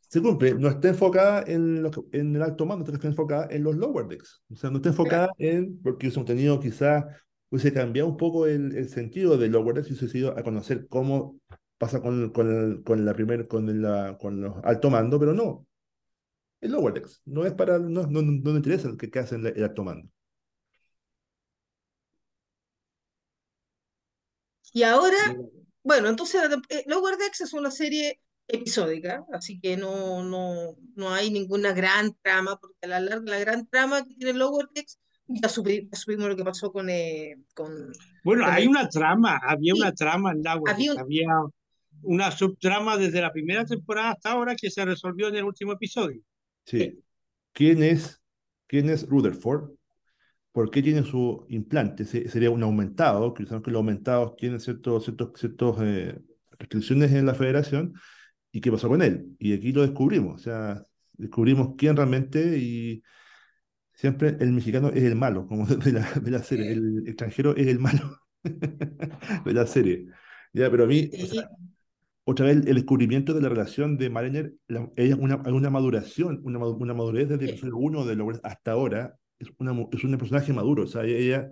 se 0.08 0.22
cumple, 0.22 0.54
no 0.56 0.70
está 0.70 0.90
enfocada 0.90 1.44
en, 1.48 1.84
lo 1.84 1.92
en 2.12 2.36
el 2.36 2.42
alto 2.42 2.66
mando, 2.66 2.92
está 2.92 3.08
enfocada 3.08 3.48
en 3.52 3.64
los 3.64 3.76
lower 3.76 4.08
decks. 4.08 4.44
O 4.52 4.56
sea, 4.56 4.70
no 4.70 4.78
está 4.78 4.90
enfocada 4.90 5.30
en, 5.38 5.82
porque 5.82 6.08
hubiese 6.08 6.24
tenido 6.24 6.60
quizás, 6.60 7.06
hubiese 7.50 7.74
cambiado 7.74 8.10
un 8.10 8.18
poco 8.18 8.48
el, 8.48 8.76
el 8.76 8.90
sentido 8.90 9.38
de 9.38 9.50
lower 9.50 9.76
decks 9.76 9.90
y 9.92 9.94
hubiese 9.94 10.18
ido 10.18 10.38
a 10.38 10.44
conocer 10.44 10.88
cómo 10.88 11.40
pasa 11.78 12.02
con, 12.02 12.32
con, 12.32 12.84
con 12.84 13.06
la 13.06 13.14
primer, 13.14 13.48
con, 13.48 13.82
la, 13.82 14.18
con 14.18 14.42
los 14.42 14.56
alto 14.64 14.90
mando, 14.90 15.20
pero 15.20 15.34
no. 15.34 15.66
El 16.62 16.72
lower 16.72 16.94
decks 16.94 17.22
no 17.26 17.46
es 17.46 17.54
para, 17.54 17.80
no, 17.80 18.04
no, 18.08 18.22
no, 18.22 18.52
me 18.52 18.58
interesa 18.58 18.88
el 18.88 18.98
que, 18.98 19.10
que 19.10 19.20
hacen 19.20 19.46
el 19.46 19.64
alto 19.64 19.84
mando. 19.84 20.10
Y 24.76 24.84
ahora, 24.84 25.18
bueno, 25.84 26.10
entonces 26.10 26.42
eh, 26.68 26.84
Lower 26.88 27.16
Decks 27.18 27.40
es 27.42 27.54
una 27.54 27.72
serie 27.72 28.20
episódica, 28.48 29.26
así 29.34 29.60
que 29.60 29.78
no, 29.78 30.24
no, 30.24 30.76
no 30.96 31.10
hay 31.14 31.32
ninguna 31.32 31.74
gran 31.74 32.16
trama, 32.22 32.58
porque 32.60 32.78
a 32.84 32.88
la 32.88 33.00
larga 33.00 33.32
la 33.32 33.40
gran 33.40 33.68
trama 33.68 34.04
que 34.04 34.14
tiene 34.16 34.34
Lower 34.34 34.68
Decks, 34.74 35.00
ya, 35.28 35.50
supimos 35.50 36.30
lo 36.30 36.36
que 36.36 36.44
pasó 36.44 36.72
con... 36.72 36.90
Eh, 36.90 37.38
con 37.56 37.92
bueno, 38.24 38.46
hay 38.46 38.68
una 38.68 38.88
trama, 38.90 39.40
había 39.44 39.74
una 39.74 39.92
trama 39.92 40.32
en 40.32 40.44
Lower 40.44 40.74
había, 40.74 40.94
había 40.94 41.28
una 42.04 42.32
subtrama 42.32 42.98
desde 42.98 43.22
la 43.22 43.32
primera 43.32 43.66
temporada 43.66 44.12
hasta 44.12 44.32
ahora 44.32 44.56
que 44.56 44.70
se 44.70 44.86
resolvió 44.86 45.28
en 45.28 45.36
el 45.36 45.44
último 45.44 45.74
episodio. 45.74 46.22
Sí. 46.66 47.04
¿Quién 47.52 47.82
es, 47.84 48.22
quién 48.68 48.90
es 48.90 49.08
Rutherford? 49.08 49.72
¿Por 50.52 50.70
qué 50.70 50.82
tiene 50.82 51.04
su 51.04 51.46
implante? 51.50 52.06
Sería 52.06 52.50
un 52.50 52.64
aumentado, 52.64 53.34
que 53.34 53.44
sabemos 53.44 53.66
que 53.66 53.72
los 53.72 53.80
aumentados 53.80 54.36
tienen 54.38 54.60
ciertos, 54.60 55.04
ciertos, 55.04 55.32
ciertos 55.40 55.78
eh, 55.82 56.18
restricciones 56.58 57.12
en 57.12 57.26
la 57.26 57.34
federación, 57.34 57.94
y 58.56 58.62
qué 58.62 58.72
pasó 58.72 58.88
con 58.88 59.02
él. 59.02 59.36
Y 59.38 59.54
aquí 59.54 59.74
lo 59.74 59.82
descubrimos, 59.82 60.36
o 60.36 60.44
sea, 60.44 60.82
descubrimos 61.12 61.76
quién 61.78 61.98
realmente 61.98 62.58
y 62.58 63.04
siempre 63.94 64.38
el 64.40 64.54
mexicano 64.54 64.92
es 64.92 65.04
el 65.04 65.16
malo, 65.18 65.46
como 65.46 65.66
de 65.68 65.92
la, 65.92 66.10
de 66.14 66.32
la 66.32 66.42
serie, 66.42 66.72
el 66.72 67.04
extranjero 67.06 67.54
es 67.58 67.68
el 67.68 67.80
malo 67.80 68.22
de 68.44 69.54
la 69.54 69.68
serie. 69.68 70.08
Ya, 70.54 70.72
pero 70.72 70.86
a 70.86 70.88
mí, 70.88 71.10
otra 72.24 72.46
vez, 72.46 72.66
el 72.66 72.76
descubrimiento 72.76 73.34
de 73.34 73.42
la 73.42 73.50
relación 73.50 73.98
de 73.98 74.10
Mariner, 74.10 74.54
ella 74.96 75.18
una, 75.18 75.36
una 75.36 75.70
maduración, 75.70 76.40
una, 76.46 76.60
una 76.60 76.94
madurez 76.94 77.28
desde 77.28 77.44
el 77.44 77.50
episodio 77.50 77.76
1 77.76 78.06
de 78.06 78.16
lo, 78.16 78.30
hasta 78.42 78.72
ahora, 78.72 79.18
es, 79.38 79.50
una, 79.58 79.76
es 79.92 80.04
un 80.06 80.18
personaje 80.18 80.54
maduro, 80.54 80.84
o 80.84 80.88
sea, 80.88 81.04
ella 81.04 81.50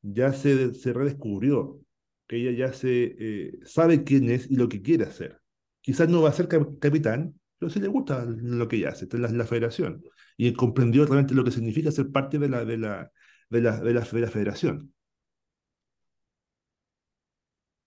ya 0.00 0.32
se, 0.32 0.72
se 0.72 0.94
redescubrió, 0.94 1.78
que 2.26 2.36
ella 2.36 2.68
ya 2.68 2.72
se 2.72 3.16
eh, 3.18 3.58
sabe 3.66 4.02
quién 4.02 4.30
es 4.30 4.50
y 4.50 4.56
lo 4.56 4.70
que 4.70 4.80
quiere 4.80 5.04
hacer. 5.04 5.38
Quizás 5.80 6.08
no 6.08 6.22
va 6.22 6.30
a 6.30 6.32
ser 6.32 6.48
capitán, 6.48 7.38
pero 7.58 7.70
sí 7.70 7.80
le 7.80 7.88
gusta 7.88 8.24
lo 8.26 8.68
que 8.68 8.76
ella 8.76 8.90
hace, 8.90 9.08
la, 9.18 9.28
la 9.28 9.46
federación. 9.46 10.02
Y 10.36 10.52
comprendió 10.52 11.04
realmente 11.04 11.34
lo 11.34 11.44
que 11.44 11.50
significa 11.50 11.90
ser 11.90 12.10
parte 12.12 12.38
de 12.38 12.48
la, 12.48 12.64
de 12.64 12.78
la, 12.78 13.10
de 13.50 13.60
la, 13.62 13.80
de 13.80 13.92
la, 13.94 14.04
federación. 14.04 14.92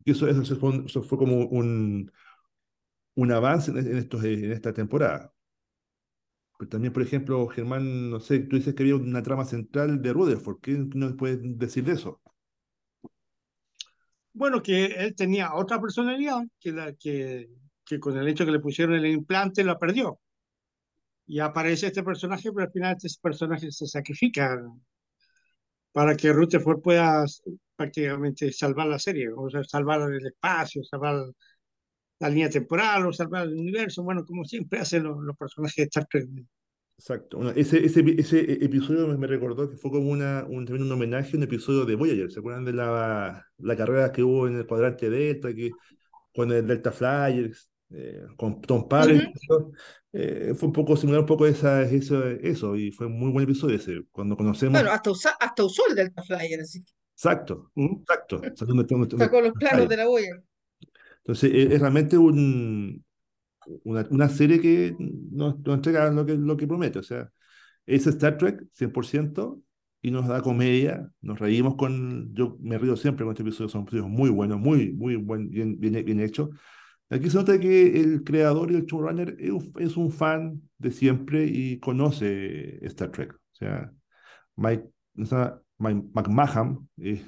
Y 0.04 0.12
eso, 0.12 0.28
eso 0.28 1.04
fue 1.04 1.18
como 1.18 1.46
un, 1.46 2.12
un 3.16 3.32
avance 3.32 3.72
en, 3.72 3.98
estos, 3.98 4.24
en 4.24 4.52
esta 4.52 4.74
temporada. 4.74 5.34
Pero 6.58 6.70
también, 6.70 6.94
por 6.94 7.04
ejemplo, 7.04 7.48
Germán, 7.48 8.12
no 8.12 8.20
sé, 8.20 8.40
tú 8.40 8.56
dices 8.56 8.76
que 8.76 8.84
había 8.84 8.96
una 8.96 9.24
trama 9.24 9.46
central 9.46 10.02
de 10.02 10.14
Rutherford. 10.14 10.60
¿Qué 10.62 10.74
nos 10.94 11.14
puedes 11.14 11.40
decir 11.58 11.84
de 11.84 11.94
eso? 11.94 12.22
Bueno, 14.34 14.62
que 14.62 14.86
él 14.86 15.16
tenía 15.16 15.54
otra 15.54 15.82
personalidad 15.82 16.44
que 16.60 16.72
la 16.72 16.94
que 16.94 17.50
que 17.92 18.00
con 18.00 18.18
el 18.18 18.28
hecho 18.30 18.46
que 18.46 18.54
le 18.54 18.62
pusieron 18.62 18.96
el 18.96 19.06
implante 19.06 19.66
la 19.66 19.78
perdió. 19.78 20.18
Y 21.28 21.40
aparece 21.40 21.88
este 21.88 22.04
personaje, 22.04 22.50
pero 22.54 22.68
al 22.68 22.72
final 22.72 22.96
este 22.96 23.20
personaje 23.22 23.70
se 23.70 23.86
sacrifica 23.86 24.62
para 25.92 26.16
que 26.16 26.32
Rutherford 26.32 26.82
pueda 26.82 27.26
prácticamente 27.76 28.54
salvar 28.54 28.88
la 28.88 28.98
serie, 28.98 29.30
o 29.36 29.50
sea, 29.50 29.66
salvar 29.66 30.10
el 30.10 30.26
espacio, 30.26 30.82
salvar 30.86 31.34
la 32.20 32.30
línea 32.30 32.50
temporal 32.50 33.08
o 33.08 33.12
salvar 33.12 33.48
el 33.48 33.56
universo, 33.56 34.04
bueno, 34.04 34.24
como 34.26 34.46
siempre 34.46 34.80
hacen 34.80 35.04
los, 35.04 35.18
los 35.22 35.36
personajes 35.36 35.76
de 35.76 35.84
Star 35.84 36.08
Trek. 36.10 36.30
Exacto. 36.98 37.52
ese, 37.52 37.84
ese, 37.86 38.06
ese, 38.18 38.64
episodio 38.64 39.08
me, 39.18 39.28
recordó 39.28 39.70
que 39.70 39.76
fue 39.76 39.92
como 39.92 40.12
una, 40.12 40.46
un, 40.48 40.66
también 40.66 40.86
un 40.86 40.92
homenaje 40.94 41.36
a 41.36 41.38
un 41.38 41.44
episodio 41.44 41.84
de 41.84 41.96
Voyager. 41.96 42.32
¿Se 42.32 42.40
acuerdan 42.40 42.64
de 42.64 42.74
la, 42.74 43.46
la 43.58 43.76
carrera 43.76 44.14
que 44.14 44.24
hubo 44.24 44.48
en 44.48 44.56
el 44.56 44.66
cuadrante 44.66 45.10
Delta, 45.10 45.54
que, 45.54 45.72
con 46.34 46.52
el 46.52 46.66
Delta 46.66 46.92
Flyers, 46.92 47.71
eh, 47.94 48.26
con 48.38 48.62
Tom 48.62 48.88
Paris? 48.88 49.24
eh, 50.14 50.54
fue 50.56 50.68
un 50.68 50.74
poco 50.74 50.96
similar 50.96 51.22
un 51.22 51.26
poco 51.26 51.46
esa, 51.46 51.84
eso, 51.84 52.26
eso, 52.28 52.76
y 52.76 52.92
fue 52.92 53.08
un 53.08 53.20
muy 53.20 53.32
buen 53.32 53.44
episodio 53.44 53.76
ese. 53.76 54.02
Cuando 54.12 54.36
conocemos. 54.36 54.82
Bueno, 54.82 54.94
hasta, 54.94 55.12
hasta 55.40 55.64
usó 55.64 55.84
el 55.90 55.96
Delta 55.96 56.24
Flyer. 56.24 56.62
Así. 56.62 56.84
Exacto, 57.14 57.72
exacto. 57.76 58.42
Sacó 59.18 59.42
los 59.42 59.54
planos 59.54 59.88
de 59.88 59.98
la 59.98 60.08
Voyager. 60.08 60.44
Entonces, 61.18 61.52
es, 61.54 61.72
es 61.72 61.80
realmente 61.80 62.18
un, 62.18 63.04
una, 63.84 64.08
una 64.10 64.30
serie 64.30 64.60
que 64.60 64.96
nos, 65.00 65.60
nos, 65.60 65.76
entrega 65.76 66.10
lo 66.10 66.26
que, 66.26 66.36
lo 66.36 66.58
que 66.58 66.68
promete. 66.68 67.00
O 67.00 67.04
sea, 67.04 67.30
es 67.86 68.08
Star 68.08 68.38
Trek 68.38 68.64
100% 68.78 69.62
y 70.02 70.12
nos 70.12 70.28
da 70.28 70.42
comedia, 70.42 71.12
nos 71.22 71.40
reímos 71.40 71.76
con... 71.76 72.34
Yo 72.34 72.58
me 72.60 72.78
río 72.78 72.96
siempre 72.96 73.24
con 73.24 73.34
este 73.34 73.44
episodio, 73.44 73.70
son 73.70 73.84
episodios 73.84 74.10
muy 74.10 74.30
buenos, 74.30 74.60
muy, 74.60 74.92
muy 74.94 75.16
buen, 75.16 75.50
bien, 75.50 75.80
bien, 75.80 76.04
bien 76.04 76.20
hechos. 76.20 76.50
Aquí 77.12 77.30
se 77.30 77.38
nota 77.38 77.60
que 77.60 78.00
el 78.00 78.24
creador 78.24 78.72
y 78.72 78.76
el 78.76 78.86
showrunner 78.86 79.36
es, 79.38 79.98
un 79.98 80.12
fan 80.12 80.62
de 80.78 80.92
siempre 80.92 81.46
y 81.46 81.78
conoce 81.80 82.84
Star 82.86 83.12
Trek. 83.12 83.34
O 83.34 83.56
sea, 83.56 83.92
Mike, 84.56 84.86
o 85.18 85.26
sea, 85.26 85.60
Mike 85.78 86.08
McMahon, 86.14 86.90
eh, 87.00 87.22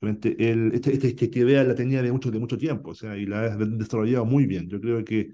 él, 0.00 0.70
este, 0.74 0.94
este, 0.94 1.08
este, 1.08 1.38
idea 1.40 1.64
la 1.64 1.74
tenía 1.74 2.02
de 2.02 2.12
mucho, 2.12 2.30
de 2.30 2.38
mucho 2.38 2.56
tiempo, 2.56 2.90
o 2.90 2.94
sea, 2.94 3.16
y 3.16 3.26
la 3.26 3.40
ha 3.40 3.56
desarrollado 3.56 4.24
muy 4.24 4.46
bien. 4.46 4.68
Yo 4.68 4.80
creo 4.80 5.04
que 5.04 5.32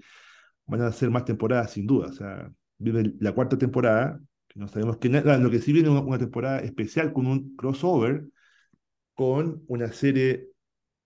van 0.65 0.81
a 0.81 0.91
ser 0.91 1.11
más 1.11 1.25
temporadas 1.25 1.71
sin 1.71 1.85
duda. 1.85 2.07
O 2.07 2.13
sea, 2.13 2.51
viene 2.79 3.13
la 3.19 3.33
cuarta 3.33 3.59
temporada, 3.59 4.19
que 4.47 4.59
no 4.59 4.67
sabemos 4.67 4.97
qué 4.97 5.09
nada, 5.09 5.37
lo 5.37 5.51
que 5.51 5.59
sí 5.59 5.71
viene 5.71 5.89
una, 5.89 6.01
una 6.01 6.17
temporada 6.17 6.59
especial 6.61 7.13
con 7.13 7.27
un 7.27 7.55
crossover 7.55 8.25
con 9.13 9.63
una 9.67 9.91
serie 9.93 10.49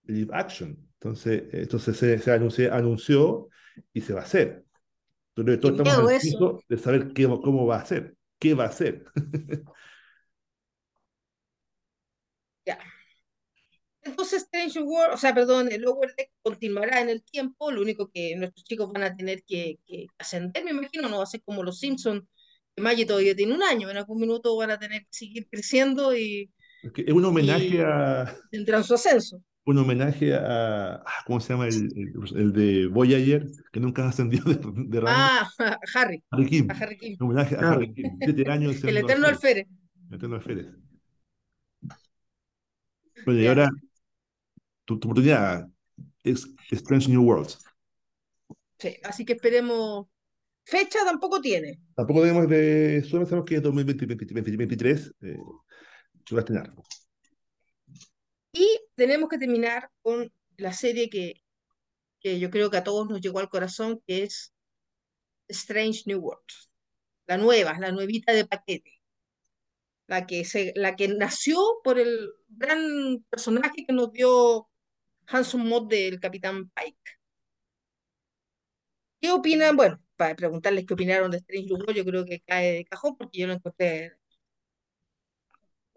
live 0.05 0.29
action. 0.33 0.86
Entonces, 0.99 1.43
esto 1.53 1.79
se, 1.79 2.19
se 2.19 2.31
anunció, 2.31 2.73
anunció, 2.73 3.49
y 3.93 4.01
se 4.01 4.13
va 4.13 4.21
a 4.21 4.23
hacer. 4.23 4.63
Entonces, 5.35 5.59
todos 5.59 5.79
estamos 5.79 6.11
ansiosos 6.11 6.61
de 6.67 6.77
saber 6.77 7.13
qué, 7.13 7.25
cómo 7.25 7.65
va 7.65 7.77
a 7.77 7.85
ser, 7.85 8.15
qué 8.39 8.53
va 8.53 8.65
a 8.65 8.71
ser. 8.71 9.05
ya. 12.65 12.79
Entonces 14.01 14.43
Strange 14.43 14.79
World, 14.79 15.13
o 15.15 15.17
sea, 15.17 15.33
perdón, 15.35 15.69
el 15.71 15.81
Lower 15.81 16.13
Deck 16.15 16.31
continuará 16.41 17.01
en 17.01 17.09
el 17.09 17.23
tiempo, 17.23 17.71
lo 17.71 17.81
único 17.81 18.09
que 18.09 18.35
nuestros 18.37 18.63
chicos 18.63 18.89
van 18.91 19.03
a 19.03 19.15
tener 19.15 19.43
que, 19.43 19.79
que 19.85 20.07
ascender, 20.17 20.63
me 20.63 20.71
imagino, 20.71 21.09
no 21.09 21.17
va 21.17 21.23
a 21.23 21.27
ser 21.27 21.41
como 21.43 21.61
los 21.61 21.79
Simpsons, 21.79 22.23
que 22.73 22.81
Maggie 22.81 23.05
todavía 23.05 23.35
tiene 23.35 23.53
un 23.53 23.63
año, 23.63 23.89
en 23.89 23.97
algún 23.97 24.21
minuto 24.21 24.55
van 24.55 24.71
a 24.71 24.79
tener 24.79 25.01
que 25.01 25.09
seguir 25.11 25.47
creciendo 25.49 26.15
y... 26.15 26.49
Es 26.95 27.13
un 27.13 27.25
homenaje 27.25 27.83
a... 27.83 28.33
Tendrán 28.49 28.85
su 28.85 28.93
ascenso. 28.93 29.43
Un 29.67 29.77
homenaje 29.79 30.33
a... 30.33 31.03
¿Cómo 31.25 31.41
se 31.41 31.51
llama 31.51 31.67
el, 31.67 31.91
el, 32.37 32.53
de 32.53 32.87
Voyager? 32.87 33.47
Que 33.69 33.81
nunca 33.81 34.07
ascendió 34.07 34.41
de, 34.45 34.55
de 34.55 35.01
rango. 35.01 35.09
Ah, 35.09 35.49
Harry. 35.93 36.23
Harry 36.31 36.45
Kim. 36.47 36.71
A 36.71 36.73
Harry 36.73 36.97
Kim. 36.97 37.17
Un 37.19 37.25
homenaje 37.25 37.57
a 37.57 37.71
Harry 37.71 37.93
Kim. 37.93 38.17
Siete 38.21 38.49
años. 38.49 38.81
el 38.85 38.95
eterno 38.95 39.27
alférez. 39.27 39.67
El 40.09 40.15
eterno 40.15 40.35
alférez. 40.37 40.67
Bueno, 43.25 43.41
y 43.41 43.47
ahora 43.47 43.69
tu, 44.85 44.93
oportunidad 44.93 45.67
es 46.23 46.47
Strange 46.71 47.09
New 47.09 47.23
Worlds. 47.23 47.59
Sí, 48.79 48.95
así 49.03 49.25
que 49.25 49.33
esperemos. 49.33 50.07
Fecha 50.63 50.99
tampoco 51.03 51.41
tiene. 51.41 51.81
Tampoco 51.93 52.21
tenemos 52.21 52.47
de. 52.47 53.03
Solo 53.03 53.25
sabemos 53.25 53.45
que 53.45 53.55
es 53.55 53.61
2023 53.61 55.13
eh, 55.23 55.37
se 56.25 56.35
va 56.35 56.39
a 56.39 56.43
estrenar. 56.43 56.73
Y 58.57 58.79
tenemos 58.95 59.29
que 59.29 59.37
terminar 59.37 59.91
con 60.01 60.33
la 60.57 60.73
serie 60.73 61.11
que, 61.11 61.43
que 62.19 62.39
yo 62.39 62.49
creo 62.49 62.71
que 62.71 62.77
a 62.77 62.83
todos 62.83 63.07
nos 63.07 63.21
llegó 63.21 63.37
al 63.39 63.49
corazón, 63.49 64.01
que 64.07 64.23
es 64.23 64.51
Strange 65.47 66.03
New 66.07 66.19
Worlds. 66.19 66.71
La 67.27 67.37
nueva, 67.37 67.77
la 67.79 67.91
nuevita 67.91 68.33
de 68.33 68.47
paquete. 68.47 68.91
La 70.07 70.25
que, 70.25 70.43
se, 70.43 70.73
la 70.75 70.95
que 70.95 71.07
nació 71.09 71.59
por 71.83 71.99
el 71.99 72.31
gran 72.47 73.23
personaje 73.29 73.85
que 73.85 73.93
nos 73.93 74.11
dio 74.11 74.67
Hanson 75.27 75.67
Mod 75.67 75.87
del 75.89 76.19
Capitán 76.19 76.71
Pike. 76.71 76.97
¿Qué 79.21 79.31
opinan? 79.31 79.75
Bueno, 79.75 80.01
para 80.15 80.35
preguntarles 80.35 80.85
qué 80.87 80.93
opinaron 80.95 81.29
de 81.31 81.37
Strange 81.37 81.67
New 81.67 81.93
yo 81.93 82.05
creo 82.05 82.25
que 82.25 82.41
cae 82.41 82.73
de 82.73 82.85
cajón 82.85 83.17
porque 83.17 83.39
yo 83.39 83.47
lo 83.47 83.53
encontré 83.53 84.17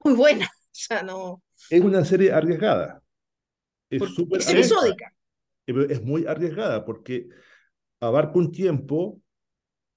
muy 0.05 0.15
buena. 0.15 0.49
O 0.73 0.83
sea, 0.83 1.03
no. 1.03 1.43
Es 1.69 1.81
una 1.83 2.05
serie 2.05 2.33
arriesgada. 2.33 3.03
Es, 3.91 4.03
es 4.03 4.49
episódica. 4.49 5.13
Es 5.67 6.03
muy 6.03 6.27
arriesgada 6.27 6.85
porque 6.85 7.29
abarca 8.01 8.39
un 8.39 8.51
tiempo 8.51 9.21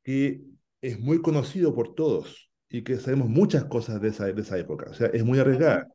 que 0.03 0.41
es 0.81 0.99
muy 0.99 1.21
conocido 1.21 1.73
por 1.73 1.95
todos 1.95 2.51
y 2.69 2.83
que 2.83 2.97
sabemos 2.97 3.29
muchas 3.29 3.65
cosas 3.65 4.01
de 4.01 4.09
esa, 4.09 4.25
de 4.25 4.41
esa 4.41 4.57
época. 4.57 4.89
O 4.89 4.93
sea, 4.93 5.07
es 5.07 5.23
muy 5.23 5.39
arriesgada. 5.39 5.87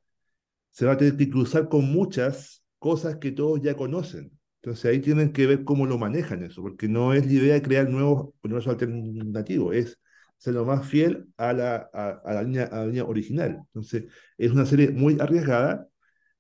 Se 0.70 0.86
va 0.86 0.92
a 0.92 0.96
tener 0.96 1.16
que 1.16 1.28
cruzar 1.28 1.68
con 1.68 1.92
muchas 1.92 2.64
cosas 2.78 3.16
que 3.16 3.32
todos 3.32 3.60
ya 3.60 3.74
conocen. 3.74 4.38
Entonces 4.62 4.84
ahí 4.86 5.00
tienen 5.00 5.32
que 5.32 5.46
ver 5.46 5.64
cómo 5.64 5.86
lo 5.86 5.98
manejan 5.98 6.42
eso, 6.42 6.62
porque 6.62 6.88
no 6.88 7.14
es 7.14 7.26
la 7.26 7.32
idea 7.32 7.54
de 7.54 7.62
crear 7.62 7.88
nuevos 7.88 8.30
universos 8.42 8.72
alternativos, 8.72 9.74
es 9.76 9.98
ser 10.38 10.54
lo 10.54 10.64
más 10.64 10.88
fiel 10.88 11.26
a 11.36 11.52
la, 11.52 11.90
a, 11.92 12.32
la 12.32 12.42
línea, 12.42 12.64
a 12.64 12.78
la 12.78 12.86
línea 12.86 13.04
original. 13.04 13.58
Entonces 13.66 14.04
es 14.38 14.50
una 14.50 14.64
serie 14.64 14.90
muy 14.90 15.18
arriesgada, 15.20 15.86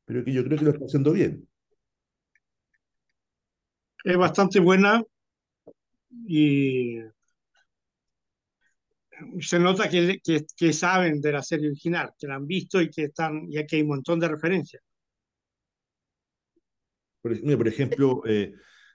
pero 0.04 0.24
que 0.24 0.32
yo 0.32 0.44
creo 0.44 0.58
que 0.58 0.64
lo 0.64 0.70
está 0.70 0.84
haciendo 0.86 1.12
bien. 1.12 1.46
Es 4.04 4.16
bastante 4.16 4.60
buena 4.60 5.02
y 6.26 7.00
se 9.40 9.58
nota 9.58 9.88
que, 9.88 10.20
que, 10.22 10.46
que, 10.56 10.72
saben 10.72 11.20
de 11.20 11.32
la 11.32 11.42
serie 11.42 11.68
original, 11.68 12.12
que 12.16 12.28
la 12.28 12.36
han 12.36 12.46
visto 12.46 12.80
y 12.80 12.88
que 12.88 13.04
están, 13.04 13.46
y 13.50 13.58
aquí 13.58 13.76
hay 13.76 13.82
un 13.82 13.88
montón 13.88 14.20
de 14.20 14.28
referencias. 14.28 14.82
Por, 17.20 17.68
ejemplo, 17.68 18.22
eh, 18.26 18.54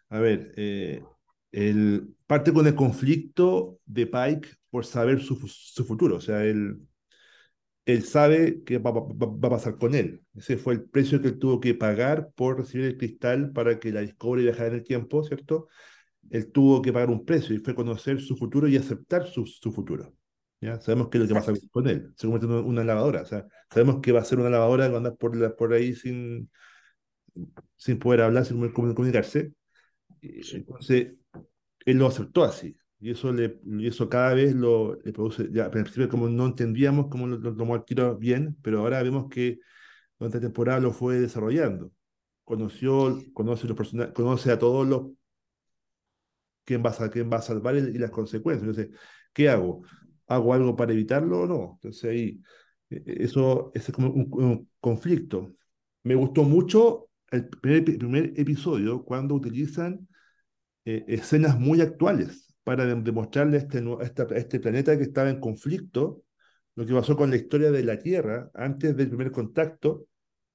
a 0.09 0.19
ver, 0.19 0.53
eh, 0.55 1.03
el, 1.51 2.15
parte 2.25 2.53
con 2.53 2.65
el 2.65 2.73
conflicto 2.73 3.79
de 3.85 4.07
Pike 4.07 4.47
por 4.73 4.87
saber 4.87 5.21
su, 5.21 5.35
su 5.47 5.85
futuro. 5.85 6.15
O 6.15 6.19
sea, 6.19 6.43
él, 6.45 6.79
él 7.85 8.03
sabe 8.03 8.63
qué 8.63 8.79
va, 8.79 8.89
va, 8.89 9.03
va, 9.03 9.47
a 9.49 9.51
pasar 9.51 9.77
con 9.77 9.93
él. 9.93 10.23
Ese 10.33 10.57
fue 10.57 10.73
el 10.73 10.89
precio 10.89 11.21
que 11.21 11.27
él 11.27 11.37
tuvo 11.37 11.59
que 11.59 11.75
pagar 11.75 12.31
por 12.33 12.57
recibir 12.57 12.87
el 12.87 12.97
cristal 12.97 13.51
para 13.51 13.79
que 13.79 13.91
la 13.91 14.01
Discovery 14.01 14.41
viajara 14.45 14.69
en 14.69 14.73
el 14.73 14.83
tiempo, 14.83 15.23
¿cierto? 15.23 15.67
Él 16.31 16.51
tuvo 16.51 16.81
que 16.81 16.91
pagar 16.91 17.11
un 17.11 17.23
precio 17.23 17.55
y 17.55 17.59
fue 17.59 17.75
conocer 17.75 18.19
su 18.19 18.35
futuro 18.35 18.67
y 18.67 18.75
aceptar 18.75 19.27
su, 19.27 19.45
su 19.45 19.71
futuro. 19.71 20.11
¿ya? 20.59 20.81
Sabemos 20.81 21.09
qué 21.09 21.19
es 21.19 21.21
lo 21.21 21.27
que 21.27 21.33
va 21.35 21.41
a 21.41 21.45
pasar 21.45 21.69
con 21.69 21.87
él. 21.87 22.11
Se 22.17 22.25
convierte 22.25 22.47
en 22.47 22.65
una 22.65 22.83
lavadora. 22.83 23.21
O 23.21 23.25
sea, 23.27 23.45
sabemos 23.69 24.01
que 24.01 24.11
va 24.11 24.21
a 24.21 24.25
ser 24.25 24.39
una 24.39 24.49
lavadora 24.49 24.85
que 24.85 24.89
va 24.89 24.95
a 24.95 24.97
andar 24.97 25.17
por, 25.17 25.37
la, 25.37 25.55
por 25.55 25.71
ahí 25.73 25.93
sin, 25.93 26.49
sin 27.75 27.99
poder 27.99 28.21
hablar, 28.21 28.43
sin 28.43 28.57
poder 28.57 28.73
comunicarse. 28.73 29.53
Entonces, 30.19 31.13
él 31.85 31.97
lo 31.99 32.07
aceptó 32.07 32.43
así. 32.43 32.75
Y 33.03 33.11
eso, 33.11 33.33
le, 33.33 33.59
y 33.65 33.87
eso 33.87 34.07
cada 34.07 34.33
vez 34.33 34.55
lo 34.55 34.97
produce, 35.13 35.49
ya 35.51 35.65
al 35.65 35.71
principio 35.71 36.07
como 36.07 36.29
no 36.29 36.45
entendíamos 36.45 37.07
cómo 37.09 37.27
lo, 37.27 37.37
lo 37.37 37.53
tomó 37.53 37.75
al 37.75 37.83
tiro 37.83 38.17
bien, 38.17 38.57
pero 38.61 38.79
ahora 38.79 39.03
vemos 39.03 39.27
que 39.29 39.59
durante 40.17 40.37
la 40.37 40.43
temporada 40.43 40.79
lo 40.79 40.93
fue 40.93 41.19
desarrollando. 41.19 41.91
Conoció, 42.45 43.19
conoce, 43.33 43.67
los 43.67 43.77
conoce 44.13 44.51
a 44.51 44.59
todos 44.59 44.87
los 44.87 45.11
quién 46.63 46.81
va 46.85 46.91
a, 46.97 47.09
quién 47.09 47.29
va 47.31 47.37
a 47.37 47.41
salvar 47.41 47.75
y, 47.75 47.97
las 47.97 48.11
consecuencias. 48.11 48.69
Entonces, 48.69 48.97
¿qué 49.33 49.49
hago? 49.49 49.83
¿Hago 50.27 50.53
algo 50.53 50.75
para 50.75 50.93
evitarlo 50.93 51.41
o 51.41 51.47
no? 51.47 51.71
Entonces 51.81 52.03
ahí, 52.09 52.41
e, 52.89 53.03
e, 53.05 53.23
eso, 53.25 53.71
es 53.75 53.91
como 53.91 54.11
un, 54.11 54.29
un 54.31 54.69
conflicto. 54.79 55.55
Me 56.03 56.15
gustó 56.15 56.43
mucho 56.43 57.09
el 57.31 57.49
primer, 57.49 57.83
primer 57.83 58.33
episodio 58.39 59.03
cuando 59.03 59.35
utilizan 59.35 60.07
eh, 60.85 61.03
escenas 61.07 61.59
muy 61.59 61.81
actuales 61.81 62.52
para 62.63 62.85
demostrarle 62.85 63.57
a 63.57 63.59
este, 63.61 63.83
este 64.35 64.59
planeta 64.59 64.97
que 64.97 65.03
estaba 65.03 65.29
en 65.29 65.39
conflicto 65.39 66.23
lo 66.75 66.85
que 66.85 66.93
pasó 66.93 67.15
con 67.15 67.29
la 67.29 67.35
historia 67.35 67.71
de 67.71 67.83
la 67.83 67.99
Tierra 67.99 68.49
antes 68.53 68.95
del 68.97 69.07
primer 69.09 69.31
contacto 69.31 70.07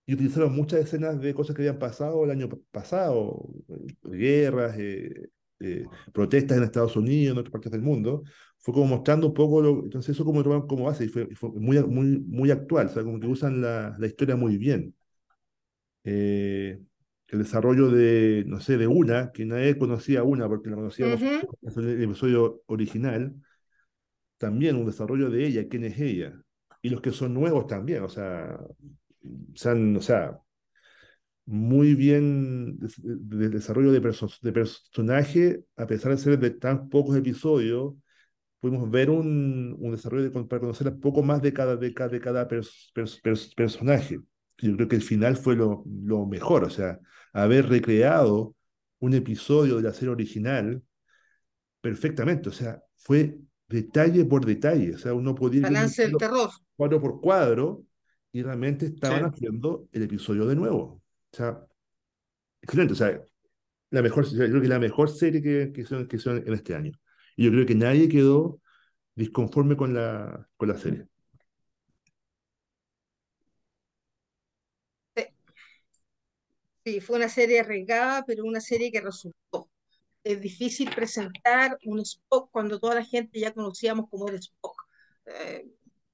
y 0.07 0.15
utilizaron 0.15 0.55
muchas 0.55 0.81
escenas 0.81 1.21
de 1.21 1.35
cosas 1.35 1.55
que 1.55 1.63
habían 1.63 1.79
pasado 1.79 2.25
el 2.25 2.31
año 2.31 2.49
pasado, 2.71 3.49
eh, 3.69 3.95
guerras, 4.05 4.77
eh, 4.79 5.29
eh, 5.61 5.85
protestas 6.13 6.57
en 6.59 6.65
Estados 6.65 6.97
Unidos, 6.97 7.33
en 7.35 7.39
otras 7.39 7.53
partes 7.53 7.73
del 7.73 7.83
mundo, 7.83 8.23
fue 8.59 8.75
como 8.75 8.87
mostrando 8.87 9.27
un 9.29 9.35
poco, 9.35 9.61
lo, 9.61 9.85
entonces 9.85 10.17
eso 10.17 10.25
como 10.25 10.43
como 10.67 10.85
base 10.85 11.05
y 11.05 11.09
fue, 11.09 11.29
fue, 11.35 11.51
muy, 11.51 11.83
muy, 11.85 12.19
muy 12.21 12.51
actual, 12.51 12.87
o 12.87 12.91
sea, 12.91 13.05
como 13.05 13.21
que 13.21 13.27
usan 13.27 13.61
la, 13.61 13.97
la 13.99 14.07
historia 14.07 14.37
muy 14.37 14.57
bien. 14.57 14.95
Eh, 16.05 16.81
el 17.29 17.41
desarrollo 17.41 17.91
de, 17.91 18.45
no 18.47 18.61
sé, 18.61 18.79
de 18.79 18.87
una, 18.87 19.33
que 19.33 19.45
nadie 19.45 19.79
conocía 19.79 20.23
una 20.23 20.49
porque 20.49 20.71
la 20.71 20.77
conocíamos 20.77 21.21
en 21.21 21.85
el 21.85 22.03
episodio 22.03 22.63
original, 22.67 23.35
también 24.39 24.77
un 24.77 24.87
desarrollo 24.87 25.31
de 25.31 25.47
ella, 25.47 25.69
quién 25.69 25.85
es 25.85 25.99
ella, 25.99 26.41
y 26.81 26.89
los 26.91 27.01
que 27.01 27.13
son 27.13 27.35
nuevos 27.35 27.67
también, 27.67 28.03
o 28.03 28.09
sea, 28.09 28.59
o 29.23 30.01
sea 30.01 30.39
muy 31.49 31.95
bien 31.95 32.79
de, 32.79 33.49
desarrollo 33.49 33.91
de, 33.91 34.01
de 34.01 34.53
personaje, 34.53 35.65
a 35.77 35.87
pesar 35.87 36.13
de 36.13 36.19
ser 36.19 36.39
de 36.39 36.51
tan 36.51 36.91
pocos 36.91 37.17
episodios, 37.17 37.95
pudimos 38.61 38.91
ver 38.91 39.09
un, 39.09 39.75
un 39.79 39.93
desarrollo 39.93 40.25
de, 40.25 40.31
para 40.31 40.61
conocer 40.61 40.89
un 40.89 41.01
poco 41.01 41.23
más 41.23 41.41
de 41.41 41.55
cada, 41.55 41.77
de 41.77 41.95
cada, 41.95 42.11
de 42.11 42.21
cada 42.21 42.49
personaje. 43.57 44.21
Yo 44.59 44.77
creo 44.77 44.89
que 44.89 44.97
el 44.97 45.03
final 45.03 45.37
fue 45.37 45.57
lo, 45.57 45.85
lo 45.87 46.27
mejor, 46.27 46.65
o 46.65 46.71
sea, 46.71 47.01
haber 47.33 47.69
recreado 47.69 48.55
un 49.01 49.15
episodio 49.15 49.77
de 49.77 49.83
la 49.83 49.93
serie 49.93 50.11
original 50.11 50.83
perfectamente, 51.81 52.49
o 52.49 52.53
sea, 52.53 52.83
fue 52.97 53.39
detalle 53.69 54.25
por 54.25 54.45
detalle, 54.45 54.95
o 54.95 54.99
sea, 54.99 55.15
uno 55.15 55.35
podía 55.35 55.69
ir 55.71 56.17
terror. 56.17 56.51
cuadro 56.77 57.01
por 57.01 57.21
cuadro 57.21 57.85
y 58.33 58.43
realmente 58.43 58.87
estaban 58.87 59.25
haciendo 59.25 59.89
el 59.93 60.03
episodio 60.03 60.47
de 60.47 60.57
nuevo. 60.57 61.03
O 61.33 61.37
sea, 61.37 61.65
excelente, 62.61 62.95
o 62.95 62.97
sea, 62.97 63.21
la 63.91 64.03
mejor, 64.03 64.27
yo 64.27 64.39
creo 64.39 64.61
que 64.61 64.69
la 64.69 64.79
mejor 64.79 65.11
serie 65.11 65.43
que, 65.43 65.73
que, 65.73 65.85
son, 65.85 66.07
que 66.09 66.19
son 66.19 66.39
en 66.39 66.53
este 66.53 66.75
año. 66.75 66.93
Y 67.37 67.45
yo 67.45 67.51
creo 67.51 67.67
que 67.67 67.75
nadie 67.75 68.09
quedó 68.09 68.61
disconforme 69.15 69.77
con 69.77 69.95
la, 69.95 70.49
con 70.57 70.69
la 70.69 70.77
serie. 70.77 71.07
Fue 77.01 77.17
una 77.17 77.29
serie 77.29 77.61
arriesgada, 77.61 78.25
pero 78.27 78.45
una 78.45 78.61
serie 78.61 78.91
que 78.93 79.01
resultó. 79.01 79.71
Es 80.25 80.41
difícil 80.41 80.91
presentar 80.95 81.79
un 81.85 82.01
Spock 82.01 82.51
cuando 82.53 82.79
toda 82.81 82.97
la 82.97 83.05
gente 83.05 83.41
ya 83.41 83.53
conocíamos 83.55 84.09
como 84.11 84.29
era 84.29 84.39
Spock. 84.39 84.83
Eh, 85.27 85.67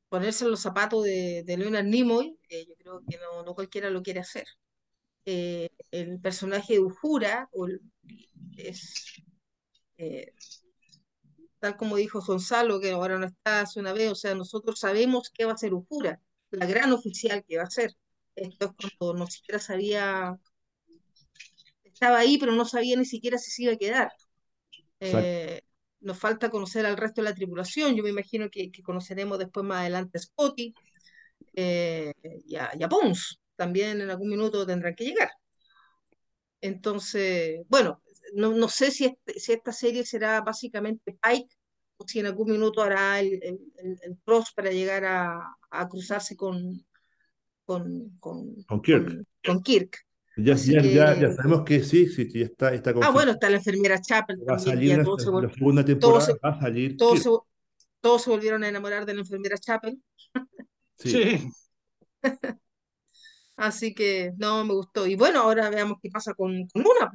ponerse 0.08 0.44
en 0.44 0.50
los 0.52 0.60
zapatos 0.60 1.04
de, 1.04 1.42
de 1.44 1.56
Leonard 1.56 1.86
Nimoy, 1.86 2.38
eh, 2.48 2.66
yo 2.68 2.76
creo 2.76 3.02
que 3.08 3.18
no, 3.18 3.42
no, 3.42 3.54
cualquiera 3.54 3.90
lo 3.90 4.02
quiere 4.02 4.20
hacer. 4.20 4.46
Eh, 5.26 5.70
el 5.90 6.20
personaje 6.20 6.74
de 6.74 6.80
Uhura 6.80 7.48
es, 8.56 9.22
tal 11.58 11.76
como 11.76 11.96
dijo 11.96 12.20
Gonzalo, 12.20 12.80
que 12.80 12.92
ahora 12.92 13.18
no 13.18 13.26
está 13.26 13.62
hace 13.62 13.80
una 13.80 13.92
vez, 13.92 14.12
o 14.12 14.14
sea, 14.14 14.34
nosotros 14.34 14.78
sabemos 14.78 15.30
qué 15.30 15.44
va 15.46 15.52
a 15.54 15.56
ser 15.56 15.74
Uhura, 15.74 16.20
la 16.50 16.66
gran 16.66 16.92
oficial 16.92 17.44
que 17.44 17.56
va 17.56 17.64
a 17.64 17.70
ser. 17.70 17.96
Esto 18.36 18.66
es 18.66 18.92
cuando 18.98 19.18
no 19.18 19.26
siquiera 19.26 19.58
sabía 19.58 20.38
estaba 21.94 22.18
ahí, 22.18 22.38
pero 22.38 22.52
no 22.52 22.64
sabía 22.64 22.96
ni 22.96 23.04
siquiera 23.04 23.38
si 23.38 23.50
se 23.50 23.62
iba 23.64 23.72
a 23.72 23.76
quedar. 23.76 24.10
Eh, 25.00 25.60
nos 26.00 26.18
falta 26.18 26.50
conocer 26.50 26.86
al 26.86 26.96
resto 26.96 27.22
de 27.22 27.28
la 27.30 27.34
tripulación. 27.34 27.94
Yo 27.94 28.02
me 28.02 28.10
imagino 28.10 28.50
que, 28.50 28.70
conoceremos 28.82 29.38
después 29.38 29.64
más 29.64 29.80
adelante 29.80 30.18
a 30.18 30.20
Scotty 30.20 30.74
eh, 31.54 32.12
y, 32.46 32.56
a, 32.56 32.88
Pons. 32.88 33.40
También 33.56 34.00
en 34.00 34.10
algún 34.10 34.28
minuto 34.28 34.66
tendrán 34.66 34.94
que 34.94 35.04
llegar. 35.04 35.30
Entonces, 36.60 37.60
bueno, 37.68 38.02
no, 38.34 38.52
no 38.52 38.68
sé 38.68 38.90
si, 38.90 39.04
este, 39.06 39.38
si 39.38 39.52
esta 39.52 39.72
serie 39.72 40.04
será 40.04 40.40
básicamente 40.40 41.16
Pike 41.22 41.54
o 41.96 42.06
si 42.06 42.20
en 42.20 42.26
algún 42.26 42.50
minuto 42.50 42.82
hará 42.82 43.20
el, 43.20 43.40
el, 43.42 44.18
cross 44.24 44.52
para 44.54 44.70
llegar 44.70 45.04
a, 45.04 45.56
a 45.70 45.88
cruzarse 45.88 46.36
con, 46.36 46.84
con, 47.64 48.16
con, 48.18 48.62
con 48.64 48.82
Kirk. 48.82 49.24
Con, 49.44 49.62
Kirk. 49.62 50.06
Ya, 50.36 50.54
ya, 50.56 51.14
ya, 51.14 51.32
sabemos 51.32 51.62
que 51.64 51.84
sí, 51.84 52.08
sí, 52.08 52.28
sí 52.28 52.42
está, 52.42 52.74
está 52.74 52.92
Ah, 53.02 53.10
bueno, 53.10 53.32
está 53.32 53.48
la 53.48 53.58
enfermera 53.58 54.00
Chapel 54.00 54.38
va 54.48 54.56
a 54.56 54.58
salir 54.58 54.98
la, 54.98 55.04
segunda 55.04 55.84
temporada, 55.84 56.36
va 56.44 56.50
a 56.50 56.60
salir 56.60 56.96
todos 56.96 57.22
se, 57.22 57.30
todos 58.00 58.22
se 58.22 58.30
volvieron 58.30 58.64
a 58.64 58.68
enamorar 58.68 59.06
de 59.06 59.14
la 59.14 59.20
enfermera 59.20 59.58
Chapel. 59.58 60.00
Sí. 60.96 61.50
Así 63.56 63.94
que, 63.94 64.32
no, 64.36 64.64
me 64.64 64.74
gustó. 64.74 65.06
Y 65.06 65.16
bueno, 65.16 65.40
ahora 65.40 65.70
veamos 65.70 65.98
qué 66.00 66.08
pasa 66.08 66.34
con, 66.34 66.66
con 66.68 66.82
Luna. 66.82 67.12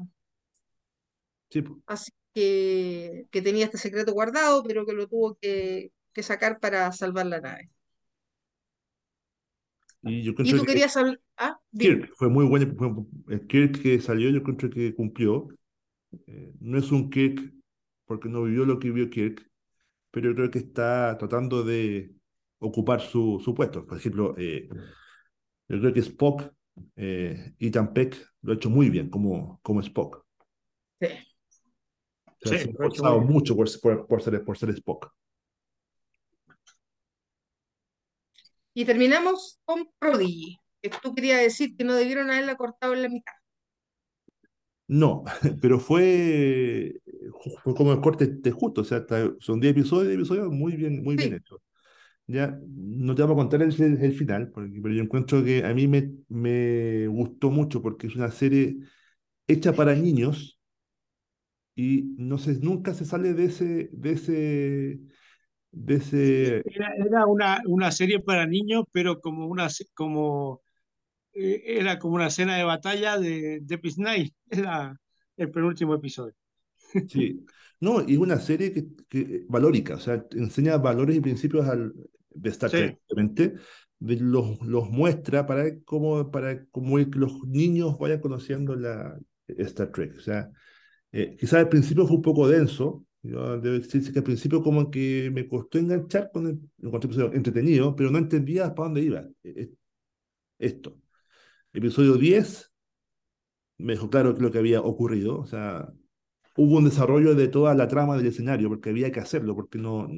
Sí. 1.50 1.64
Así 1.86 2.12
que, 2.34 3.26
que 3.32 3.42
tenía 3.42 3.66
este 3.66 3.78
secreto 3.78 4.12
guardado, 4.12 4.64
pero 4.64 4.86
que 4.86 4.94
lo 4.94 5.08
tuvo 5.08 5.38
que, 5.42 5.92
que 6.14 6.24
sacar 6.24 6.60
para 6.60 6.92
salvar 6.92 7.26
la 7.26 7.40
nave. 7.40 7.70
Y, 10.02 10.24
yo 10.24 10.34
tú 10.34 10.66
querías 10.66 10.96
hablar. 10.96 11.20
Ah, 11.38 11.60
Kirk 11.78 12.12
fue 12.16 12.30
muy 12.30 12.46
bueno. 12.46 13.08
El 13.28 13.48
Kirk 13.48 13.82
que 13.82 14.00
salió, 14.00 14.30
yo 14.30 14.44
creo 14.44 14.70
que 14.70 14.96
cumplió. 14.96 15.50
Eh, 16.28 16.54
no 16.60 16.78
es 16.78 16.92
un 16.92 17.10
Kirk 17.10 17.54
porque 18.06 18.30
no 18.30 18.44
vivió 18.44 18.66
lo 18.66 18.80
que 18.80 18.90
vivió 18.90 19.10
Kirk, 19.10 19.48
pero 20.12 20.30
yo 20.30 20.36
creo 20.36 20.52
que 20.52 20.60
está 20.60 21.18
tratando 21.18 21.64
de 21.64 22.12
ocupar 22.60 23.02
su, 23.02 23.40
su 23.44 23.54
puesto. 23.54 23.86
Por 23.86 23.98
ejemplo, 23.98 24.36
eh, 24.38 24.68
yo 25.68 25.80
creo 25.80 25.94
que 25.94 26.00
Spock, 26.00 26.52
eh, 26.96 27.54
Ethan 27.60 27.94
Peck, 27.94 28.18
lo 28.42 28.54
ha 28.54 28.56
hecho 28.56 28.70
muy 28.70 28.90
bien 28.90 29.10
como, 29.10 29.60
como 29.62 29.82
Spock. 29.82 30.26
Sí. 31.00 31.08
Se 32.42 32.56
ha 32.56 32.58
esforzado 32.58 33.20
mucho 33.20 33.56
por, 33.56 33.68
por, 33.82 34.08
por, 34.08 34.22
ser, 34.22 34.44
por 34.44 34.58
ser 34.58 34.70
Spock. 34.70 35.14
Y 38.74 38.86
terminamos 38.86 39.60
con 39.66 39.90
Prodigy, 40.00 40.58
que 40.82 40.90
tú 41.02 41.14
querías 41.14 41.42
decir 41.42 41.76
que 41.76 41.84
no 41.84 41.96
debieron 41.96 42.30
haberla 42.30 42.56
cortado 42.56 42.94
en 42.94 43.02
la 43.04 43.10
mitad. 43.10 43.34
No, 44.88 45.24
pero 45.62 45.80
fue, 45.80 47.00
fue 47.64 47.76
como 47.76 47.94
el 47.94 48.02
corte 48.02 48.28
de 48.28 48.52
justo, 48.52 48.82
o 48.82 48.84
sea, 48.84 49.06
son 49.40 49.60
10 49.60 49.72
episodios, 49.72 50.14
episodios 50.14 50.52
muy 50.52 50.76
bien, 50.76 51.04
muy 51.04 51.16
bien 51.16 51.36
hechos. 51.36 51.62
Ya, 52.28 52.60
no 52.68 53.16
te 53.16 53.24
vamos 53.24 53.36
a 53.36 53.42
contar 53.42 53.64
el, 53.64 53.74
el, 53.82 54.14
final, 54.14 54.52
porque, 54.52 54.80
pero 54.82 54.94
yo 54.94 55.04
encuentro 55.04 55.44
que 55.44 55.66
a 55.66 55.74
mí 55.74 55.88
me, 55.88 56.12
me 56.30 57.08
gustó 57.08 57.50
mucho 57.50 57.82
porque 57.82 58.08
es 58.08 58.16
una 58.16 58.32
serie 58.32 58.78
hecha 59.48 59.74
para 59.74 59.96
niños 59.96 60.60
y 61.76 62.14
no 62.18 62.38
sé, 62.38 62.60
nunca 62.62 62.94
se 62.94 63.06
sale 63.06 63.34
de 63.34 63.46
ese, 63.46 63.90
de 63.94 64.12
ese, 64.12 65.00
era, 65.72 67.26
una, 67.26 67.62
una, 67.66 67.92
serie 67.92 68.20
para 68.20 68.46
niños, 68.46 68.86
pero 68.92 69.22
como 69.22 69.48
una 69.48 69.68
como 69.94 70.62
eh, 71.34 71.62
era 71.66 72.00
como 72.00 72.16
una 72.16 72.28
escena 72.28 72.58
de 72.58 72.64
batalla 72.64 73.18
de, 73.20 73.60
de 73.62 73.94
Night, 73.98 74.34
era 74.50 75.00
el 75.38 75.52
penúltimo 75.52 75.96
episodio. 75.96 76.36
Sí, 77.08 77.46
no, 77.80 78.04
y 78.08 78.18
una 78.18 78.40
serie 78.40 78.74
que, 78.74 78.88
que 79.08 79.46
valórica, 79.48 79.96
o 79.96 80.00
sea, 80.00 80.26
enseña 80.32 80.78
valores 80.78 81.16
y 81.16 81.22
principios 81.22 81.68
al, 81.68 81.94
de 82.30 82.50
Star 82.50 82.70
Trek, 82.70 83.00
los, 84.00 84.62
los 84.62 84.90
muestra 84.90 85.46
para 85.46 85.78
cómo, 85.84 86.32
para 86.32 86.66
cómo 86.68 86.98
los 86.98 87.44
niños 87.48 87.98
vayan 88.00 88.20
conociendo 88.20 88.76
la 88.76 89.20
Star 89.48 89.92
Trek. 89.92 90.16
O 90.18 90.22
sea, 90.22 90.50
eh, 91.12 91.36
quizás 91.40 91.56
al 91.56 91.70
principio 91.70 92.08
fue 92.08 92.18
un 92.18 92.22
poco 92.22 92.48
denso, 92.48 93.06
yo 93.22 93.60
debo 93.60 93.80
decir 93.80 94.12
que 94.14 94.20
al 94.20 94.24
principio 94.26 94.64
como 94.64 94.90
que 94.90 95.30
me 95.34 95.48
costó 95.48 95.78
enganchar 95.78 96.32
con 96.32 96.48
el, 96.48 96.60
el 96.82 97.34
entretenido, 97.34 97.96
pero 97.96 98.12
no 98.12 98.18
entendía 98.18 98.74
para 98.74 98.88
dónde 98.88 99.02
iba 99.02 99.26
e, 99.44 99.50
e, 99.62 99.72
esto. 100.60 100.98
Episodio 101.74 102.16
10 102.16 102.72
me 103.78 103.94
dejó 103.94 104.10
claro 104.10 104.34
lo 104.38 104.52
que 104.52 104.58
había 104.60 104.82
ocurrido, 104.82 105.40
o 105.40 105.46
sea, 105.46 105.90
hubo 106.58 106.78
un 106.78 106.86
desarrollo 106.86 107.36
de 107.36 107.48
toda 107.48 107.74
la 107.76 107.88
trama 107.88 108.18
del 108.18 108.28
escenario, 108.28 108.70
porque 108.70 108.90
había 108.90 109.12
que 109.12 109.20
hacerlo, 109.22 109.56
porque 109.56 109.78
no 109.80 110.10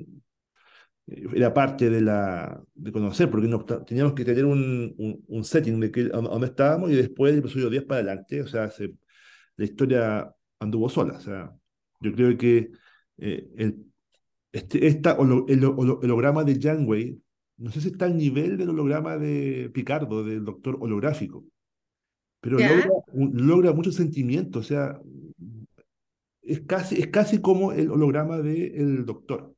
era 1.07 1.53
parte 1.53 1.89
de 1.89 2.01
la 2.01 2.61
de 2.73 2.91
conocer, 2.91 3.29
porque 3.29 3.47
no, 3.47 3.63
teníamos 3.65 4.13
que 4.13 4.25
tener 4.25 4.45
un, 4.45 4.95
un, 5.27 5.43
setting 5.43 5.79
de 5.79 5.91
que, 5.91 6.03
dónde 6.05 6.47
estábamos 6.47 6.91
y 6.91 6.95
después 6.95 7.33
del 7.33 7.39
episodio 7.41 7.69
10 7.69 7.83
para 7.85 8.01
adelante, 8.01 8.41
o 8.41 8.47
sea, 8.47 8.69
se, 8.71 8.93
la 9.57 9.65
historia 9.65 10.33
anduvo 10.59 10.89
sola, 10.89 11.17
o 11.17 11.21
sea, 11.21 11.53
yo 12.01 12.13
creo 12.13 12.37
que 12.37 12.71
eh, 13.17 13.49
el, 13.57 13.85
este, 14.51 14.87
esta, 14.87 15.17
el, 15.47 15.65
holograma 15.65 16.43
de 16.43 16.59
Janway, 16.59 17.21
no 17.57 17.71
sé 17.71 17.81
si 17.81 17.89
está 17.89 18.05
al 18.05 18.17
nivel 18.17 18.57
del 18.57 18.69
holograma 18.69 19.17
de 19.17 19.69
Picardo, 19.73 20.23
del 20.23 20.43
doctor 20.43 20.77
holográfico, 20.79 21.45
pero 22.41 22.57
logra, 22.57 22.89
logra, 23.13 23.73
mucho 23.73 23.91
sentimiento, 23.91 24.59
o 24.59 24.63
sea, 24.63 24.99
es 26.41 26.61
casi, 26.61 26.99
es 26.99 27.07
casi 27.07 27.39
como 27.39 27.71
el 27.71 27.91
holograma 27.91 28.39
del 28.39 29.05
doctor. 29.05 29.55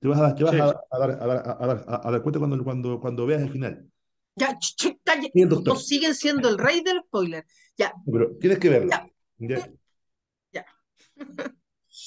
Te 0.00 0.08
vas 0.08 0.20
a, 0.20 0.34
te 0.34 0.44
vas 0.44 0.54
a, 0.54 0.56
dar, 0.56 0.78
a, 0.90 1.66
dar, 1.66 1.84
a, 1.86 2.10
dar, 2.10 2.22
cuenta 2.22 2.38
cuando, 2.38 2.64
cuando, 2.64 3.00
cuando 3.00 3.26
veas 3.26 3.42
el 3.42 3.50
final. 3.50 3.86
Ya, 4.34 4.58
no 5.34 5.76
siguen 5.76 6.14
siendo 6.14 6.48
el 6.48 6.56
rey 6.56 6.82
del 6.82 7.02
spoiler. 7.02 7.44
Ya. 7.76 7.92
Pero 8.10 8.34
tienes 8.38 8.58
que 8.58 8.70
verlo. 8.70 8.90
Ya. 9.38 9.70
ya. 10.52 10.66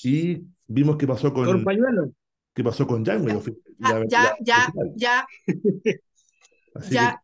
Y 0.03 0.43
vimos 0.67 0.97
qué 0.97 1.07
pasó 1.07 1.33
con. 1.33 1.45
¿Con 1.45 1.63
pañuelo? 1.63 2.11
¿Qué 2.53 2.63
pasó 2.63 2.85
con 2.85 3.03
Jango? 3.03 3.43
Ya, 3.79 4.05
ya, 4.07 4.35
ya, 4.41 4.73
ya. 4.95 5.27
ya. 6.89 7.19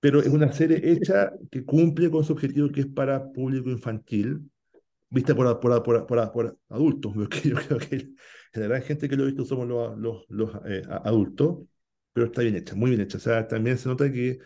pero 0.00 0.20
es 0.20 0.28
una 0.28 0.52
serie 0.52 0.80
hecha 0.82 1.32
que 1.50 1.64
cumple 1.64 2.10
con 2.10 2.24
su 2.24 2.32
objetivo 2.32 2.70
que 2.70 2.80
es 2.82 2.86
para 2.86 3.32
público 3.32 3.70
infantil, 3.70 4.50
vista 5.10 5.34
por, 5.34 5.58
por, 5.60 5.82
por, 5.82 6.32
por 6.32 6.58
adultos, 6.68 7.12
porque 7.16 7.48
yo 7.48 7.56
creo 7.56 7.78
que 7.78 8.10
la 8.54 8.68
gran 8.68 8.82
gente 8.82 9.08
que 9.08 9.16
lo 9.16 9.24
ha 9.24 9.26
visto 9.26 9.44
somos 9.44 9.66
los, 9.66 9.98
los, 9.98 10.24
los 10.28 10.50
eh, 10.66 10.82
adultos, 11.04 11.66
pero 12.12 12.26
está 12.26 12.42
bien 12.42 12.56
hecha, 12.56 12.74
muy 12.74 12.90
bien 12.90 13.02
hecha. 13.02 13.18
O 13.18 13.20
sea, 13.20 13.46
también 13.46 13.78
se 13.78 13.88
nota 13.88 14.10
que 14.10 14.38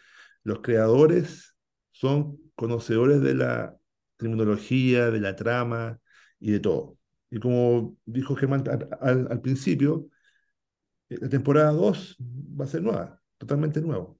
los 0.42 0.60
creadores 0.60 1.54
son 1.92 2.38
conocedores 2.54 3.20
de 3.20 3.34
la 3.34 3.76
terminología, 4.16 5.10
de 5.10 5.20
la 5.20 5.36
trama 5.36 6.00
y 6.38 6.50
de 6.52 6.60
todo. 6.60 6.99
Y 7.30 7.38
como 7.38 7.96
dijo 8.04 8.34
Germán 8.34 8.64
al, 9.00 9.28
al 9.30 9.40
principio, 9.40 10.08
eh, 11.08 11.18
la 11.20 11.28
temporada 11.28 11.72
2 11.72 12.16
va 12.18 12.64
a 12.64 12.68
ser 12.68 12.82
nueva, 12.82 13.22
totalmente 13.38 13.80
nuevo. 13.80 14.16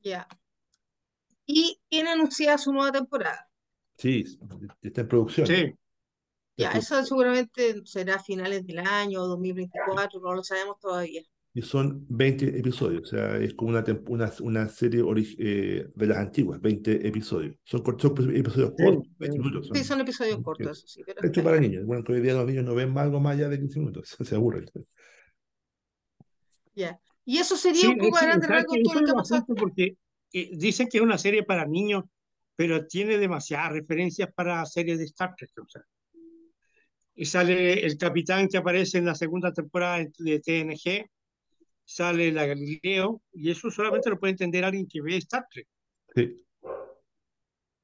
Ya. 0.00 0.28
Y 1.46 1.80
tiene 1.88 2.10
anunciada 2.10 2.58
su 2.58 2.72
nueva 2.72 2.92
temporada. 2.92 3.48
Sí, 3.96 4.24
está 4.82 5.00
en 5.00 5.08
producción. 5.08 5.46
Sí. 5.46 5.74
Ya, 6.58 6.72
eso 6.72 7.04
seguramente 7.04 7.82
será 7.84 8.14
a 8.14 8.22
finales 8.22 8.66
del 8.66 8.78
año, 8.78 9.26
2024, 9.26 10.20
no 10.20 10.34
lo 10.34 10.42
sabemos 10.42 10.78
todavía. 10.80 11.22
Y 11.56 11.62
son 11.62 12.04
20 12.10 12.58
episodios, 12.58 13.00
o 13.04 13.06
sea, 13.06 13.38
es 13.38 13.54
como 13.54 13.70
una, 13.70 13.82
una, 14.08 14.30
una 14.40 14.68
serie 14.68 15.02
eh, 15.38 15.88
de 15.94 16.06
las 16.06 16.18
antiguas, 16.18 16.60
20 16.60 17.08
episodios. 17.08 17.56
Son, 17.64 17.82
son 17.98 18.36
episodios 18.36 18.74
cortos, 18.76 19.08
20 19.18 19.38
minutos. 19.38 19.70
sí, 19.72 19.82
son 19.82 20.00
episodios 20.02 20.38
cortos, 20.42 20.84
sí. 20.86 21.00
Pero 21.06 21.26
hecho 21.26 21.42
para 21.42 21.58
niños. 21.58 21.86
Bueno, 21.86 22.04
que 22.04 22.12
hoy 22.12 22.20
día 22.20 22.34
los 22.34 22.44
niños 22.44 22.66
no 22.66 22.74
ven 22.74 22.98
algo 22.98 23.20
más 23.20 23.36
allá 23.36 23.48
de 23.48 23.58
15 23.58 23.78
minutos, 23.78 24.16
se 24.22 24.34
aburren. 24.34 24.66
Ya. 26.74 27.00
Y 27.24 27.38
eso 27.38 27.56
sería 27.56 27.88
un 27.88 27.96
poco 27.96 28.18
grande 28.20 28.46
todo 28.84 29.00
lo 29.00 29.06
que 29.06 29.12
pasó. 29.14 29.46
Porque 29.46 29.96
eh, 30.34 30.50
dicen 30.58 30.88
que 30.88 30.98
es 30.98 31.02
una 31.02 31.16
serie 31.16 31.42
para 31.42 31.64
niños, 31.64 32.04
pero 32.54 32.86
tiene 32.86 33.16
demasiadas 33.16 33.72
referencias 33.72 34.28
para 34.34 34.66
series 34.66 34.98
de 34.98 35.04
Star 35.06 35.34
Trek. 35.34 35.52
O 35.58 35.66
sea. 35.66 35.80
Y 37.14 37.24
sale 37.24 37.86
el 37.86 37.96
capitán 37.96 38.46
que 38.46 38.58
aparece 38.58 38.98
en 38.98 39.06
la 39.06 39.14
segunda 39.14 39.54
temporada 39.54 40.04
de 40.18 40.38
TNG, 40.40 41.08
sale 41.86 42.32
la 42.32 42.44
Galileo, 42.46 43.22
y 43.32 43.50
eso 43.50 43.70
solamente 43.70 44.10
lo 44.10 44.18
puede 44.18 44.32
entender 44.32 44.64
alguien 44.64 44.86
que 44.86 45.00
ve 45.00 45.16
Star 45.16 45.46
Trek. 45.50 45.66
Sí. 46.14 46.44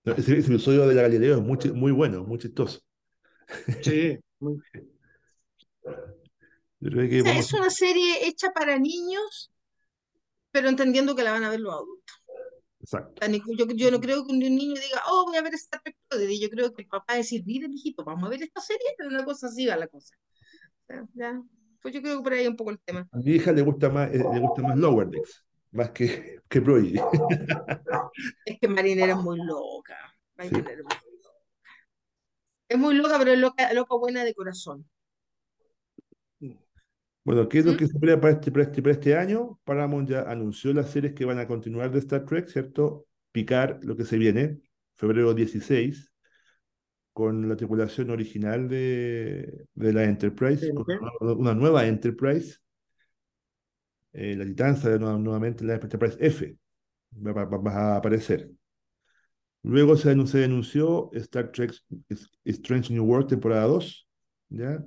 Ese, 0.05 0.39
episodio 0.39 0.87
de 0.87 0.95
la 0.95 1.03
Galileo 1.03 1.37
es 1.37 1.43
muy, 1.43 1.57
muy 1.73 1.93
bueno, 1.93 2.25
muy 2.25 2.39
chistoso. 2.39 2.81
Sí, 3.83 4.19
muy... 4.41 4.61
Es 6.85 7.53
una 7.53 7.71
serie 7.71 8.27
hecha 8.27 8.51
para 8.51 8.77
niños, 8.77 9.53
pero 10.51 10.69
entendiendo 10.69 11.15
que 11.15 11.23
la 11.23 11.31
van 11.31 11.45
a 11.45 11.51
ver 11.51 11.61
los 11.61 11.73
adultos. 11.73 12.17
Exacto. 12.81 13.25
Yo, 13.57 13.67
yo 13.77 13.91
no 13.93 14.01
creo 14.01 14.27
que 14.27 14.33
un 14.33 14.41
niño 14.41 14.75
diga, 14.75 15.01
oh, 15.09 15.27
voy 15.27 15.37
a 15.37 15.43
ver 15.43 15.55
esta 15.55 15.81
película. 15.81 16.35
Yo 16.41 16.51
creo 16.51 16.75
que 16.75 16.83
el 16.83 16.89
papá 16.89 17.05
va 17.11 17.15
a 17.15 17.19
decir, 17.19 17.45
mire, 17.47 17.69
hijito, 17.71 18.03
vamos 18.03 18.25
a 18.25 18.31
ver 18.31 18.43
esta 18.43 18.61
serie, 18.61 18.89
pero 18.99 19.11
una 19.11 19.25
cosa 19.25 19.47
así 19.47 19.65
va 19.67 19.77
la 19.77 19.87
cosa. 19.87 20.13
Ya, 21.15 21.41
Pues 21.83 21.95
yo 21.95 22.01
creo 22.01 22.19
que 22.19 22.23
por 22.23 22.33
ahí 22.33 22.47
un 22.47 22.57
poco 22.57 22.71
el 22.71 22.79
tema. 22.81 23.09
A 23.11 23.19
mi 23.19 23.33
hija 23.33 23.53
le 23.53 23.63
gusta 23.63 23.91
más, 23.91 24.09
eh, 24.15 24.19
le 24.19 24.41
gusta 24.41 24.63
más 24.63 24.79
Lower 24.79 25.09
Decks, 25.09 25.45
más 25.73 25.91
que, 25.91 26.41
que 26.49 26.59
es 28.47 28.59
que 28.61 28.69
Marinera 28.69 29.13
es 29.13 29.19
muy 29.19 29.39
loca. 29.39 29.97
Marinera 30.37 30.71
es 30.71 30.85
muy 30.85 30.95
loca. 30.95 31.39
Es 32.69 32.79
muy 32.79 32.95
loca, 32.95 33.19
pero 33.19 33.33
es 33.33 33.39
loca, 33.39 33.73
loca 33.73 33.97
buena 33.97 34.25
de 34.25 34.35
corazón. 34.35 34.89
Bueno, 37.25 37.49
¿qué 37.49 37.59
es 37.59 37.65
lo 37.65 37.75
¿Mm? 37.75 37.77
que 37.77 37.87
se 37.87 37.93
espera 37.93 38.21
para 38.21 38.35
este, 38.35 38.51
para, 38.51 38.65
este, 38.65 38.83
para 38.83 38.93
este 38.95 39.17
año? 39.17 39.61
Paramount 39.65 40.09
ya 40.09 40.23
anunció 40.23 40.73
las 40.73 40.91
series 40.91 41.15
que 41.15 41.25
van 41.25 41.39
a 41.39 41.47
continuar 41.47 41.91
de 41.91 42.01
Star 42.01 42.25
Trek, 42.25 42.49
¿cierto? 42.49 43.07
Picar, 43.31 43.79
lo 43.83 43.97
que 43.97 44.05
se 44.05 44.19
viene, 44.19 44.61
febrero 44.95 45.33
16, 45.33 46.12
con 47.13 47.49
la 47.49 47.57
tripulación 47.57 48.11
original 48.11 48.69
de, 48.69 49.67
de 49.75 49.93
la 49.93 50.05
Enterprise, 50.05 50.73
con 50.73 51.39
una, 51.39 51.55
nueva 51.55 51.87
Enterprise, 51.87 52.59
eh, 54.13 54.35
la 54.37 54.45
Titanza 54.45 54.91
de 54.91 54.99
nuevamente 54.99 55.65
la 55.65 55.75
Enterprise 55.75 56.17
F, 56.21 56.57
va, 57.27 57.45
va, 57.45 57.73
a 57.73 57.97
aparecer. 57.97 58.51
Luego 59.63 59.97
se 59.97 60.11
anunció, 60.11 60.41
se 60.41 60.45
anunció 60.45 61.11
Star 61.13 61.53
Trek 61.53 61.73
Strange 62.45 62.93
New 62.93 63.05
World, 63.05 63.29
temporada 63.29 63.65
2, 63.67 64.09
¿ya? 64.49 64.85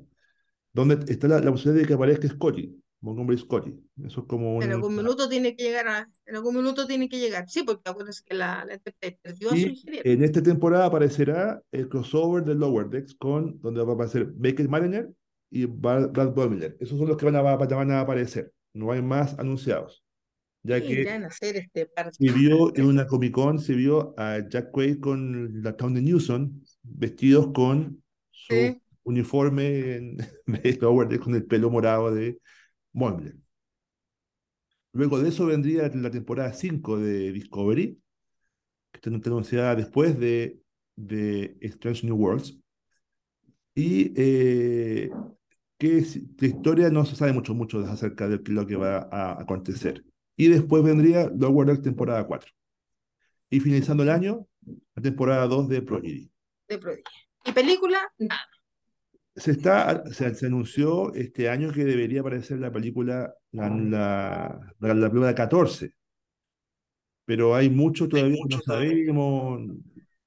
donde 0.73 0.99
está 1.11 1.27
la, 1.27 1.41
posibilidad 1.49 1.83
de 1.83 1.87
que 1.87 1.93
aparezca 1.93 2.27
Scotty, 2.27 2.83
Montgomery 3.05 3.37
Scotty. 3.37 3.79
Eso 4.03 4.21
es 4.21 4.27
como 4.27 4.61
En 4.63 4.71
algún 4.71 4.95
minuto 4.95 5.29
tiene 5.29 5.55
que 5.55 5.63
llegar, 5.63 6.07
en 6.25 6.35
algún 6.35 6.55
minuto 6.55 6.87
tiene 6.87 7.07
que 7.07 7.19
llegar. 7.19 7.47
Sí, 7.47 7.61
porque 7.61 7.87
acuérdense 7.87 8.23
que 8.25 8.33
la, 8.33 8.65
la 8.65 8.79
perdió 9.21 9.49
a 9.49 9.51
su 9.51 9.57
ingeniero. 9.57 10.09
En 10.09 10.23
esta 10.23 10.41
temporada 10.41 10.87
aparecerá 10.87 11.61
el 11.71 11.87
crossover 11.87 12.43
de 12.43 12.55
Lower 12.55 12.89
Decks 12.89 13.13
con, 13.13 13.61
donde 13.61 13.83
va 13.83 13.91
a 13.91 13.95
aparecer 13.95 14.25
Baker 14.25 14.67
Mariner 14.67 15.09
y 15.51 15.65
Brad 15.65 16.33
Bowmiller. 16.33 16.75
Esos 16.79 16.97
son 16.97 17.07
los 17.07 17.15
que 17.15 17.25
van 17.25 17.35
a, 17.35 17.41
van 17.41 17.91
a 17.91 18.01
aparecer. 18.01 18.51
No 18.73 18.91
hay 18.91 19.03
más 19.03 19.37
anunciados. 19.37 20.03
Ya 20.63 20.81
que 20.81 21.07
hacer 21.07 21.57
este 21.57 21.87
se 22.11 22.31
vio 22.31 22.75
en 22.75 22.85
una 22.85 23.05
Comic 23.05 23.33
Con, 23.33 23.59
se 23.59 23.75
vio 23.75 24.15
a 24.17 24.39
Jack 24.49 24.71
Quaid 24.71 24.99
con 24.99 25.61
la 25.61 25.77
Town 25.77 25.93
de 25.93 26.01
Newson 26.01 26.63
vestidos 26.81 27.51
con 27.53 28.01
su 28.31 28.81
uniforme 29.03 29.95
en, 29.95 30.17
de 30.47 31.19
con 31.19 31.35
el 31.35 31.45
pelo 31.45 31.69
morado 31.69 32.11
de 32.11 32.39
Moemler. 32.95 33.35
Luego 34.93 35.19
de 35.19 35.29
eso 35.29 35.45
vendría 35.45 35.89
la 35.93 36.09
temporada 36.09 36.53
5 36.53 36.97
de 36.97 37.33
Discovery, 37.33 38.01
que 38.91 38.97
está 38.97 39.09
anunciada 39.09 39.75
después 39.75 40.17
de, 40.17 40.61
de 40.95 41.57
Strange 41.61 42.05
New 42.05 42.15
Worlds. 42.15 42.57
Y 43.75 44.13
eh, 44.15 45.11
que 45.77 46.01
de 46.01 46.47
historia 46.47 46.89
no 46.89 47.05
se 47.05 47.17
sabe 47.17 47.33
mucho, 47.33 47.53
mucho 47.53 47.79
acerca 47.79 48.29
de 48.29 48.39
lo 48.49 48.65
que 48.65 48.77
va 48.77 49.09
a 49.11 49.41
acontecer. 49.41 50.05
Y 50.37 50.47
después 50.47 50.81
vendría 50.81 51.29
Lower 51.29 51.67
Deck 51.67 51.81
temporada 51.81 52.25
4. 52.25 52.49
Y 53.49 53.59
finalizando 53.59 54.03
el 54.03 54.09
año, 54.09 54.47
la 54.95 55.01
temporada 55.01 55.45
2 55.47 55.67
de 55.67 55.81
Prodigy. 55.81 56.31
De 56.69 56.77
Prodigy. 56.77 57.03
¿Y 57.43 57.51
película? 57.51 57.99
Nada. 58.17 58.54
Se, 59.35 59.51
está, 59.51 60.03
se, 60.13 60.45
anunció 60.45 61.13
este 61.13 61.49
año 61.49 61.71
que 61.71 61.83
debería 61.83 62.21
aparecer 62.21 62.57
la 62.59 62.71
película, 62.71 63.33
la, 63.51 63.69
la, 63.69 64.93
la, 64.93 65.09
película 65.09 65.35
14, 65.35 65.93
pero 67.25 67.53
hay 67.53 67.69
mucho 67.69 68.07
todavía 68.07 68.37
que 68.47 68.55
no 68.55 68.61
sabemos, 68.61 69.61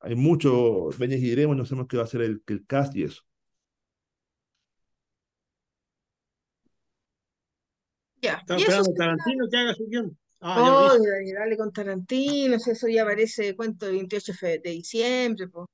hay 0.01 0.15
mucho, 0.15 0.91
veñas 0.99 1.21
y 1.21 1.31
diremos, 1.31 1.57
no 1.57 1.65
sabemos 1.65 1.89
qué 1.89 1.97
va 1.97 2.05
a 2.05 2.07
ser 2.07 2.21
el, 2.21 2.43
el 2.47 2.67
cast 2.67 2.95
y 2.97 3.05
eso. 3.05 3.23
Ya. 8.21 8.35
Está 8.35 8.57
esperando 8.57 8.93
Tarantino 8.95 9.49
que 9.51 9.57
haga 9.57 9.75
su 9.75 9.87
guion. 9.87 10.19
Ah, 10.41 10.97
dale 11.35 11.57
con 11.57 11.73
Tarantino, 11.73 12.57
eso 12.57 12.89
ya 12.89 13.03
aparece, 13.03 13.57
cuento, 13.57 13.87
el 13.87 13.95
28 13.95 14.33
de 14.63 14.71
diciembre, 14.71 15.49
pues 15.49 15.67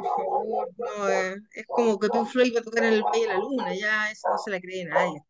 no, 0.00 1.08
eh, 1.08 1.36
es 1.52 1.66
como 1.66 1.98
que 1.98 2.08
tú 2.08 2.24
Floyd 2.24 2.54
va 2.54 2.60
a 2.60 2.62
tocar 2.62 2.84
en 2.84 2.94
el 2.94 3.02
Valle 3.02 3.20
de 3.20 3.26
la 3.28 3.38
Luna, 3.38 3.74
ya 3.74 4.10
eso 4.10 4.28
no 4.30 4.38
se 4.38 4.50
la 4.50 4.60
cree 4.60 4.84
nadie. 4.84 5.22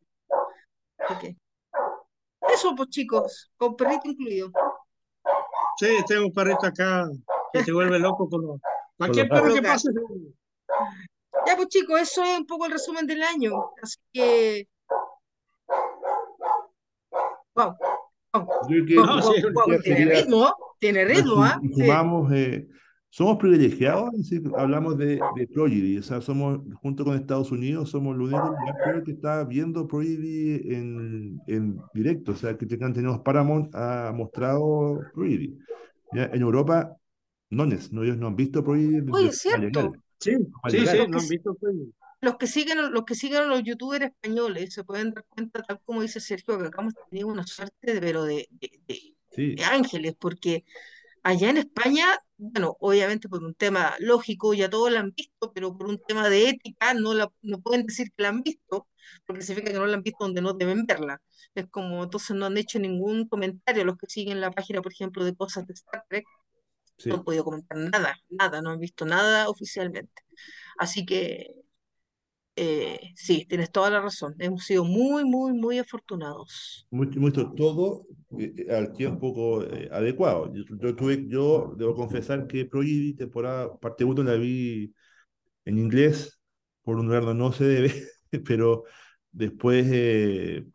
Eso, 2.53 2.75
pues 2.75 2.89
chicos, 2.89 3.51
con 3.57 3.75
perrito 3.75 4.07
incluido. 4.07 4.51
Sí, 5.77 5.87
tengo 6.07 6.25
un 6.25 6.33
perrito 6.33 6.65
acá 6.65 7.07
que 7.53 7.63
te 7.63 7.71
vuelve 7.71 7.99
loco 7.99 8.29
con 8.29 8.41
los... 8.41 8.59
Cualquier 8.97 9.29
perro 9.29 9.53
que 9.53 9.61
pase. 9.61 9.89
Ya, 11.47 11.55
pues 11.55 11.69
chicos, 11.69 12.01
eso 12.01 12.23
es 12.23 12.37
un 12.37 12.45
poco 12.45 12.65
el 12.65 12.73
resumen 12.73 13.07
del 13.07 13.23
año. 13.23 13.71
Así 13.81 13.97
que. 14.11 14.67
Wow. 17.55 17.77
Tiene 19.83 20.05
ritmo, 20.05 20.53
tiene 20.79 21.05
ritmo, 21.05 21.43
¿ah? 21.43 21.59
¿eh? 22.33 22.67
Somos 23.11 23.37
privilegiados, 23.37 24.11
hablamos 24.55 24.97
de, 24.97 25.19
de 25.35 25.47
Prodigy, 25.47 25.97
o 25.97 26.03
sea, 26.03 26.21
somos, 26.21 26.59
junto 26.75 27.03
con 27.03 27.15
Estados 27.15 27.51
Unidos, 27.51 27.89
somos 27.89 28.15
los 28.15 28.31
únicos 28.31 28.55
que 29.03 29.11
está 29.11 29.43
viendo 29.43 29.87
Prodigy 29.87 30.73
en, 30.73 31.41
en 31.47 31.81
directo, 31.93 32.33
o 32.33 32.35
sea, 32.35 32.55
que 32.55 32.67
tenemos 32.67 33.19
Paramount 33.21 33.73
ha 33.73 34.11
mostrado 34.15 35.01
Prodigy. 35.13 35.57
En 36.11 36.41
Europa, 36.41 36.95
no, 37.49 37.65
no, 37.65 38.03
ellos 38.03 38.17
no 38.17 38.27
han 38.27 38.35
visto 38.35 38.63
Prodigy. 38.63 39.01
Oye, 39.11 39.29
es 39.29 39.39
cierto. 39.39 39.91
Sí, 40.19 40.35
sí, 40.69 40.85
sí, 40.85 40.97
no 41.07 41.17
han 41.17 41.27
visto 41.27 41.55
Prodigy. 41.55 41.91
Los 42.21 42.35
que 42.35 42.47
siguen, 42.47 42.91
los 42.91 43.05
que 43.05 43.15
siguen 43.15 43.43
a 43.43 43.45
los 43.45 43.63
youtubers 43.63 44.05
españoles 44.05 44.73
se 44.73 44.83
pueden 44.83 45.13
dar 45.13 45.25
cuenta, 45.29 45.63
tal 45.63 45.79
como 45.83 46.01
dice 46.01 46.19
Sergio, 46.19 46.59
que 46.59 46.67
acá 46.67 46.81
hemos 46.81 46.93
tenido 47.09 47.27
una 47.27 47.47
suerte 47.47 47.93
de, 47.93 48.01
pero 48.01 48.23
de, 48.23 48.47
de, 48.51 49.15
de 49.35 49.63
ángeles, 49.63 50.15
porque 50.19 50.65
allá 51.23 51.49
en 51.49 51.57
España 51.57 52.05
bueno, 52.39 52.77
obviamente 52.79 53.27
por 53.29 53.43
un 53.43 53.53
tema 53.53 53.95
lógico, 53.99 54.53
ya 54.53 54.69
todos 54.69 54.91
la 54.91 55.01
han 55.01 55.11
visto, 55.13 55.51
pero 55.53 55.77
por 55.77 55.87
un 55.87 55.99
tema 56.07 56.29
de 56.29 56.49
ética 56.49 56.93
no, 56.93 57.13
la, 57.13 57.29
no 57.41 57.59
pueden 57.61 57.85
decir 57.85 58.07
que 58.15 58.23
la 58.23 58.29
han 58.29 58.41
visto, 58.43 58.87
porque 59.25 59.41
significa 59.43 59.73
que 59.73 59.77
no 59.77 59.85
la 59.85 59.95
han 59.95 60.03
visto 60.03 60.23
donde 60.23 60.41
no 60.41 60.53
deben 60.53 60.85
verla. 60.85 61.21
Es 61.53 61.67
como, 61.67 62.03
entonces 62.03 62.35
no 62.37 62.45
han 62.45 62.57
hecho 62.57 62.79
ningún 62.79 63.27
comentario 63.27 63.83
los 63.83 63.97
que 63.97 64.07
siguen 64.07 64.39
la 64.41 64.51
página, 64.51 64.81
por 64.81 64.93
ejemplo, 64.93 65.25
de 65.25 65.35
cosas 65.35 65.67
de 65.67 65.73
Star 65.73 66.05
Trek. 66.09 66.25
No 67.05 67.15
han 67.15 67.23
podido 67.23 67.43
comentar 67.45 67.77
nada, 67.77 68.15
nada, 68.29 68.61
no 68.61 68.71
han 68.71 68.79
visto 68.79 69.05
nada 69.05 69.49
oficialmente. 69.49 70.23
Así 70.77 71.05
que 71.05 71.55
eh, 72.61 73.13
sí, 73.15 73.45
tienes 73.47 73.71
toda 73.71 73.89
la 73.89 74.01
razón. 74.01 74.35
Hemos 74.37 74.65
sido 74.65 74.83
muy, 74.83 75.23
muy, 75.23 75.53
muy 75.53 75.79
afortunados. 75.79 76.85
Mucho, 76.91 77.53
todo 77.55 78.05
eh, 78.37 78.67
al 78.69 78.91
tiempo 78.91 79.63
eh, 79.63 79.87
adecuado. 79.89 80.51
Yo, 80.53 80.93
tuve, 80.93 81.25
yo 81.29 81.73
debo 81.77 81.95
confesar 81.95 82.47
que 82.47 82.65
Prodigy, 82.65 83.13
temporada 83.13 83.77
parte 83.79 84.03
1, 84.03 84.23
la 84.23 84.33
vi 84.33 84.93
en 85.63 85.77
inglés, 85.77 86.41
por 86.83 86.97
un 86.97 87.05
lugar 87.05 87.23
donde 87.23 87.41
no 87.41 87.53
se 87.53 87.63
debe, 87.63 87.93
pero 88.45 88.83
después 89.31 89.87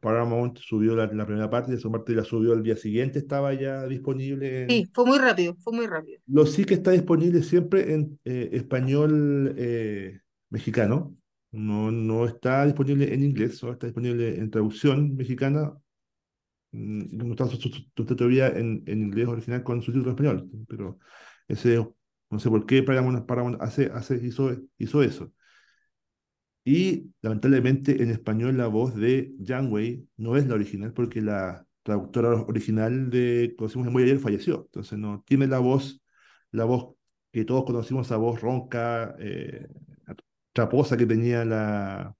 Paramount 0.00 0.58
subió 0.60 0.96
la, 0.96 1.06
primera 1.06 1.50
parte, 1.50 1.72
y 1.72 1.74
esa 1.74 1.90
parte 1.90 2.14
la 2.14 2.24
subió 2.24 2.54
el 2.54 2.62
día 2.62 2.76
siguiente, 2.76 3.18
estaba 3.18 3.52
ya 3.52 3.86
disponible. 3.86 4.66
Sí, 4.70 4.88
fue 4.90 5.04
muy 5.04 5.18
rápido, 5.18 5.54
fue 5.56 5.74
muy 5.74 5.86
rápido. 5.86 6.18
Lo 6.28 6.46
sí 6.46 6.64
que 6.64 6.74
está 6.74 6.92
disponible 6.92 7.42
siempre 7.42 7.92
en 7.92 8.18
español 8.24 9.54
mexicano 10.48 11.14
no, 11.54 11.90
no 11.90 12.26
está 12.26 12.64
disponible 12.66 13.12
en 13.14 13.22
inglés, 13.22 13.58
solo 13.58 13.72
está 13.72 13.86
disponible 13.86 14.38
en 14.38 14.50
traducción 14.50 15.16
mexicana. 15.16 15.72
Mm, 16.72 17.16
no 17.16 17.32
está 17.32 17.46
todavía 18.16 18.48
en, 18.48 18.82
en 18.86 19.02
inglés 19.02 19.28
original 19.28 19.62
con 19.62 19.82
subtítulos 19.82 20.18
en 20.18 20.26
español, 20.26 20.66
pero 20.68 20.98
ese, 21.48 21.76
no 22.30 22.38
sé 22.38 22.50
por 22.50 22.66
qué 22.66 22.82
Paramount, 22.82 23.26
Paramount 23.26 23.62
hace, 23.62 23.86
hace, 23.92 24.16
hizo, 24.16 24.50
hizo 24.78 25.02
eso. 25.02 25.32
Y 26.64 27.12
lamentablemente 27.20 28.02
en 28.02 28.10
español 28.10 28.56
la 28.56 28.68
voz 28.68 28.94
de 28.96 29.34
Janway 29.44 30.08
no 30.16 30.36
es 30.36 30.46
la 30.46 30.54
original 30.54 30.92
porque 30.94 31.20
la 31.20 31.66
traductora 31.82 32.32
original 32.42 33.10
de 33.10 33.54
Conocimos 33.58 33.86
en 33.86 33.92
Muy 33.92 34.02
Ayer 34.04 34.18
falleció. 34.18 34.62
Entonces 34.66 34.98
no 34.98 35.22
tiene 35.26 35.46
la 35.46 35.58
voz, 35.58 36.02
la 36.50 36.64
voz 36.64 36.96
que 37.32 37.44
todos 37.44 37.64
conocimos, 37.64 38.06
esa 38.06 38.16
voz 38.16 38.40
ronca, 38.40 39.14
eh, 39.18 39.68
traposa 40.54 40.96
que 40.96 41.06
tenía 41.06 41.44
la 41.44 42.16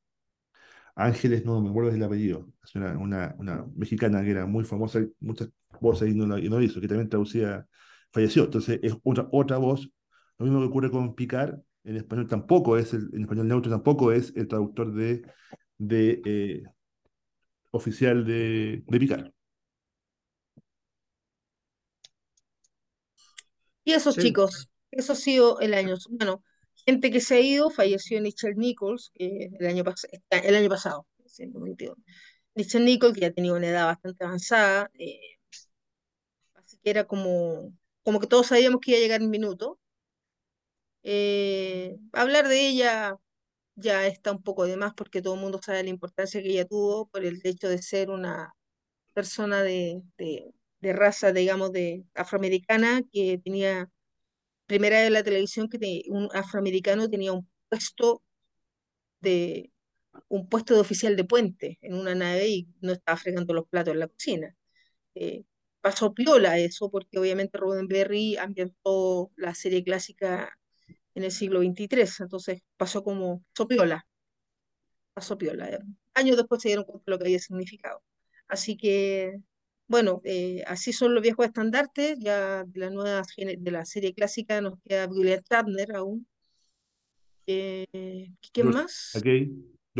Ángeles, 0.97 1.45
no 1.45 1.61
me 1.61 1.71
acuerdo 1.71 1.91
del 1.91 2.03
apellido, 2.05 2.49
es 2.63 2.75
una, 2.77 2.97
una, 2.99 3.35
una, 3.39 3.67
mexicana 3.75 4.23
que 4.23 4.31
era 4.31 4.47
muy 4.47 4.65
famosa, 4.65 5.01
muchas 5.19 5.49
voces 5.81 6.11
y 6.11 6.15
no, 6.15 6.27
no 6.27 6.61
hizo, 6.63 6.81
que 6.81 6.87
también 6.87 7.09
traducía, 7.09 7.67
falleció. 8.13 8.45
Entonces 8.45 8.79
es 8.83 8.95
otra, 9.03 9.29
otra 9.33 9.59
voz. 9.59 9.91
Lo 10.39 10.47
mismo 10.47 10.61
que 10.61 10.67
ocurre 10.67 10.91
con 10.91 11.15
Picar, 11.17 11.61
en 11.83 11.97
español 11.97 12.29
tampoco 12.29 12.79
es, 12.79 12.95
el, 12.95 13.11
en 13.13 13.23
español 13.23 13.49
neutro 13.49 13.71
tampoco 13.71 14.13
es 14.13 14.33
el 14.37 14.47
traductor 14.47 14.95
de, 14.95 15.23
de 15.79 16.23
eh, 16.25 16.63
oficial 17.73 18.25
de, 18.25 18.85
de 18.87 18.99
Picar. 19.01 19.33
Y 23.83 23.93
esos 23.93 24.17
chicos, 24.17 24.71
eso 24.93 25.13
ha 25.13 25.17
sido 25.17 25.61
el 25.61 25.75
año. 25.75 25.97
Bueno, 26.09 26.43
gente 26.87 27.11
que 27.11 27.21
se 27.21 27.37
ha 27.37 27.41
ido, 27.41 27.71
falleció 27.71 28.21
Nichelle 28.21 28.57
Nichols 28.57 29.11
el, 29.15 29.67
año 29.67 29.85
el 30.31 30.55
año 30.55 30.69
pasado, 30.69 31.07
Nichelle 32.55 32.85
Nichols, 32.85 33.15
que 33.15 33.21
ya 33.21 33.33
tenía 33.33 33.53
una 33.55 33.69
edad 33.69 33.87
bastante 33.87 34.25
avanzada, 34.25 34.91
eh, 34.99 35.21
así 36.55 36.77
que 36.83 36.91
era 36.91 37.05
como, 37.07 37.73
como 38.03 38.21
que 38.21 38.27
todos 38.27 38.49
sabíamos 38.49 38.81
que 38.81 38.93
iba 38.93 38.99
a 38.99 39.03
llegar 39.03 39.23
un 39.23 39.31
minuto. 39.31 39.79
Eh, 41.03 41.97
hablar 42.13 42.49
de 42.49 42.67
ella 42.69 43.17
ya 43.77 44.07
está 44.07 44.33
un 44.33 44.43
poco 44.43 44.67
de 44.67 44.77
más 44.77 44.95
porque 44.95 45.23
todo 45.23 45.35
el 45.35 45.41
mundo 45.41 45.61
sabe 45.65 45.83
la 45.85 45.91
importancia 45.91 46.43
que 46.43 46.51
ella 46.51 46.67
tuvo 46.67 47.09
por 47.09 47.25
el 47.25 47.41
hecho 47.45 47.69
de 47.69 47.83
ser 47.83 48.11
una 48.11 48.55
persona 49.15 49.63
de, 49.63 50.03
de, 50.19 50.53
de 50.81 50.93
raza, 50.95 51.33
digamos, 51.33 51.73
de 51.73 52.05
afroamericana 52.15 53.03
que 53.13 53.41
tenía 53.45 53.91
primera 54.67 55.01
de 55.01 55.11
la 55.11 55.23
televisión 55.23 55.69
que 55.69 56.03
un 56.09 56.29
afroamericano 56.35 57.09
tenía 57.09 57.33
un 57.33 57.49
puesto 57.69 58.23
de 59.21 59.71
un 60.29 60.49
puesto 60.49 60.75
de 60.75 60.81
oficial 60.81 61.17
de 61.17 61.25
puente 61.25 61.79
en 61.83 61.95
una 61.95 62.15
nave 62.15 62.49
y 62.49 62.69
no 62.81 62.93
estaba 62.93 63.19
fregando 63.19 63.55
los 63.55 63.69
platos 63.69 63.95
en 63.95 64.01
la 64.01 64.09
cocina. 64.09 64.57
Eh, 65.15 65.45
pasó 65.81 66.15
piola 66.15 66.59
eso, 66.59 66.91
porque 66.91 67.19
obviamente 67.19 67.59
Roddenberry 67.59 68.37
ambientó 68.37 69.33
la 69.37 69.55
serie 69.55 69.85
clásica 69.85 70.59
en 71.15 71.25
el 71.25 71.33
siglo 71.33 71.61
XXIII, 71.61 72.07
entonces 72.21 72.63
pasó 72.77 73.05
como, 73.05 73.45
pasó 73.55 73.69
piola, 73.69 74.07
pasó 75.13 75.39
piola. 75.39 75.79
Años 76.15 76.37
después 76.37 76.63
se 76.63 76.69
dieron 76.69 76.85
cuenta 76.85 77.05
de 77.07 77.13
lo 77.13 77.19
que 77.19 77.25
había 77.25 77.39
significado. 77.39 78.03
Así 78.49 78.77
que 78.77 79.41
bueno, 79.87 80.21
eh, 80.25 80.63
así 80.67 80.93
son 80.93 81.15
los 81.15 81.23
viejos 81.23 81.47
estandartes, 81.47 82.19
ya 82.19 82.65
de 82.65 82.81
la 82.81 82.91
nueva 82.91 83.23
de 83.37 83.71
la 83.71 83.85
serie 83.85 84.15
clásica 84.15 84.61
nos 84.61 84.81
queda 84.83 85.07
William 85.07 85.41
Shatner 85.49 85.95
aún. 85.95 86.27
Eh, 87.47 88.33
¿Quién 88.53 88.69
más? 88.69 89.13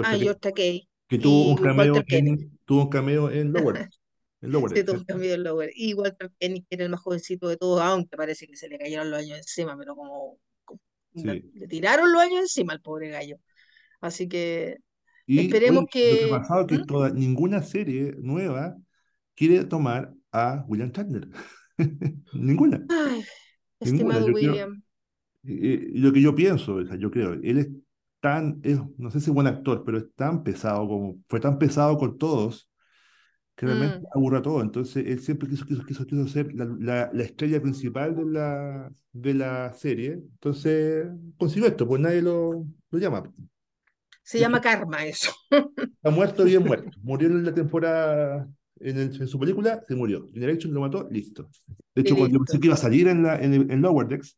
ah, 0.03 0.17
George 0.17 0.41
Takei. 0.41 0.89
Que 1.07 1.19
tuvo 1.19 1.51
un, 1.51 1.57
cameo 1.57 2.03
en, 2.09 2.59
tuvo 2.65 2.85
un 2.85 2.89
cameo 2.89 3.31
en 3.31 3.53
Lower. 3.53 3.89
en 4.41 4.53
Lower 4.53 4.73
sí, 4.75 4.85
tuvo 4.85 4.99
un 4.99 5.05
cameo 5.05 5.35
en 5.35 5.43
Lower. 5.43 5.71
Y 5.75 5.93
Walter 5.93 6.33
Kenny, 6.39 6.63
que 6.63 6.77
era 6.77 6.85
el 6.85 6.91
más 6.91 7.01
jovencito 7.01 7.49
de 7.49 7.59
todos, 7.59 7.83
aunque 7.83 8.17
parece 8.17 8.47
que 8.47 8.57
se 8.57 8.69
le 8.69 8.79
cayeron 8.79 9.11
los 9.11 9.21
años 9.21 9.37
encima, 9.37 9.77
pero 9.77 9.95
como, 9.95 10.39
le, 11.13 11.43
tiraron 11.69 12.11
los 12.11 12.23
años 12.23 12.41
encima 12.41 12.73
al 12.73 12.81
pobre 12.81 13.11
gallo. 13.11 13.39
Así 14.01 14.29
que 14.29 14.79
esperemos 15.27 15.85
que... 15.91 16.13
Lo 16.13 16.27
que 16.27 16.31
pasado 16.31 16.67
que 16.67 16.79
¿Mm? 16.79 16.87
toda, 16.87 17.11
ninguna 17.11 17.63
serie 17.63 18.15
nueva 18.19 18.77
quiere 19.35 19.65
tomar 19.65 20.13
a 20.33 20.65
William 20.69 20.91
Shatner. 20.91 21.29
Ninguna. 22.33 22.85
Ay, 22.89 23.25
estimado 23.81 24.27
William. 24.27 24.83
y, 25.43 25.99
lo 25.99 26.13
que 26.13 26.21
yo 26.21 26.35
pienso, 26.35 26.81
yo 26.97 27.11
creo, 27.11 27.35
él 27.35 27.59
es 27.59 27.69
tan, 28.21 28.63
no 28.97 29.11
sé 29.11 29.21
si 29.21 29.31
es 29.31 29.35
buen 29.35 29.47
actor, 29.47 29.83
pero 29.85 29.99
es 29.99 30.07
tan 30.15 30.43
pesado, 30.43 30.89
como 30.89 31.19
fue 31.29 31.41
tan 31.41 31.59
pesado 31.59 31.99
con 31.99 32.17
todos, 32.17 32.71
que 33.55 33.67
realmente 33.67 34.01
mm. 34.01 34.07
aburra 34.15 34.43
todo. 34.43 34.63
Entonces, 34.63 35.05
él 35.07 35.21
siempre 35.21 35.49
quiso, 35.49 35.67
quiso, 35.67 35.85
quiso, 35.85 36.07
quiso 36.07 36.27
ser 36.27 36.55
la, 36.55 37.11
la, 37.13 37.23
estrella 37.23 37.61
principal 37.61 38.17
de 38.17 38.25
la, 38.25 38.91
de 39.13 39.35
la 39.35 39.73
serie. 39.75 40.13
Entonces, 40.13 41.07
consiguió 41.37 41.69
esto, 41.69 41.87
pues 41.87 42.01
nadie 42.01 42.23
lo, 42.23 42.67
lo 42.91 42.99
llama. 42.99 43.31
Se 44.23 44.39
llama 44.39 44.61
karma 44.61 45.05
eso. 45.05 45.31
Ha 46.03 46.11
muerto 46.11 46.45
bien 46.45 46.65
muerto. 46.67 46.99
Murió 47.03 47.29
en 47.29 47.45
la 47.45 47.53
temporada 47.53 48.49
en, 48.81 49.29
su 49.29 49.39
película, 49.39 49.83
se 49.87 49.95
murió. 49.95 50.29
Generation 50.33 50.73
lo 50.75 50.81
mató, 50.81 51.09
listo. 51.11 51.49
De 51.95 52.03
hecho, 52.03 52.17
cuando 52.17 52.39
pensé 52.39 52.61
que 52.61 52.67
iba 52.67 52.75
a 52.75 52.79
salir 52.79 53.09
en, 53.09 53.23
la, 53.23 53.41
en, 53.41 53.83
Lower 53.83 54.09
Decks, 54.09 54.37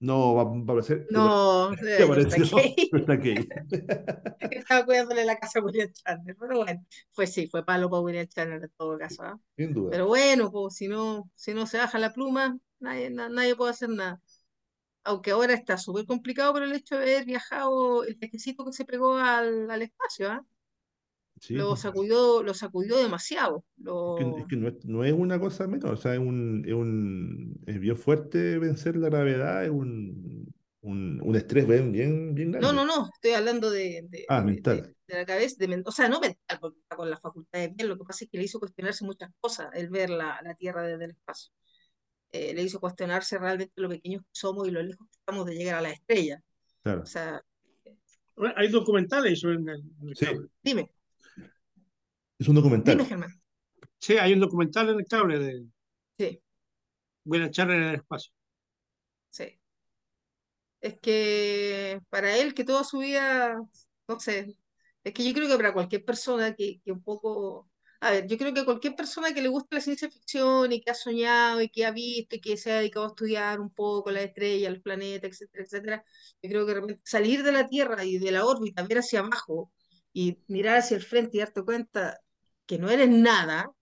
no 0.00 0.34
va, 0.34 0.42
a 0.42 0.62
aparecer. 0.62 1.06
No, 1.10 1.70
no 1.70 1.76
está 2.96 3.12
aquí. 3.12 3.34
Estaba 4.50 4.84
cuidándole 4.84 5.24
la 5.24 5.38
casa 5.38 5.58
a 5.58 5.64
William 5.64 5.90
Chandler, 5.92 6.36
pero 6.38 6.58
bueno, 6.58 6.86
pues 7.14 7.32
sí, 7.32 7.48
fue 7.48 7.64
palo 7.64 7.90
para 7.90 8.02
William 8.02 8.26
Chandler 8.26 8.62
en 8.62 8.72
todo 8.76 8.96
caso. 8.96 9.22
¿ah? 9.24 9.40
Sin 9.56 9.74
duda. 9.74 9.90
Pero 9.90 10.06
bueno, 10.06 10.50
pues 10.52 10.76
si 10.76 10.86
no, 10.86 11.30
si 11.34 11.52
no 11.52 11.66
se 11.66 11.78
baja 11.78 11.98
la 11.98 12.12
pluma, 12.12 12.56
nadie, 12.78 13.10
nadie 13.10 13.56
puede 13.56 13.72
hacer 13.72 13.88
nada. 13.88 14.20
Aunque 15.02 15.30
ahora 15.30 15.54
está 15.54 15.78
súper 15.78 16.06
complicado 16.06 16.52
por 16.52 16.62
el 16.62 16.72
hecho 16.72 16.96
de 16.96 17.02
haber 17.02 17.24
viajado 17.24 18.04
el 18.04 18.14
viajecito 18.16 18.64
que 18.64 18.72
se 18.72 18.84
pegó 18.84 19.16
al, 19.16 19.70
al 19.70 19.82
espacio, 19.82 20.30
¿ah? 20.30 20.46
Lo, 21.50 21.68
pues. 21.68 21.80
sacudió, 21.80 22.42
lo 22.42 22.54
sacudió 22.54 22.98
demasiado. 22.98 23.64
Es 23.76 24.46
que, 24.46 24.56
no, 24.56 24.68
es, 24.68 24.84
no, 24.84 25.04
es, 25.04 25.12
una 25.12 25.38
cosa 25.38 25.66
menor, 25.66 25.94
o 25.94 25.96
sea, 25.96 26.14
es, 26.14 26.20
un, 26.20 26.64
es, 26.66 26.74
un, 26.74 27.60
es 27.66 27.80
bien 27.80 27.96
fuerte 27.96 28.58
vencer 28.58 28.96
la 28.96 29.08
gravedad, 29.08 29.64
es 29.64 29.70
un, 29.70 30.52
un, 30.80 31.20
un 31.22 31.36
estrés 31.36 31.66
bien, 31.66 31.92
bien, 31.92 32.34
bien 32.34 32.52
grande. 32.52 32.66
No, 32.66 32.72
no, 32.72 32.84
no, 32.84 33.08
estoy 33.12 33.32
hablando 33.32 33.70
de, 33.70 34.06
de, 34.08 34.24
ah, 34.28 34.42
mental. 34.42 34.94
de, 35.06 35.14
la 35.14 35.24
cabeza, 35.24 35.56
de, 35.58 35.82
o 35.84 35.92
sea, 35.92 36.08
no 36.08 36.20
mental, 36.20 36.58
porque 36.60 36.78
está 36.80 36.96
con 36.96 37.10
la 37.10 37.18
facultad 37.18 37.60
de 37.60 37.74
ver, 37.76 37.86
lo 37.86 37.98
que 37.98 38.04
pasa 38.04 38.24
es 38.24 38.30
que 38.30 38.38
le 38.38 38.44
hizo 38.44 38.58
cuestionarse 38.58 39.04
muchas 39.04 39.30
cosas, 39.40 39.68
el 39.74 39.88
ver 39.88 40.10
la, 40.10 40.40
la 40.42 40.54
Tierra 40.54 40.82
desde 40.82 41.04
el 41.04 41.10
espacio. 41.10 41.52
Eh, 42.30 42.52
le 42.54 42.62
hizo 42.62 42.78
cuestionarse 42.78 43.38
realmente 43.38 43.72
lo 43.76 43.88
pequeños 43.88 44.22
que 44.22 44.28
somos 44.32 44.68
y 44.68 44.70
lo 44.70 44.82
lejos 44.82 45.08
que 45.08 45.18
estamos 45.18 45.46
de 45.46 45.54
llegar 45.54 45.76
a 45.76 45.82
la 45.82 45.90
estrella. 45.90 46.42
Claro. 46.82 47.02
O 47.02 47.06
sea, 47.06 47.42
hay 48.56 48.68
documentales 48.68 49.42
en 49.44 49.68
el, 49.68 49.82
sí. 50.14 50.26
Dime. 50.62 50.90
Es 52.38 52.48
un 52.48 52.54
documental. 52.56 52.96
Dime, 52.96 53.04
Germán. 53.04 53.42
Sí, 54.00 54.16
hay 54.18 54.32
un 54.32 54.40
documental 54.40 54.88
en 54.90 54.98
el 55.00 55.06
cable 55.06 55.38
de. 55.38 55.66
Sí. 56.18 56.40
Voy 57.24 57.40
a 57.42 57.46
echar 57.46 57.70
en 57.70 57.82
el 57.84 57.94
espacio. 57.96 58.32
Sí. 59.30 59.58
Es 60.80 60.98
que 61.00 62.00
para 62.08 62.36
él, 62.36 62.54
que 62.54 62.64
toda 62.64 62.84
su 62.84 62.98
vida, 62.98 63.56
no 64.08 64.20
sé, 64.20 64.56
es 65.04 65.12
que 65.12 65.24
yo 65.26 65.34
creo 65.34 65.48
que 65.48 65.56
para 65.56 65.72
cualquier 65.72 66.04
persona 66.04 66.54
que, 66.54 66.80
que 66.84 66.92
un 66.92 67.02
poco 67.02 67.68
A 68.00 68.12
ver, 68.12 68.26
yo 68.28 68.38
creo 68.38 68.54
que 68.54 68.64
cualquier 68.64 68.94
persona 68.96 69.34
que 69.34 69.42
le 69.42 69.48
guste 69.48 69.76
la 69.76 69.80
ciencia 69.82 70.10
ficción 70.10 70.72
y 70.72 70.80
que 70.80 70.90
ha 70.92 70.94
soñado 70.94 71.62
y 71.62 71.68
que 71.70 71.86
ha 71.86 71.90
visto 71.92 72.36
y 72.36 72.40
que 72.40 72.56
se 72.56 72.72
ha 72.72 72.78
dedicado 72.78 73.06
a 73.06 73.08
estudiar 73.10 73.60
un 73.60 73.70
poco 73.70 74.10
las 74.12 74.24
estrellas, 74.24 74.72
los 74.72 74.82
planetas, 74.82 75.32
etcétera, 75.32 75.64
etcétera, 75.64 76.04
yo 76.42 76.50
creo 76.50 76.66
que 76.66 76.74
de 76.74 76.80
repente 76.80 77.02
salir 77.04 77.42
de 77.42 77.52
la 77.52 77.68
Tierra 77.68 78.04
y 78.04 78.18
de 78.18 78.32
la 78.32 78.46
órbita, 78.46 78.82
ver 78.84 78.98
hacia 78.98 79.20
abajo 79.20 79.72
y 80.12 80.38
mirar 80.48 80.78
hacia 80.78 80.96
el 80.96 81.02
frente 81.04 81.36
y 81.38 81.40
darte 81.40 81.62
cuenta 81.64 82.20
que 82.68 82.78
no 82.78 82.90
eres 82.90 83.08
nada, 83.10 83.72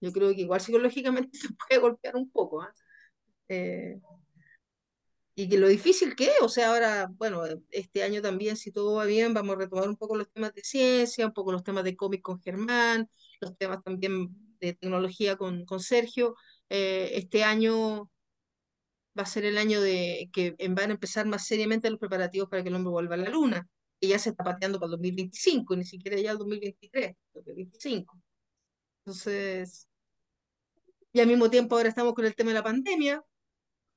yo 0.00 0.12
creo 0.12 0.34
que 0.34 0.42
igual 0.42 0.60
psicológicamente 0.60 1.38
se 1.38 1.48
puede 1.54 1.80
golpear 1.80 2.16
un 2.16 2.30
poco. 2.30 2.62
¿ah? 2.62 2.72
Eh, 3.48 4.00
y 5.34 5.48
que 5.48 5.58
lo 5.58 5.68
difícil 5.68 6.16
que 6.16 6.26
es, 6.26 6.42
o 6.42 6.48
sea, 6.48 6.70
ahora, 6.70 7.08
bueno, 7.12 7.44
este 7.70 8.02
año 8.02 8.20
también, 8.22 8.56
si 8.56 8.72
todo 8.72 8.96
va 8.96 9.04
bien, 9.04 9.34
vamos 9.34 9.56
a 9.56 9.58
retomar 9.60 9.88
un 9.88 9.96
poco 9.96 10.16
los 10.16 10.30
temas 10.32 10.52
de 10.54 10.62
ciencia, 10.62 11.26
un 11.26 11.32
poco 11.32 11.52
los 11.52 11.62
temas 11.62 11.84
de 11.84 11.96
cómic 11.96 12.22
con 12.22 12.40
Germán, 12.40 13.08
los 13.40 13.56
temas 13.56 13.82
también 13.84 14.28
de 14.60 14.74
tecnología 14.74 15.36
con, 15.36 15.64
con 15.64 15.80
Sergio. 15.80 16.34
Eh, 16.70 17.10
este 17.14 17.44
año 17.44 18.10
va 19.18 19.22
a 19.24 19.26
ser 19.26 19.44
el 19.44 19.58
año 19.58 19.80
de 19.80 20.30
que 20.32 20.56
van 20.70 20.90
a 20.90 20.94
empezar 20.94 21.26
más 21.26 21.46
seriamente 21.46 21.90
los 21.90 22.00
preparativos 22.00 22.48
para 22.48 22.62
que 22.62 22.68
el 22.70 22.74
hombre 22.76 22.90
vuelva 22.90 23.14
a 23.14 23.18
la 23.18 23.30
luna, 23.30 23.68
que 24.00 24.08
ya 24.08 24.18
se 24.18 24.30
está 24.30 24.44
pateando 24.44 24.78
para 24.78 24.88
el 24.88 24.92
2025, 24.92 25.76
ni 25.76 25.84
siquiera 25.84 26.18
ya 26.20 26.32
el 26.32 26.38
2023, 26.38 27.16
2025. 27.34 28.18
Entonces, 29.08 29.88
y 31.14 31.20
al 31.20 31.26
mismo 31.26 31.48
tiempo 31.48 31.76
ahora 31.76 31.88
estamos 31.88 32.12
con 32.12 32.26
el 32.26 32.34
tema 32.34 32.50
de 32.50 32.56
la 32.56 32.62
pandemia, 32.62 33.24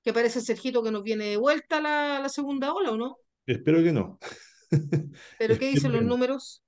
que 0.02 0.14
parece, 0.14 0.40
Sergito, 0.40 0.82
que 0.82 0.90
nos 0.90 1.04
viene 1.04 1.26
de 1.26 1.36
vuelta 1.36 1.82
la, 1.82 2.22
la 2.22 2.30
segunda 2.30 2.74
ola, 2.74 2.92
¿o 2.92 2.98
no? 2.98 3.18
Espero 3.46 3.84
que 3.84 3.92
no. 3.92 4.18
¿Pero 5.38 5.60
qué 5.60 5.68
dicen 5.68 5.92
los 5.92 6.04
números? 6.04 6.64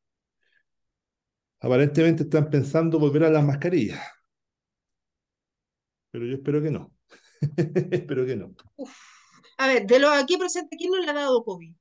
Aparentemente 1.61 2.23
están 2.23 2.49
pensando 2.49 2.99
volver 2.99 3.23
a 3.23 3.29
las 3.29 3.45
mascarillas. 3.45 4.05
Pero 6.11 6.25
yo 6.25 6.35
espero 6.35 6.61
que 6.61 6.69
no. 6.69 6.93
espero 7.91 8.25
que 8.25 8.35
no. 8.35 8.53
A 9.57 9.67
ver, 9.67 9.87
de 9.87 9.99
los 9.99 10.11
aquí 10.11 10.35
presentes, 10.35 10.77
¿quién 10.77 10.91
no 10.91 10.99
le 10.99 11.09
ha 11.09 11.13
dado 11.13 11.45
COVID? 11.45 11.73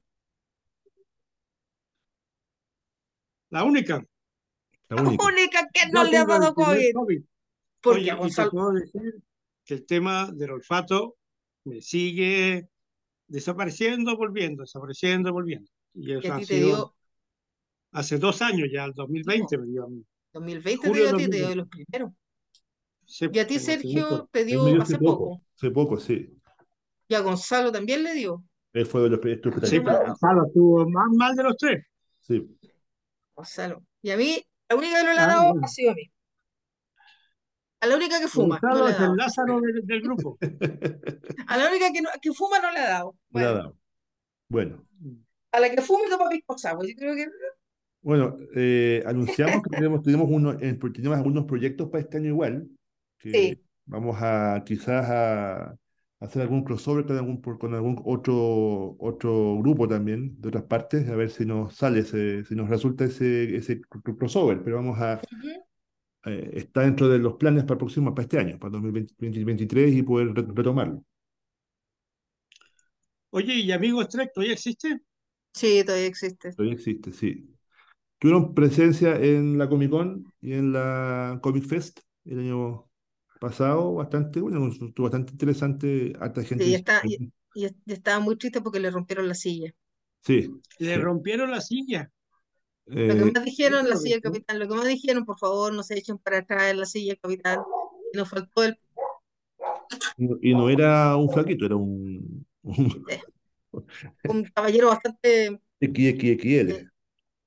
La 3.50 3.64
única. 3.64 4.06
La 4.95 5.03
única, 5.03 5.68
que 5.72 5.90
no 5.90 6.05
le 6.05 6.16
ha 6.16 6.24
dado 6.24 6.55
COVID. 6.55 7.22
Porque 7.80 8.01
Oye, 8.01 8.14
Gonzalo... 8.14 8.51
puedo 8.51 8.72
decir 8.72 9.22
que 9.64 9.74
el 9.74 9.86
tema 9.86 10.30
del 10.32 10.53
olfato 10.53 11.16
me 11.64 11.80
sigue 11.80 12.68
desapareciendo, 13.26 14.16
volviendo, 14.16 14.62
desapareciendo, 14.62 15.32
volviendo. 15.32 15.70
Y 15.95 16.12
eso 16.12 16.32
ha 16.32 16.43
sido 16.43 16.95
hace 17.93 18.18
dos 18.18 18.43
años 18.43 18.68
ya, 18.72 18.84
el 18.84 18.93
2020 18.93 19.59
me 19.59 19.66
dio 19.66 19.84
a 19.84 19.88
mí. 19.88 20.05
2020 20.32 20.90
te 20.90 20.99
dio 20.99 21.09
a 21.09 21.16
ti, 21.16 21.28
te 21.28 21.36
dio 21.36 21.55
los 21.55 21.68
primeros. 21.68 22.12
y 23.20 23.38
a 23.38 23.47
ti, 23.47 23.59
Sergio, 23.59 24.28
te 24.32 24.45
dio 24.45 24.80
hace 24.80 24.99
poco. 24.99 25.43
Hace 25.55 25.70
poco, 25.70 25.99
sí. 25.99 26.34
Y 27.09 27.14
a 27.14 27.20
Gonzalo 27.20 27.70
también 27.70 28.03
le 28.03 28.14
dio. 28.14 28.43
Él 28.72 28.86
fue 28.86 29.03
de 29.03 29.11
los 29.11 29.18
primeros. 29.18 29.68
Sí, 29.68 29.80
pero 29.80 30.07
Gonzalo 30.07 30.47
estuvo 30.47 30.88
más 30.88 31.09
mal 31.12 31.34
de 31.34 31.43
los 31.43 31.57
tres. 31.57 31.84
Sí. 32.20 32.57
Gonzalo. 33.34 33.82
Y 34.01 34.11
a 34.11 34.16
mí, 34.16 34.43
la 34.72 34.78
única 34.78 34.98
que 34.98 35.04
no 35.04 35.12
le 35.12 35.18
ha 35.18 35.24
ah, 35.24 35.26
dado 35.26 35.54
ha 35.62 35.68
sido 35.68 35.90
a 35.90 35.94
mí. 35.94 36.10
A 37.80 37.86
la 37.86 37.96
única 37.96 38.20
que 38.20 38.28
fuma. 38.28 38.60
no 38.62 38.88
el 38.88 39.16
Lázaro 39.16 39.60
del, 39.60 40.02
grupo. 40.02 40.38
A 41.48 41.56
la 41.56 41.68
única 41.68 41.92
que, 41.92 42.00
que, 42.20 42.32
fuma 42.32 42.60
no 42.60 42.70
le 42.70 42.78
ha 42.78 42.88
dado. 42.88 43.16
Bueno. 43.28 43.48
Le 43.48 43.52
ha 43.52 43.56
dado. 43.56 43.78
Bueno. 44.48 44.86
A 45.50 45.60
la 45.60 45.70
que 45.70 45.82
fuma 45.82 46.08
toma 46.08 46.28
pisco 46.30 46.56
sour. 46.56 46.86
Yo 46.86 46.94
creo 46.96 47.14
que. 47.16 47.26
Bueno, 48.02 48.36
eh, 48.54 49.02
anunciamos 49.04 49.62
que 49.62 49.70
tenemos, 49.70 50.02
tenemos, 50.02 50.28
uno, 50.30 50.52
eh, 50.52 50.78
tenemos 50.94 51.18
algunos 51.18 51.44
proyectos 51.44 51.88
para 51.90 52.02
este 52.02 52.18
año 52.18 52.28
igual. 52.28 52.68
Que 53.18 53.30
sí. 53.30 53.64
Vamos 53.86 54.16
a 54.20 54.62
quizás 54.64 55.04
a, 55.10 55.76
hacer 56.22 56.42
algún 56.42 56.62
crossover 56.62 57.04
con 57.04 57.16
algún, 57.16 57.40
con 57.40 57.74
algún 57.74 58.00
otro, 58.04 58.96
otro 58.98 59.58
grupo 59.58 59.88
también 59.88 60.40
de 60.40 60.48
otras 60.48 60.64
partes, 60.64 61.08
a 61.08 61.16
ver 61.16 61.30
si 61.30 61.44
nos 61.44 61.74
sale, 61.74 62.00
ese, 62.00 62.44
si 62.44 62.54
nos 62.54 62.68
resulta 62.68 63.04
ese, 63.04 63.56
ese 63.56 63.80
crossover. 63.80 64.62
Pero 64.62 64.76
vamos 64.76 64.98
a, 65.00 65.20
eh, 66.24 66.50
está 66.54 66.82
dentro 66.82 67.08
de 67.08 67.18
los 67.18 67.34
planes 67.34 67.64
para, 67.64 67.78
próximo, 67.78 68.14
para 68.14 68.22
este 68.22 68.38
año, 68.38 68.58
para 68.58 68.78
2023 68.78 69.94
y 69.94 70.02
poder 70.02 70.32
retomarlo. 70.32 71.04
Oye, 73.30 73.54
¿y 73.54 73.72
Amigos 73.72 74.08
Trek 74.08 74.30
todavía 74.32 74.54
existe? 74.54 75.00
Sí, 75.52 75.82
todavía 75.84 76.06
existe. 76.06 76.52
Todavía 76.52 76.74
existe, 76.74 77.12
sí. 77.12 77.48
Tuvieron 78.18 78.54
presencia 78.54 79.16
en 79.16 79.58
la 79.58 79.68
Comic 79.68 79.90
Con 79.90 80.32
y 80.40 80.52
en 80.52 80.72
la 80.72 81.40
Comic 81.42 81.64
Fest 81.64 82.00
el 82.24 82.38
año 82.38 82.91
pasado, 83.43 83.95
bastante, 83.95 84.40
bueno, 84.40 84.68
estuvo 84.68 85.05
bastante 85.05 85.32
interesante, 85.32 86.12
harta 86.20 86.43
gente. 86.45 86.64
Sí, 86.64 86.74
está, 86.74 87.03
y, 87.05 87.32
estaba 87.86 88.20
muy 88.20 88.36
triste 88.36 88.61
porque 88.61 88.80
le 88.80 88.90
rompieron 88.90 89.28
la 89.28 89.34
silla. 89.34 89.74
Sí. 90.20 90.51
Le 90.78 90.97
rompieron 90.99 91.51
la 91.51 91.61
silla 91.61 92.11
lo 92.86 93.14
que 93.14 93.20
eh, 93.20 93.32
más 93.32 93.45
dijeron, 93.45 93.88
la 93.88 93.97
silla 93.97 94.16
del 94.16 94.22
capitán, 94.22 94.59
lo 94.59 94.68
que 94.68 94.74
más 94.74 94.86
dijeron, 94.86 95.24
por 95.24 95.38
favor, 95.38 95.72
no 95.72 95.82
se 95.82 95.99
echen 95.99 96.18
para 96.18 96.38
atrás 96.38 96.70
en 96.70 96.80
la 96.80 96.86
silla 96.86 97.12
del 97.12 97.20
capitán. 97.20 97.61
Y 98.12 98.16
nos 98.16 98.28
faltó 98.28 98.64
el. 98.64 98.78
Y 100.40 100.55
no 100.55 100.68
era 100.68 101.16
un 101.16 101.30
flaquito, 101.30 101.66
era 101.66 101.76
un. 101.76 102.47
Un, 102.62 104.45
caballero 104.55 104.88
bastante. 104.88 105.61
XXL. 105.80 106.90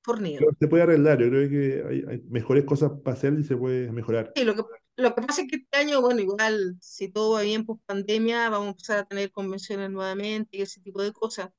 fornido. 0.02 0.46
se 0.58 0.68
puede 0.68 0.82
arreglar, 0.82 1.20
yo 1.20 1.28
creo 1.28 1.48
que 1.48 2.06
hay, 2.10 2.22
mejores 2.28 2.64
cosas 2.64 2.92
para 3.04 3.16
hacer 3.16 3.34
y 3.38 3.44
se 3.44 3.56
puede 3.56 3.92
mejorar. 3.92 4.32
Sí, 4.34 4.44
lo 4.44 4.54
que, 4.54 4.62
lo 4.96 5.14
que 5.14 5.22
pasa 5.22 5.42
es 5.42 5.48
que 5.48 5.56
este 5.56 5.76
año, 5.76 6.00
bueno, 6.00 6.20
igual, 6.20 6.76
si 6.80 7.08
todo 7.08 7.34
va 7.34 7.42
bien 7.42 7.66
post 7.66 7.82
pandemia, 7.86 8.48
vamos 8.48 8.66
a 8.66 8.70
empezar 8.70 8.98
a 8.98 9.04
tener 9.04 9.30
convenciones 9.30 9.90
nuevamente 9.90 10.56
y 10.56 10.62
ese 10.62 10.80
tipo 10.80 11.02
de 11.02 11.12
cosas 11.12 11.50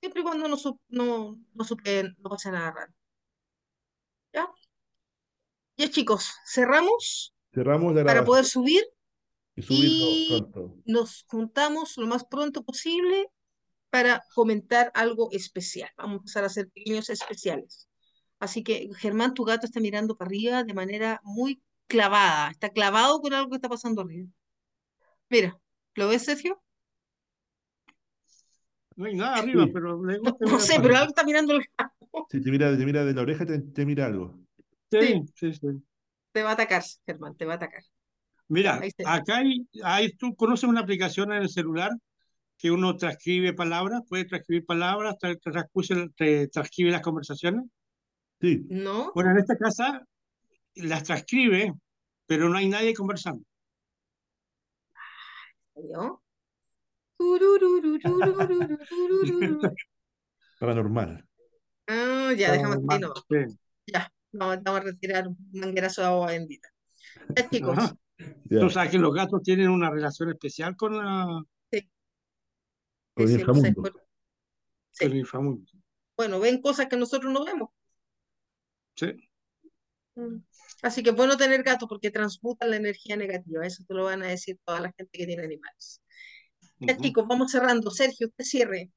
siempre 0.00 0.20
y 0.20 0.24
cuando 0.24 0.48
no, 0.48 0.56
no, 0.56 0.80
no, 0.88 1.38
no 2.18 2.30
pasa 2.30 2.50
nada 2.50 2.70
raro. 2.70 2.92
¿Ya? 4.32 4.48
Ya 5.76 5.90
chicos, 5.90 6.32
cerramos. 6.46 7.34
Cerramos 7.52 7.94
para 8.04 8.24
poder 8.24 8.44
subir. 8.44 8.84
Y, 9.56 10.44
nos 10.84 11.24
juntamos 11.28 11.96
lo 11.96 12.06
más 12.06 12.24
pronto 12.24 12.62
posible 12.62 13.30
para 13.88 14.22
comentar 14.34 14.92
algo 14.94 15.30
especial. 15.32 15.90
Vamos 15.96 16.12
a 16.12 16.18
empezar 16.18 16.44
a 16.44 16.48
hacer 16.48 16.68
pequeños 16.68 17.08
especiales. 17.08 17.88
Así 18.38 18.62
que, 18.62 18.90
Germán, 18.96 19.32
tu 19.32 19.44
gato 19.44 19.64
está 19.64 19.80
mirando 19.80 20.16
para 20.16 20.28
arriba 20.28 20.62
de 20.62 20.74
manera 20.74 21.22
muy 21.24 21.62
clavada. 21.86 22.50
Está 22.50 22.70
clavado 22.70 23.20
con 23.20 23.32
algo 23.32 23.50
que 23.50 23.56
está 23.56 23.68
pasando 23.68 24.02
arriba. 24.02 24.28
Mira, 25.28 25.58
¿lo 25.94 26.08
ves, 26.08 26.24
Sergio? 26.24 26.62
No 28.96 29.04
hay 29.04 29.14
nada 29.14 29.36
arriba, 29.36 29.66
pero 29.72 30.00
No 30.40 30.58
sé, 30.58 30.80
pero 30.80 30.96
algo 30.96 31.08
está 31.08 31.24
mirando 31.24 31.54
el 31.54 31.64
gato. 31.76 32.26
Si 32.30 32.40
te 32.40 32.50
mira, 32.50 32.76
te 32.76 32.84
mira 32.84 33.04
de 33.04 33.12
la 33.12 33.22
oreja, 33.22 33.44
te, 33.44 33.86
mira 33.86 34.06
algo. 34.06 34.40
Sí, 34.90 35.22
sí, 35.34 35.52
sí, 35.52 35.82
Te 36.32 36.42
va 36.42 36.50
a 36.50 36.52
atacar, 36.54 36.82
Germán, 37.04 37.36
te 37.36 37.44
va 37.44 37.54
a 37.54 37.56
atacar. 37.56 37.82
Mira, 38.48 38.80
acá 39.04 39.38
hay, 39.38 39.66
hay, 39.82 40.12
tú 40.12 40.34
conoces 40.34 40.68
una 40.68 40.80
aplicación 40.80 41.32
en 41.32 41.42
el 41.42 41.48
celular 41.48 41.90
que 42.56 42.70
uno 42.70 42.96
transcribe 42.96 43.52
palabras, 43.52 44.02
puede 44.08 44.24
transcribir 44.24 44.64
palabras, 44.64 45.16
transcribe 45.18 46.90
las 46.90 47.02
conversaciones. 47.02 47.64
Sí. 48.40 48.64
¿No? 48.68 49.12
Bueno, 49.14 49.32
en 49.32 49.38
esta 49.38 49.56
casa 49.56 50.06
las 50.76 51.04
transcribe, 51.04 51.74
pero 52.26 52.48
no 52.48 52.56
hay 52.56 52.68
nadie 52.68 52.94
conversando. 52.94 53.44
Paranormal. 60.58 61.26
Ah, 61.86 62.32
ya, 62.36 62.52
déjame 62.52 62.76
no. 62.98 63.14
Ya, 63.86 64.12
vamos, 64.32 64.62
vamos, 64.62 64.80
a 64.80 64.84
retirar 64.84 65.28
un 65.28 65.36
manguerazo 65.52 66.00
de 66.00 66.06
agua 66.08 66.26
bendita. 66.28 66.68
Ya, 67.36 67.48
chicos. 67.48 67.94
Tú 68.48 68.70
sabes 68.70 68.90
que 68.90 68.98
los 68.98 69.14
gatos 69.14 69.42
tienen 69.42 69.68
una 69.68 69.90
relación 69.90 70.30
especial 70.30 70.76
con 70.76 70.96
la. 70.96 71.42
Sí. 71.70 71.88
Con 73.14 73.24
el 73.24 73.32
inframundo. 73.32 73.82
Sí. 74.90 75.06
Con 75.06 75.16
inframundo. 75.16 75.72
Bueno, 76.16 76.40
ven 76.40 76.60
cosas 76.60 76.86
que 76.86 76.96
nosotros 76.96 77.32
no 77.32 77.44
vemos. 77.44 77.68
Sí. 78.94 79.28
Así 80.82 81.02
que 81.02 81.10
bueno 81.10 81.36
tener 81.36 81.62
gatos 81.62 81.88
porque 81.88 82.10
transmutan 82.10 82.70
la 82.70 82.76
energía 82.76 83.16
negativa. 83.16 83.66
Eso 83.66 83.84
te 83.86 83.94
lo 83.94 84.04
van 84.04 84.22
a 84.22 84.26
decir 84.26 84.58
toda 84.64 84.80
la 84.80 84.92
gente 84.96 85.18
que 85.18 85.26
tiene 85.26 85.44
animales. 85.44 86.02
Ya 86.78 86.96
chicos, 86.96 87.26
vamos 87.26 87.50
cerrando. 87.50 87.90
Sergio, 87.90 88.28
usted 88.28 88.44
cierre. 88.44 88.90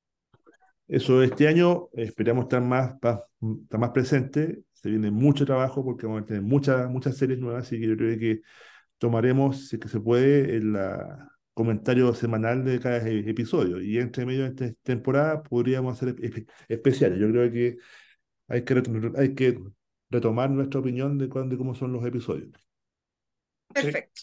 Eso, 0.88 1.22
este 1.22 1.48
año 1.48 1.90
esperamos 1.94 2.46
estar 2.46 2.62
más, 2.62 2.96
estar 2.96 3.80
más 3.80 3.92
presente. 3.92 4.64
Se 4.74 4.90
viene 4.90 5.12
mucho 5.12 5.46
trabajo 5.46 5.84
porque 5.84 6.06
vamos 6.06 6.24
a 6.24 6.26
tener 6.26 6.42
muchas, 6.42 6.90
muchas 6.90 7.16
series 7.16 7.40
nuevas, 7.40 7.72
y 7.72 7.80
yo 7.80 7.96
creo 7.96 8.18
que 8.18 8.42
tomaremos, 8.98 9.68
si 9.68 9.76
es 9.76 9.82
que 9.82 9.88
se 9.88 10.00
puede, 10.00 10.56
el 10.56 10.76
comentario 11.54 12.14
semanal 12.14 12.64
de 12.64 12.80
cada 12.80 13.08
e, 13.08 13.30
episodio. 13.30 13.82
Y 13.82 13.98
entre 13.98 14.26
medio 14.26 14.44
de 14.44 14.50
esta 14.50 14.82
temporada 14.84 15.44
podríamos 15.44 15.96
hacer 16.02 16.16
especiales. 16.68 17.20
Yo 17.20 17.30
creo 17.30 17.52
que 17.52 17.78
hay 18.48 18.64
que, 18.64 18.84
hay 19.18 19.36
que 19.36 19.60
retomar 20.10 20.49
nuestra 20.49 20.80
opinión 20.80 21.18
de, 21.18 21.28
de 21.28 21.57
cómo 21.57 21.76
son 21.76 21.93
los 21.93 22.05
episodios. 22.05 22.53
Perfecto. 23.74 24.22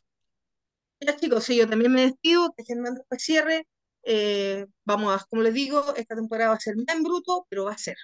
Ya 1.00 1.16
chicos, 1.16 1.44
sí, 1.44 1.56
yo 1.56 1.68
también 1.68 1.92
me 1.92 2.02
despido, 2.02 2.52
que 2.56 2.64
Germán 2.64 2.94
después 2.94 3.22
cierre. 3.22 3.66
Eh, 4.02 4.66
vamos 4.84 5.14
a, 5.14 5.24
como 5.26 5.42
les 5.42 5.52
digo, 5.52 5.94
esta 5.96 6.14
temporada 6.14 6.50
va 6.50 6.56
a 6.56 6.60
ser 6.60 6.74
en 6.76 7.02
bruto, 7.02 7.46
pero 7.48 7.64
va 7.64 7.72
a 7.72 7.78
ser. 7.78 7.96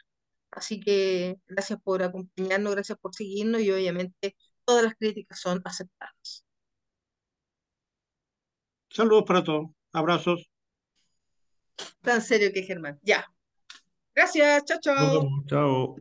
Así 0.50 0.80
que 0.80 1.36
gracias 1.46 1.80
por 1.82 2.02
acompañarnos, 2.02 2.74
gracias 2.74 2.98
por 2.98 3.14
seguirnos 3.14 3.62
y 3.62 3.70
obviamente 3.70 4.36
todas 4.64 4.84
las 4.84 4.94
críticas 4.94 5.40
son 5.40 5.62
aceptadas. 5.64 6.44
Saludos 8.90 9.24
para 9.26 9.42
todos, 9.42 9.70
abrazos. 9.92 10.50
Tan 12.02 12.20
serio 12.20 12.52
que 12.52 12.62
Germán. 12.62 13.00
Ya. 13.02 13.26
Gracias, 14.14 14.64
chao, 14.66 14.78
chao. 14.80 15.28
Chao. 15.46 15.96